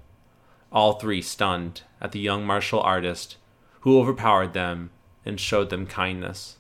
[0.72, 3.38] All three stunned at the young martial artist
[3.82, 4.90] who overpowered them
[5.24, 6.58] and showed them kindness.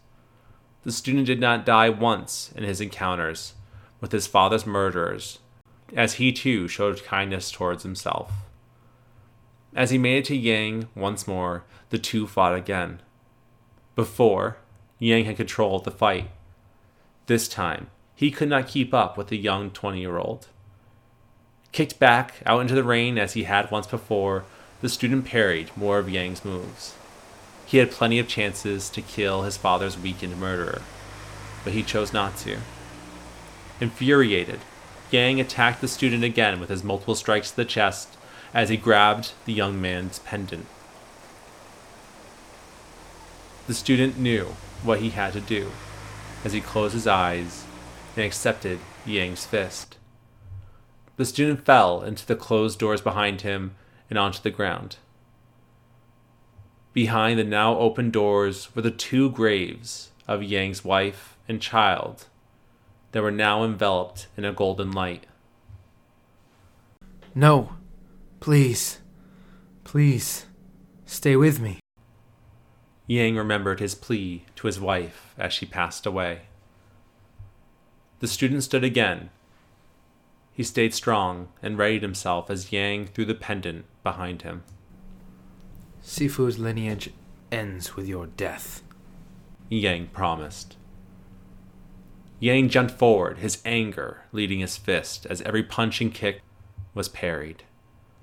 [0.83, 3.55] The student did not die once in his encounters
[4.01, 5.39] with his father's murderers,
[5.95, 8.31] as he too showed kindness towards himself.
[9.75, 13.01] As he made it to Yang once more, the two fought again.
[13.95, 14.57] Before,
[14.99, 16.29] Yang had controlled the fight.
[17.27, 20.47] This time, he could not keep up with the young 20 year old.
[21.71, 24.45] Kicked back out into the rain as he had once before,
[24.81, 26.95] the student parried more of Yang's moves.
[27.65, 30.81] He had plenty of chances to kill his father's weakened murderer,
[31.63, 32.57] but he chose not to.
[33.79, 34.59] Infuriated,
[35.11, 38.17] Yang attacked the student again with his multiple strikes to the chest
[38.53, 40.65] as he grabbed the young man's pendant.
[43.67, 45.71] The student knew what he had to do
[46.43, 47.65] as he closed his eyes
[48.15, 49.97] and accepted Yang's fist.
[51.15, 53.75] The student fell into the closed doors behind him
[54.09, 54.97] and onto the ground.
[56.93, 62.25] Behind the now open doors were the two graves of Yang's wife and child
[63.17, 65.25] that were now enveloped in a golden light.
[67.33, 67.71] No.
[68.39, 68.99] Please.
[69.83, 70.45] Please.
[71.07, 71.79] Stay with me.
[73.07, 76.41] Yang remembered his plea to his wife as she passed away.
[78.19, 79.31] The student stood again.
[80.53, 84.63] He stayed strong and readied himself as Yang threw the pendant behind him.
[86.03, 87.09] Sifu's lineage
[87.51, 88.83] ends with your death.
[89.69, 90.77] Yang promised.
[92.39, 96.41] Yang jumped forward, his anger leading his fist as every punch and kick
[96.93, 97.63] was parried.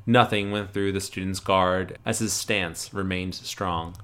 [0.06, 3.96] Nothing went through the student's guard as his stance remained strong.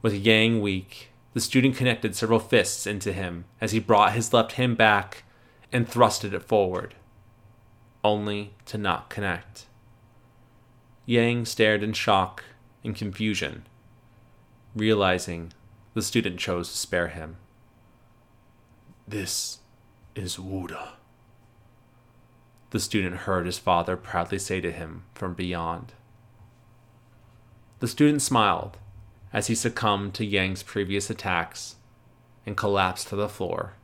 [0.00, 4.52] With Yang weak, the student connected several fists into him as he brought his left
[4.52, 5.24] hand back
[5.72, 6.94] and thrusted it forward,
[8.02, 9.66] only to not connect.
[11.06, 12.44] Yang stared in shock
[12.84, 13.66] and confusion,
[14.74, 15.52] realizing
[15.94, 17.36] the student chose to spare him.
[19.12, 19.58] This
[20.14, 20.74] is Wude.
[22.70, 25.92] The student heard his father proudly say to him from beyond.
[27.80, 28.78] The student smiled
[29.30, 31.76] as he succumbed to Yang's previous attacks
[32.46, 33.74] and collapsed to the floor.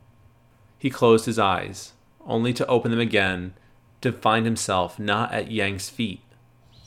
[0.78, 1.92] He closed his eyes,
[2.24, 3.52] only to open them again
[4.00, 6.22] to find himself not at Yang's feet,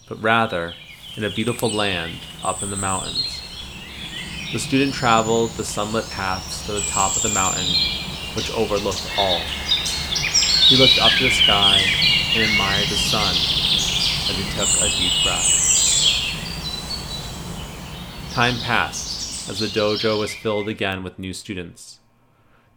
[0.09, 0.73] but rather
[1.15, 3.39] in a beautiful land up in the mountains.
[4.51, 9.39] The student traveled the sunlit paths to the top of the mountain, which overlooked all.
[10.67, 11.81] He looked up to the sky
[12.33, 15.71] and admired the sun as he took a deep breath.
[18.33, 21.99] Time passed as the dojo was filled again with new students.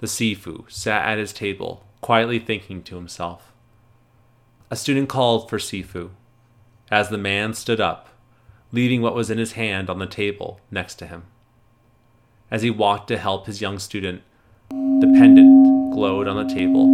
[0.00, 3.52] The Sifu sat at his table, quietly thinking to himself.
[4.70, 6.10] A student called for Sifu.
[6.90, 8.08] As the man stood up,
[8.72, 11.24] leaving what was in his hand on the table next to him.
[12.50, 14.22] As he walked to help his young student,
[15.00, 16.86] the pendant glowed on the table.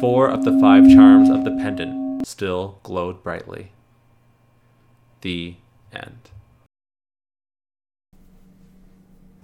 [0.00, 3.72] Four of the five charms of the pendant still glowed brightly.
[5.22, 5.56] The
[5.92, 6.30] end.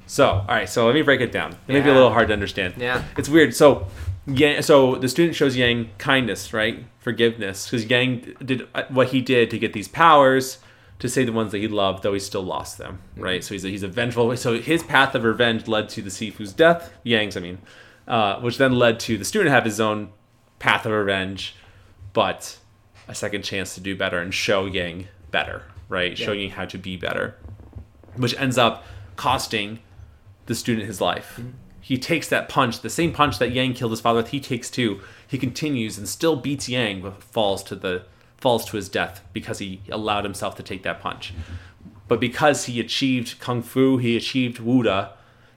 [0.06, 1.52] So, all right, so let me break it down.
[1.66, 2.74] It may be a little hard to understand.
[2.76, 3.02] Yeah.
[3.16, 3.54] It's weird.
[3.54, 3.86] So,
[4.26, 6.84] Yang, so the student shows Yang kindness, right?
[7.00, 10.58] Forgiveness, because Yang did uh, what he did to get these powers
[11.02, 13.42] to say the ones that he loved, though he still lost them, right?
[13.42, 14.36] So he's a, he's a vengeful.
[14.36, 17.58] So his path of revenge led to the Sifu's death, Yang's, I mean,
[18.06, 20.12] uh, which then led to the student have his own
[20.60, 21.56] path of revenge,
[22.12, 22.56] but
[23.08, 26.16] a second chance to do better and show Yang better, right?
[26.16, 27.34] Show Yang how to be better,
[28.14, 28.84] which ends up
[29.16, 29.80] costing
[30.46, 31.40] the student his life.
[31.80, 34.70] He takes that punch, the same punch that Yang killed his father with, he takes
[34.70, 35.00] too.
[35.26, 38.04] He continues and still beats Yang, but falls to the
[38.42, 41.32] falls to his death because he allowed himself to take that punch.
[42.08, 45.08] But because he achieved kung fu, he achieved wude,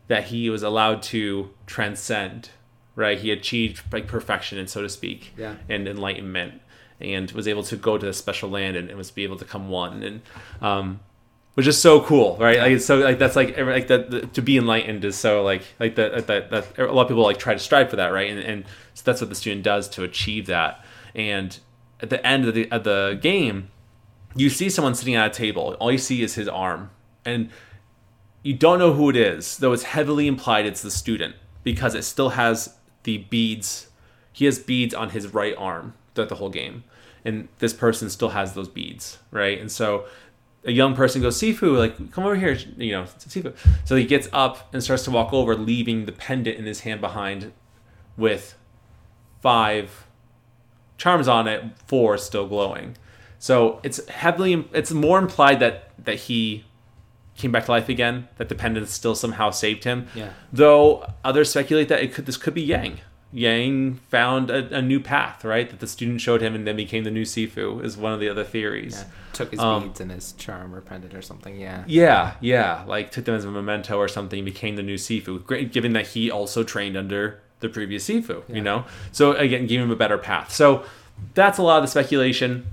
[0.08, 2.50] that he was allowed to transcend.
[2.98, 5.56] Right, he achieved like perfection, and so to speak, Yeah.
[5.68, 6.62] and enlightenment,
[7.02, 9.44] and was able to go to the special land and, and was be able to
[9.44, 10.02] come one.
[10.02, 10.22] And
[10.62, 11.02] um,
[11.56, 12.58] which is so cool, right?
[12.60, 15.64] Like it's so like that's like like that the, to be enlightened is so like
[15.78, 18.30] like that that that a lot of people like try to strive for that, right?
[18.32, 18.64] And and
[18.94, 20.86] so that's what the student does to achieve that.
[21.14, 21.60] and
[22.02, 23.70] at the end of the of the game,
[24.36, 25.76] you see someone sitting at a table.
[25.80, 26.92] All you see is his arm,
[27.24, 27.50] and
[28.44, 32.04] you don't know who it is, though it's heavily implied it's the student because it
[32.04, 33.90] still has the beads.
[34.32, 36.84] He has beads on his right arm throughout the whole game,
[37.24, 39.60] and this person still has those beads, right?
[39.60, 40.06] And so
[40.66, 43.56] a young person goes, Sifu, like, come over here, you know, Sifu.
[43.86, 47.02] So he gets up and starts to walk over, leaving the pendant in his hand
[47.02, 47.54] behind
[48.18, 48.58] with
[49.42, 50.05] five
[50.98, 52.98] charms on it, four still glowing.
[53.40, 56.66] So it's heavily, it's more implied that that he
[57.38, 60.08] came back to life again, that the pendant still somehow saved him.
[60.16, 60.30] Yeah.
[60.54, 63.02] Though others speculate that it could this could be Yang.
[63.32, 65.70] Yang found a, a new path, right?
[65.70, 68.30] That the student showed him and then became the new Sifu is one of the
[68.30, 68.96] other theories.
[68.98, 69.12] Yeah.
[69.34, 71.60] Took his Um, beads and his charm or pendant or something.
[71.60, 71.84] Yeah.
[71.86, 75.44] Yeah, yeah, like took them as a memento or something, became the new Sifu.
[75.44, 78.56] Great, given that he also trained under the previous Sifu, Yeah.
[78.56, 78.86] you know.
[79.12, 80.52] So again, gave him a better path.
[80.52, 80.84] So
[81.34, 82.66] that's a lot of the speculation,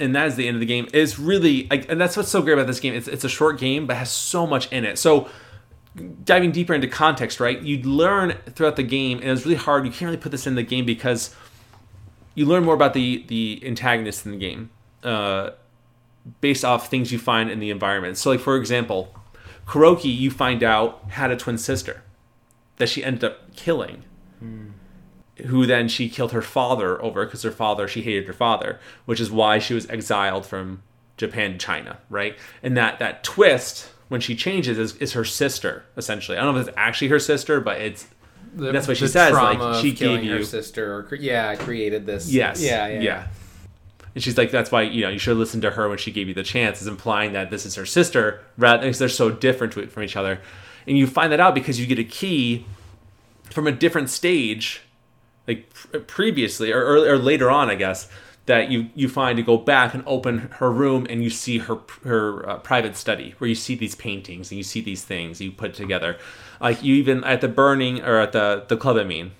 [0.00, 0.86] and that is the end of the game.
[0.92, 2.94] Is really, like, and that's what's so great about this game.
[2.94, 4.98] It's it's a short game, but has so much in it.
[4.98, 5.28] So
[6.24, 7.60] diving deeper into context, right?
[7.60, 9.84] You learn throughout the game, and it's really hard.
[9.84, 11.34] You can't really put this in the game because
[12.34, 14.70] you learn more about the the antagonist in the game.
[15.02, 15.50] Uh,
[16.42, 18.18] based off things you find in the environment.
[18.18, 19.14] So, like for example,
[19.66, 22.02] Kuroki, you find out had a twin sister
[22.78, 24.04] that she ended up killing,
[25.46, 29.20] who then she killed her father over because her father she hated her father, which
[29.20, 30.82] is why she was exiled from
[31.16, 32.36] Japan to China, right?
[32.62, 36.38] And that that twist when she changes is, is her sister essentially.
[36.38, 38.06] I don't know if it's actually her sister, but it's
[38.54, 40.96] The- That's what she says, like, she gave her sister.
[40.96, 42.30] Or, cre- yeah, created this.
[42.32, 42.60] Yes.
[42.62, 42.88] Yeah.
[42.88, 43.00] Yeah.
[43.00, 43.26] Yeah.
[44.14, 46.26] And she's like, that's why you know you should listen to her when she gave
[46.28, 49.74] you the chance, is implying that this is her sister, rather because they're so different
[49.74, 50.40] to- from each other.
[50.88, 52.64] And you find that out because you get a key
[53.50, 54.80] from a different stage,
[55.46, 58.08] like pr- previously or, or, or later on, I guess,
[58.46, 61.78] that you you find to go back and open her room and you see her
[62.04, 65.52] her uh, private study where you see these paintings and you see these things you
[65.52, 66.16] put together.
[66.58, 69.32] Like you even at the burning or at the the club, I mean,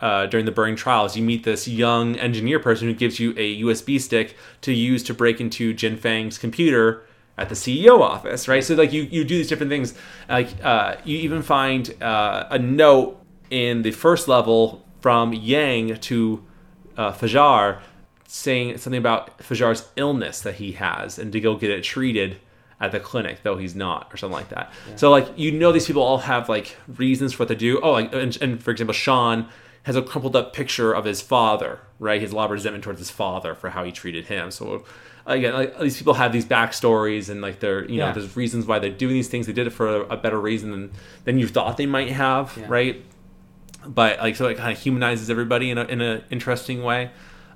[0.00, 3.62] uh, during the burning trials, you meet this young engineer person who gives you a
[3.62, 7.04] USB stick to use to break into Jinfeng's computer
[7.38, 8.62] at the CEO office, right?
[8.62, 9.94] So like you you do these different things.
[10.28, 16.44] Like uh, you even find uh, a note in the first level from Yang to
[16.96, 17.80] uh, Fajar
[18.26, 22.36] saying something about Fajar's illness that he has and to go get it treated
[22.80, 24.72] at the clinic, though he's not, or something like that.
[24.96, 27.80] So like you know these people all have like reasons for what they do.
[27.80, 29.48] Oh, like and, and for example, Sean
[29.84, 32.20] has a crumpled up picture of his father, right?
[32.20, 34.50] His a lot of resentment towards his father for how he treated him.
[34.50, 34.84] So
[35.36, 38.12] again, like these people have these backstories and like they're you know Yeah.
[38.12, 39.46] there's reasons why they're doing these things.
[39.46, 40.90] They did it for a, a better reason than
[41.24, 42.66] than you thought they might have, Yeah.
[42.68, 43.04] right?
[43.86, 47.10] But like so it kind of humanizes everybody in a in an interesting way.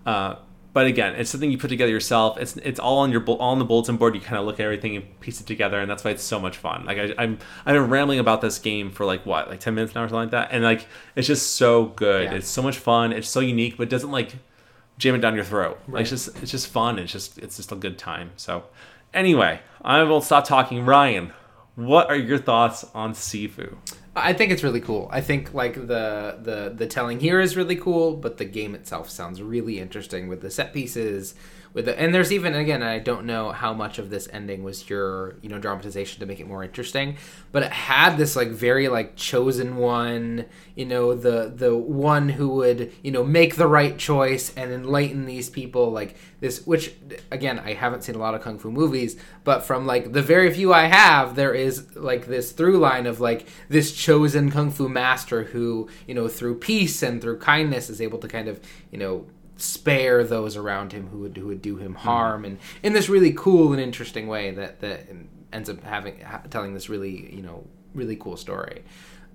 [0.06, 0.36] Uh,
[0.74, 2.38] but again, it's something you put together yourself.
[2.38, 4.14] It's it's all on your all on the bulletin board.
[4.14, 6.40] You kind of look at everything and piece it together, and that's why it's so
[6.40, 6.86] much fun.
[6.86, 9.94] Like I, I'm I've been rambling about this game for like what like ten minutes
[9.94, 12.24] now or something like that, and like it's just so good.
[12.24, 12.34] Yeah.
[12.36, 13.12] It's so much fun.
[13.12, 14.36] It's so unique, but it doesn't like
[15.02, 15.80] jam it down your throat.
[15.88, 16.98] Like, it's just it's just fun.
[16.98, 18.30] It's just it's just a good time.
[18.36, 18.64] So
[19.12, 20.86] anyway, I won't stop talking.
[20.86, 21.32] Ryan,
[21.74, 23.76] what are your thoughts on Sifu?
[24.14, 25.08] I think it's really cool.
[25.10, 29.10] I think like the the the telling here is really cool, but the game itself
[29.10, 31.34] sounds really interesting with the set pieces.
[31.74, 34.90] With the, and there's even again, I don't know how much of this ending was
[34.90, 37.16] your you know dramatization to make it more interesting,
[37.50, 40.44] but it had this like very like chosen one,
[40.74, 45.24] you know the the one who would you know make the right choice and enlighten
[45.24, 46.66] these people like this.
[46.66, 46.94] Which
[47.30, 50.52] again, I haven't seen a lot of kung fu movies, but from like the very
[50.52, 54.90] few I have, there is like this through line of like this chosen kung fu
[54.90, 58.98] master who you know through peace and through kindness is able to kind of you
[58.98, 59.24] know
[59.62, 63.32] spare those around him who would who would do him harm and in this really
[63.32, 65.06] cool and interesting way that that
[65.52, 67.64] ends up having ha- telling this really you know
[67.94, 68.82] really cool story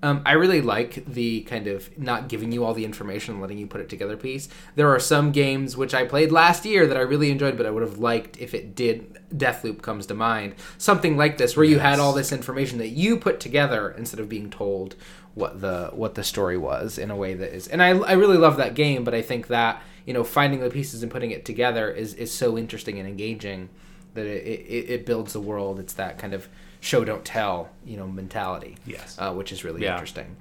[0.02, 3.58] um, I really like the kind of not giving you all the information and letting
[3.58, 4.48] you put it together piece.
[4.76, 7.70] There are some games which I played last year that I really enjoyed, but I
[7.70, 9.18] would have liked if it did.
[9.34, 10.54] Deathloop comes to mind.
[10.78, 14.28] Something like this, where you had all this information that you put together instead of
[14.28, 14.94] being told
[15.34, 17.68] what the what the story was in a way that is.
[17.68, 20.70] And I, I really love that game, but I think that you know finding the
[20.70, 23.68] pieces and putting it together is is so interesting and engaging
[24.14, 25.78] that it, it, it builds the world.
[25.78, 26.48] It's that kind of
[26.80, 29.16] show don't tell you know mentality Yes.
[29.18, 29.94] uh, which is really Yeah.
[29.94, 30.36] interesting.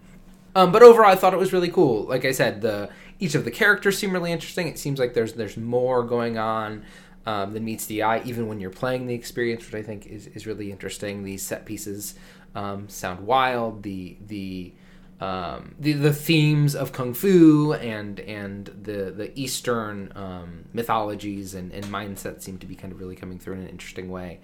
[0.55, 2.03] Um, but overall, I thought it was really cool.
[2.05, 2.89] Like I said, the
[3.19, 4.67] each of the characters seem really interesting.
[4.67, 6.83] It seems like there's there's more going on
[7.27, 10.27] um, than meets the eye, even when you're playing the experience, which I think is,
[10.27, 11.23] is really interesting.
[11.23, 12.15] These set pieces
[12.57, 13.83] um, sound wild.
[13.83, 14.73] The the
[15.21, 21.71] um, the the themes of kung fu and and the the Eastern um, mythologies and,
[21.71, 24.39] and mindsets seem to be kind of really coming through in an interesting way.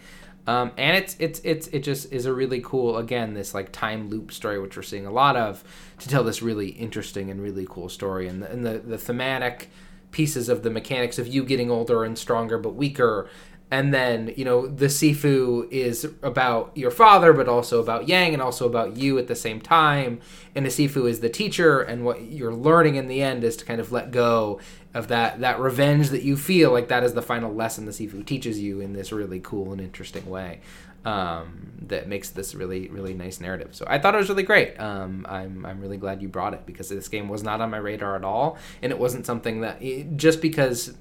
[0.45, 4.09] Um, and it's it's it's it just is a really cool again this like time
[4.09, 5.63] loop story which we're seeing a lot of
[5.99, 9.69] to tell this really interesting and really cool story and the, and the the thematic
[10.11, 13.29] pieces of the mechanics of you getting older and stronger but weaker
[13.73, 18.39] and then you know the sifu is about your father but also about yang and
[18.39, 20.21] also about you at the same time.
[20.53, 23.65] And the sifu is the teacher and what you're learning in the end is to
[23.65, 24.59] kind of let go
[24.93, 28.23] of that that revenge that you feel like that is the final lesson the sifu
[28.23, 30.61] teaches you in this really cool and interesting way
[31.03, 33.73] um, that makes this really really nice narrative.
[33.73, 34.79] So i thought it was really great.
[34.79, 37.77] Um, I'm, I'm really glad you brought it because this game was not on my
[37.77, 38.59] radar at all.
[38.83, 40.93] And it wasn't something that it, just because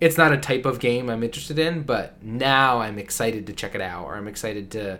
[0.00, 3.74] it's not a type of game I'm interested in, but now I'm excited to check
[3.74, 4.98] it out, or I'm excited to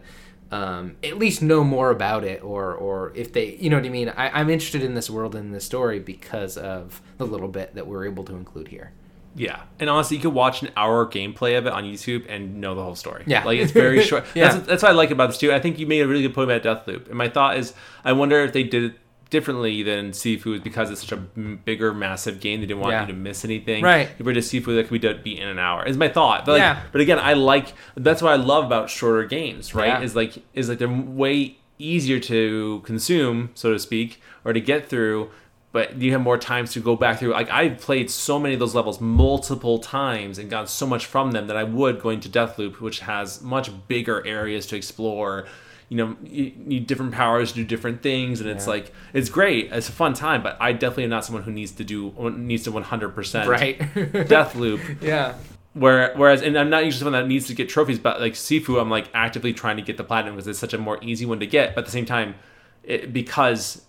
[0.50, 3.90] um, at least know more about it, or or if they, you know what I
[3.90, 4.08] mean.
[4.10, 7.86] I, I'm interested in this world and this story because of the little bit that
[7.86, 8.92] we're able to include here.
[9.34, 12.74] Yeah, and honestly, you could watch an hour gameplay of it on YouTube and know
[12.74, 13.22] the whole story.
[13.26, 13.44] Yeah.
[13.44, 14.24] like it's very short.
[14.34, 14.52] Yeah.
[14.52, 15.52] that's, that's what I like about this too.
[15.52, 17.72] I think you made a really good point about Deathloop, and my thought is,
[18.04, 18.98] I wonder if they did it
[19.30, 22.60] differently than Sifu because it's such a bigger, massive game.
[22.60, 23.00] They didn't want Yeah.
[23.02, 23.82] you to miss anything.
[23.84, 24.08] Right.
[24.18, 25.84] If we're just Sifu, that could be done be in an hour.
[25.86, 26.44] Is my thought.
[26.44, 26.80] But like, Yeah.
[26.92, 29.74] but again, I like that's what I love about shorter games.
[29.74, 29.86] Right?
[29.88, 30.00] Yeah.
[30.02, 34.88] Is like is like they're way easier to consume, so to speak, or to get
[34.88, 35.30] through.
[35.72, 37.30] But you have more times to go back through.
[37.32, 41.30] Like I've played so many of those levels multiple times and gotten so much from
[41.30, 45.46] them that I would going to Deathloop, which has much bigger areas to explore.
[45.90, 49.72] You know, you need different powers to do different things, and it's like it's great.
[49.72, 52.62] It's a fun time, but I definitely am not someone who needs to do needs
[52.64, 53.78] to one hundred percent Right.
[54.14, 55.02] Deathloop.
[55.02, 55.34] yeah.
[55.72, 58.80] Where, whereas, and I'm not usually someone that needs to get trophies, but like Sifu,
[58.80, 61.38] I'm like actively trying to get the platinum because it's such a more easy one
[61.40, 61.74] to get.
[61.74, 62.34] But at the same time,
[62.82, 63.84] it, because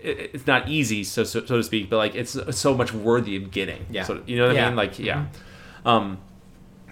[0.00, 3.36] it, it's not easy, so, so so to speak, but like it's so much worthy
[3.36, 3.86] of getting.
[3.90, 4.04] Yeah.
[4.04, 4.76] So you know what I mean?
[4.76, 5.26] Like yeah.
[5.84, 6.18] Um,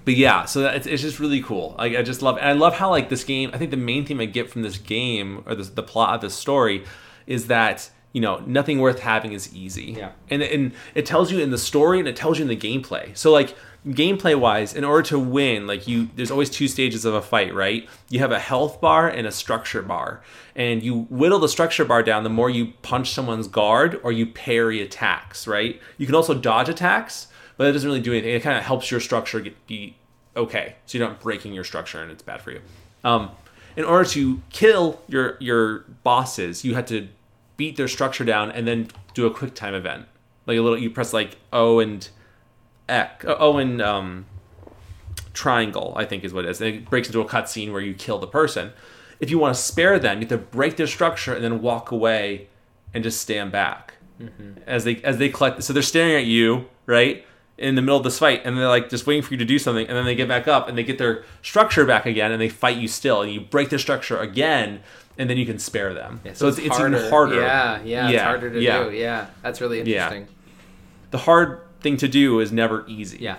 [0.09, 1.75] but yeah, so it's, it's just really cool.
[1.77, 3.51] Like I just love, and I love how like this game.
[3.53, 6.23] I think the main theme I get from this game or this, the plot of
[6.23, 6.87] this story
[7.27, 9.97] is that you know nothing worth having is easy.
[9.99, 10.13] Yeah.
[10.31, 13.15] And and it tells you in the story and it tells you in the gameplay.
[13.15, 13.55] So like
[13.87, 17.55] gameplay wise, in order to win, like you, there's always two stages of a fight,
[17.55, 17.87] right?
[18.09, 20.23] You have a health bar and a structure bar,
[20.57, 24.25] and you whittle the structure bar down the more you punch someone's guard or you
[24.25, 25.81] parry attacks, right?
[25.99, 27.28] You can also dodge attacks,
[27.59, 28.35] but that doesn't really do anything.
[28.35, 29.97] It kind of helps your structure get be
[30.35, 32.63] okay, so you're not breaking your structure and it's bad for you.
[33.05, 33.33] Um,
[33.77, 37.09] in order to kill your your bosses, you had to
[37.59, 40.07] beat their structure down and then do a quick time event,
[40.47, 40.79] like a little.
[40.79, 42.09] You press like O and
[42.89, 44.27] X, O and um,
[45.35, 46.61] triangle, I think is what it is.
[46.61, 48.73] And it breaks into a cutscene where you kill the person.
[49.21, 51.91] If you want to spare them, you have to break their structure and then walk
[51.91, 52.49] away
[52.95, 53.95] and just stand back
[54.67, 55.63] as they as they collect.
[55.65, 57.25] So they're staring at you, right?
[57.59, 59.59] In the middle of this fight, and they're like just waiting for you to do
[59.59, 62.41] something, and then they get back up and they get their structure back again, and
[62.41, 64.81] they fight you still, and you break their structure again,
[65.19, 66.21] and then you can spare them.
[66.25, 67.41] Yeah, so, it's, it's even harder.
[67.41, 68.85] Yeah, yeah, it's harder to yeah.
[68.85, 68.93] do.
[68.93, 70.05] Yeah, that's really Yeah.
[70.05, 70.29] interesting.
[71.11, 73.19] The hard thing to do is never easy.
[73.19, 73.39] Yeah,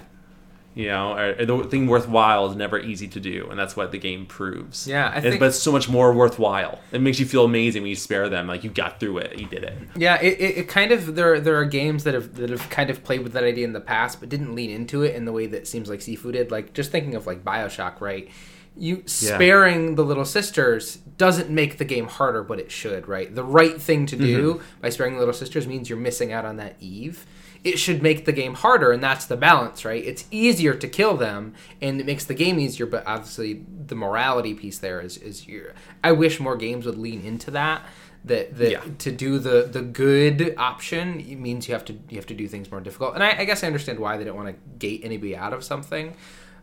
[0.80, 3.92] You know, or, or the thing worthwhile is never easy to do, and that's what
[3.92, 4.88] the game proves.
[4.88, 6.80] Yeah, I And- think- but it's so much more worthwhile.
[6.94, 9.46] It makes you feel amazing when you spare them, like you got through it, you
[9.48, 9.74] did it.
[9.98, 10.22] yeah.
[10.22, 13.04] It, it, it kind of there there are games that have that have kind of
[13.04, 15.48] played with that idea in the past, but didn't lean into it in the way
[15.48, 16.50] that seems like Sifu did.
[16.50, 18.30] Like just thinking of like Bioshock, right?
[18.78, 23.34] You sparing the little sisters doesn't make the game harder, but it should, right?
[23.36, 24.64] The right thing to do Mm-hmm.
[24.82, 27.26] by sparing the little sisters means you're missing out on that Eve.
[27.64, 30.04] It should make the game harder, and that's the balance, right?
[30.04, 32.86] It's easier to kill them, and it makes the game easier.
[32.86, 35.74] But obviously, the morality piece there is is your.
[36.04, 37.82] I wish more games would lean into that.
[38.26, 38.82] That that Yeah.
[39.00, 42.70] to do the the good option means you have to you have to do things
[42.72, 43.14] more difficult.
[43.16, 45.64] And I, I guess I understand why they don't want to gate anybody out of
[45.64, 46.16] something.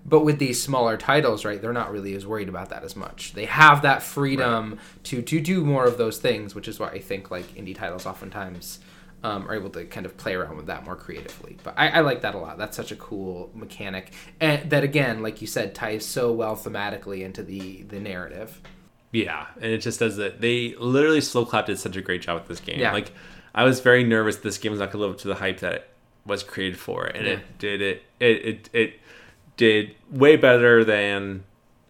[0.09, 3.33] But with these smaller titles, right, they're not really as worried about that as much.
[3.33, 7.01] They have that freedom to to do more of those things, which is why I
[7.01, 8.79] think like indie titles oftentimes
[9.27, 11.57] um, are able to kind of play around with that more creatively.
[11.65, 12.59] But I, I like that a lot.
[12.59, 17.23] That's such a cool mechanic, and that again, like you said, ties so well thematically
[17.23, 18.61] into the the narrative.
[19.13, 20.41] Yeah, and it just does that.
[20.41, 22.79] They literally Sloclap did such a great job with this game.
[22.79, 22.93] Yeah.
[22.93, 23.13] Like,
[23.55, 25.61] I was very nervous this game was not going to live up to the hype
[25.61, 25.91] that it
[26.27, 27.33] was created for, and Yeah.
[27.35, 28.03] it did it.
[28.21, 28.95] It it it
[29.57, 31.45] did way better than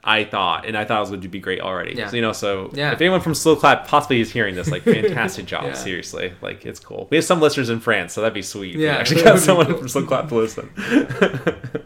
[0.07, 1.95] I thought, and I thought it was going to be great already.
[1.97, 2.09] Yeah.
[2.09, 2.93] So, you know, so Yeah.
[2.93, 5.65] if anyone from Sloclap possibly is hearing this, like, fantastic job.
[5.65, 5.73] Yeah.
[5.75, 7.09] Seriously, like, it's cool.
[7.11, 8.77] We have some listeners in France, so that'd be sweet.
[8.77, 9.79] Yeah, we actually got someone cool.
[9.79, 10.71] from Sloclap to listen.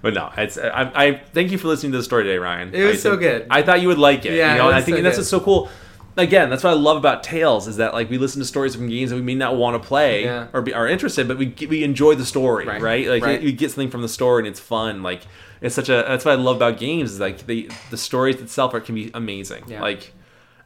[0.00, 2.74] But no, it's I, I thank you for listening to the story today, Ryan.
[2.74, 3.46] It was I so good.
[3.50, 4.32] I thought you would like it.
[4.32, 5.20] Yeah, you know, and I think so and that's good.
[5.20, 5.68] what's so cool.
[6.16, 8.88] again, that's what I love about Tales is that like we listen to stories from
[8.88, 10.48] games that we may not want to play Yeah.
[10.52, 12.82] or be are interested, but we we enjoy the story, Right.
[12.82, 13.06] right?
[13.06, 13.40] Like Right.
[13.42, 15.02] you get something from the story and it's fun.
[15.04, 15.20] Like
[15.62, 18.74] it's such a that's what I love about games is like the the stories itself
[18.74, 19.64] are can be amazing.
[19.66, 19.80] Yeah.
[19.80, 20.12] Like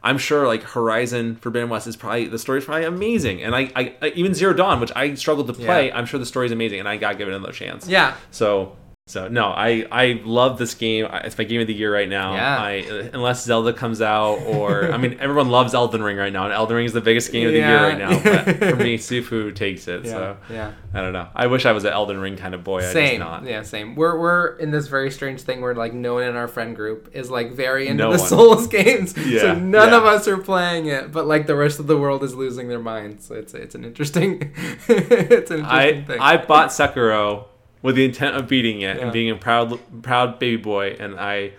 [0.03, 3.95] I'm sure like Horizon Forbidden West is probably the story's probably amazing, and I, I,
[4.01, 5.97] I even Zero Dawn, which I struggled to play, Yeah.
[5.97, 7.87] I'm sure the story's amazing, and I got given another chance.
[7.87, 8.15] Yeah.
[8.31, 8.75] So
[9.07, 11.07] so no, I I love this game.
[11.23, 12.33] It's my game of the year right now.
[12.35, 12.57] Yeah.
[12.61, 12.71] I
[13.13, 16.75] unless Zelda comes out or I mean everyone loves Elden Ring right now, and Elden
[16.75, 18.09] Ring is the biggest game of the year right now.
[18.21, 20.03] But for me, Sifu takes it.
[20.03, 20.11] Yeah.
[20.11, 20.73] So yeah.
[20.93, 21.29] I don't know.
[21.33, 22.79] I wish I was an Elden Ring kind of boy.
[22.79, 23.45] I just Same, not.
[23.45, 23.95] yeah, same.
[23.95, 27.09] We're we're in this very strange thing where like no one in our friend group
[27.13, 28.27] is like very into No the one.
[28.27, 29.39] Souls games, Yeah.
[29.39, 29.97] so none yeah.
[29.97, 31.13] of us are playing it.
[31.13, 33.25] But like the rest of the world is losing their minds.
[33.25, 34.53] So it's it's an interesting,
[34.89, 36.19] it's an interesting I thing.
[36.19, 37.45] I bought Sekiro
[37.81, 39.03] with the intent of beating it Yeah.
[39.03, 41.53] and being a proud proud baby boy, and I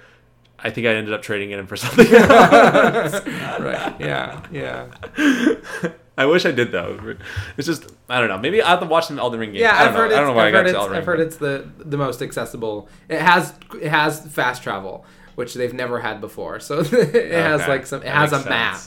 [0.59, 3.27] I think I ended up trading it in for something else.
[3.61, 3.95] right?
[4.01, 4.87] Yeah, yeah,
[6.19, 7.17] I wish I did though.
[7.57, 8.39] It's just I don't know.
[8.39, 9.61] Maybe I have to watch some Elden Ring games.
[9.61, 9.75] yeah.
[9.77, 9.93] I know.
[9.93, 10.99] heard I it's, don't know why I've I got heard to Elden Ring.
[11.01, 12.89] I've heard it's the the most accessible.
[13.09, 15.05] It has it has fast travel,
[15.37, 16.59] which they've never had before.
[16.59, 18.01] So it has like some.
[18.03, 18.81] It That has a makes map.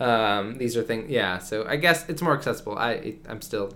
[0.00, 1.08] Um, these are things.
[1.10, 1.38] Yeah.
[1.38, 2.76] So I guess it's more accessible.
[2.76, 3.72] I I'm still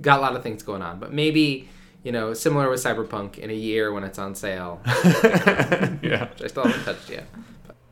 [0.00, 1.68] got a lot of things going on, but maybe
[2.02, 6.28] you know similar with Cyberpunk in a year when it's on sale, yeah.
[6.30, 7.26] which I still haven't touched yet.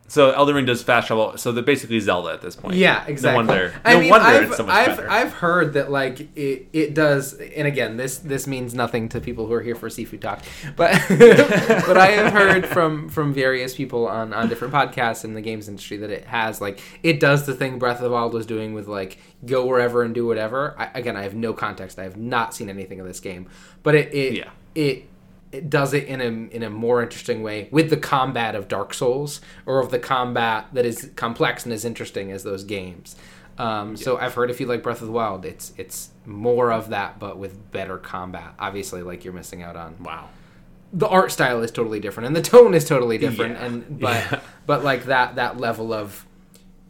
[0.08, 1.36] So Elden Ring does fast travel.
[1.36, 2.76] So they're basically Zelda at this point.
[2.76, 3.42] Yeah, exactly.
[3.44, 3.74] No wonder.
[3.84, 5.10] I no mean, wonder I've, it's so much I've, better.
[5.10, 9.46] I've heard that like it, it does, and again, this this means nothing to people
[9.46, 10.42] who are here for Sifu talk,
[10.76, 15.40] but but I have heard from from various people on on different podcasts in the
[15.40, 18.46] games industry that it has like it does the thing Breath of the Wild was
[18.46, 20.74] doing with like go wherever and do whatever.
[20.78, 21.98] I, again, I have no context.
[21.98, 23.48] I have not seen anything of this game,
[23.82, 24.50] but it it Yeah.
[24.74, 25.08] it
[25.56, 28.92] it does it in a in a more interesting way with the combat of Dark
[28.94, 33.16] Souls or of the combat that is complex and as interesting as those games.
[33.58, 36.90] Um, So I've heard if you like Breath of the Wild, it's it's more of
[36.90, 38.54] that but with better combat.
[38.58, 40.28] Obviously, like you're missing out on wow.
[40.92, 43.64] the art style is totally different and the tone is totally different Yeah.
[43.66, 44.40] and but Yeah.
[44.66, 46.26] but like that that level of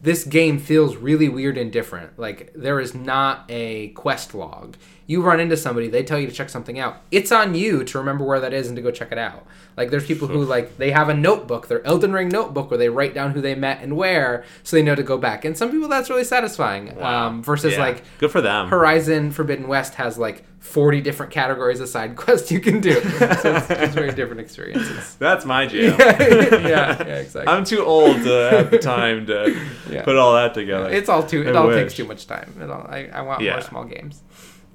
[0.02, 4.76] this game feels really weird and different like there is not a quest log
[5.08, 7.98] you run into somebody they tell you to check something out it's on you to
[7.98, 9.46] remember where that is and to go check it out
[9.76, 12.88] like there's people who like they have a notebook their elden ring notebook where they
[12.88, 15.70] write down who they met and where so they know to go back and some
[15.70, 17.26] people that's really satisfying Wow.
[17.28, 17.80] um, versus Yeah.
[17.80, 18.68] like good for them.
[18.68, 22.94] Horizon Forbidden West has like 40 different categories of side quests you can do.
[22.94, 25.14] So it's, it's very different experiences.
[25.20, 25.96] That's my jam.
[26.00, 27.52] yeah, yeah, exactly.
[27.52, 29.56] I'm too old to have the time to
[29.90, 30.02] Yeah.
[30.02, 30.90] put all that together.
[30.90, 31.42] it's all too.
[31.42, 31.76] It I all wish.
[31.76, 32.52] takes too much time.
[32.60, 34.22] It all, I, I want more small games.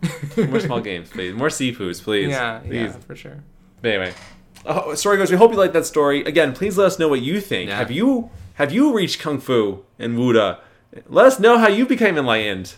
[0.37, 1.33] More small games, please.
[1.33, 2.29] More Sifus, please.
[2.29, 2.73] Yeah, please.
[2.73, 3.43] yeah, for sure.
[3.81, 4.13] But anyway,
[4.65, 5.31] oh, story goes.
[5.31, 6.23] We hope you like that story.
[6.23, 7.69] Again, please let us know what you think.
[7.69, 7.77] Yeah.
[7.77, 10.57] Have you have you reached kung fu and wude?
[11.07, 12.75] Let us know how you became enlightened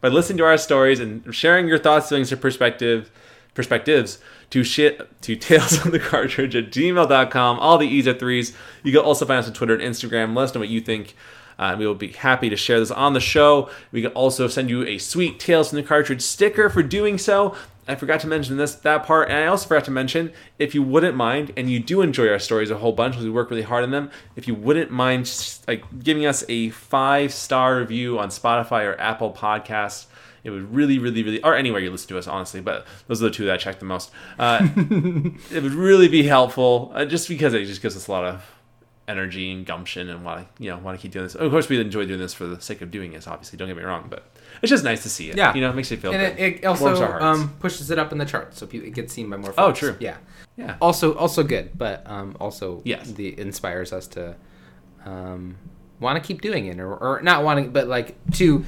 [0.00, 3.10] by listening to our stories and sharing your thoughts, feelings, or perspective
[3.54, 4.18] perspectives
[4.50, 7.58] to shit to tales on the cartridge at gmail.com.
[7.58, 8.56] All the E's are threes.
[8.82, 10.36] You can also find us on Twitter and Instagram.
[10.36, 11.14] Let us know what you think.
[11.60, 13.68] Uh, we will be happy to share this on the show.
[13.92, 17.54] We can also send you a sweet Tales from the Cartridge sticker for doing so.
[17.86, 20.82] I forgot to mention this that part, and I also forgot to mention if you
[20.82, 23.62] wouldn't mind, and you do enjoy our stories a whole bunch because we work really
[23.62, 24.10] hard on them.
[24.36, 25.30] If you wouldn't mind,
[25.68, 30.06] like giving us a five star review on Spotify or Apple Podcasts,
[30.44, 32.62] it would really, really, really, or anywhere you listen to us, honestly.
[32.62, 34.10] But those are the two that I check the most.
[34.38, 38.24] Uh, it would really be helpful, uh, just because it just gives us a lot
[38.24, 38.59] of
[39.10, 41.34] energy and gumption and want to you know want to keep doing this.
[41.34, 43.26] Of course, we enjoy doing this for the sake of doing this.
[43.26, 44.24] Obviously, don't get me wrong, but
[44.62, 45.36] it's just nice to see it.
[45.36, 45.54] Yeah.
[45.54, 46.42] you know, it makes you feel And good.
[46.42, 49.36] it, it also um, pushes it up in the charts, so it gets seen by
[49.36, 49.52] more.
[49.52, 49.58] Folks.
[49.58, 49.96] Oh, true.
[50.00, 50.16] Yeah.
[50.56, 53.10] yeah, Also, also good, but um, also Yes.
[53.12, 54.36] the inspires us to
[55.04, 55.56] um,
[55.98, 58.64] want to keep doing it, or, or not wanting, but like to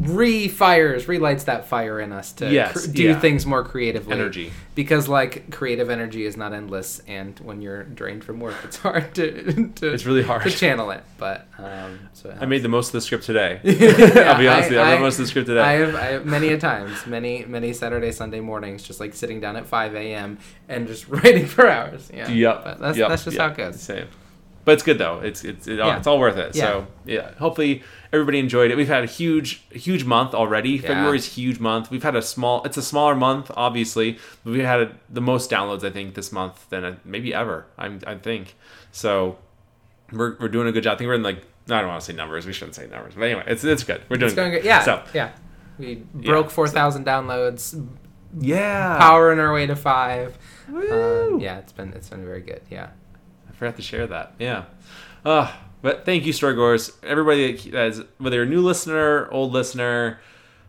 [0.00, 3.20] re-fires, relights that fire in us to Yes, cr- do yeah.
[3.20, 4.12] things more creatively.
[4.12, 4.52] Energy.
[4.74, 9.14] because like creative energy is not endless, and when you're drained from work, it's hard
[9.14, 10.42] to, to It's really hard.
[10.42, 11.02] to channel it.
[11.18, 13.60] But um, so it I made the most of the script today.
[13.64, 15.60] Yeah, I'll be honest with you, I, I- wrote most of the script today.
[15.60, 19.40] I have, I have many a times, many many Saturday Sunday mornings, just like sitting
[19.40, 20.38] down at five a.m.
[20.68, 22.10] and just writing for hours.
[22.12, 22.28] Yeah.
[22.28, 22.64] Yep.
[22.64, 23.56] But that's yep, that's just yep.
[23.56, 23.80] how it goes.
[23.80, 24.06] Same.
[24.64, 25.20] But it's good though.
[25.20, 25.96] It's it's it, Yeah.
[25.98, 26.54] it's all worth it.
[26.56, 26.62] Yeah.
[26.64, 27.82] So yeah, hopefully
[28.12, 28.76] everybody enjoyed it.
[28.76, 30.78] We've had a huge huge month already.
[30.78, 31.90] February's a huge month.
[31.90, 32.62] We've had a small.
[32.64, 36.32] It's a smaller month, obviously, but we had a, the most downloads I think this
[36.32, 37.66] month than maybe ever.
[37.76, 38.54] I'm I think
[38.92, 39.36] so.
[40.12, 40.94] We're we're doing a good job.
[40.94, 42.46] I think we're in like I don't want to say numbers.
[42.46, 43.14] We shouldn't say numbers.
[43.14, 44.02] But anyway, it's it's good.
[44.08, 44.64] We're doing It's going good.
[44.64, 44.80] Yeah.
[44.82, 45.32] So yeah.
[45.78, 47.84] We broke Yeah, four thousand downloads,
[48.38, 48.96] yeah.
[48.98, 50.38] powering our way to five.
[50.68, 52.60] Um, yeah, it's been it's been very good.
[52.70, 52.90] Yeah.
[53.54, 54.34] I forgot to share that.
[54.38, 54.64] Yeah.
[55.24, 55.50] Uh,
[55.82, 56.92] But thank you, Storygors.
[57.04, 60.18] Everybody that is, whether you're a new listener, old listener,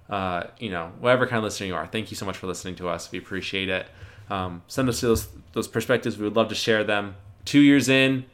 [0.10, 2.76] uh, you know, whatever kind of listener you are, thank you so much for listening
[2.76, 3.10] to us.
[3.12, 3.88] We appreciate it.
[4.30, 6.18] Um, send us those those perspectives.
[6.18, 7.16] We would love to share them.
[7.45, 8.26] Two years in,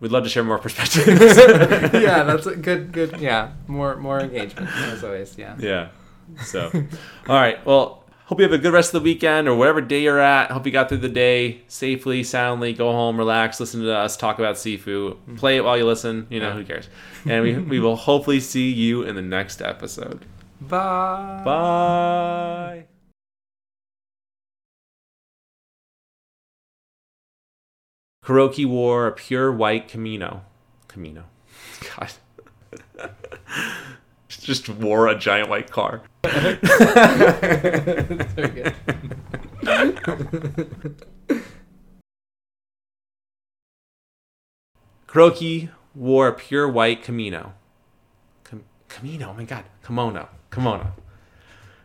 [0.00, 1.08] we'd love to share more perspectives.
[1.94, 2.92] yeah, that's a good.
[2.92, 3.20] Good.
[3.20, 5.38] Yeah, more more engagement as always.
[5.38, 5.54] Yeah.
[5.58, 5.88] yeah.
[6.44, 6.70] So,
[7.28, 7.64] all right.
[7.64, 10.50] Well, hope you have a good rest of the weekend or whatever day you're at.
[10.50, 12.72] Hope you got through the day safely, soundly.
[12.72, 15.16] Go home, relax, listen to us talk about Sifu.
[15.36, 16.26] Play it while you listen.
[16.30, 16.88] You know, who cares?
[17.28, 20.24] And we, we will hopefully see you in the next episode.
[20.60, 21.42] Bye.
[21.44, 22.86] Bye.
[28.24, 30.44] Kuroki wore a pure white kimono.
[30.88, 31.24] Kimono.
[31.96, 33.10] God.
[34.28, 36.02] Just wore a giant white car.
[38.34, 38.72] Very.
[45.08, 47.54] Kuroki wore a pure white kimono.
[48.88, 49.64] Kimono, oh my god.
[49.84, 50.28] Kimono.
[50.50, 50.92] Kimono.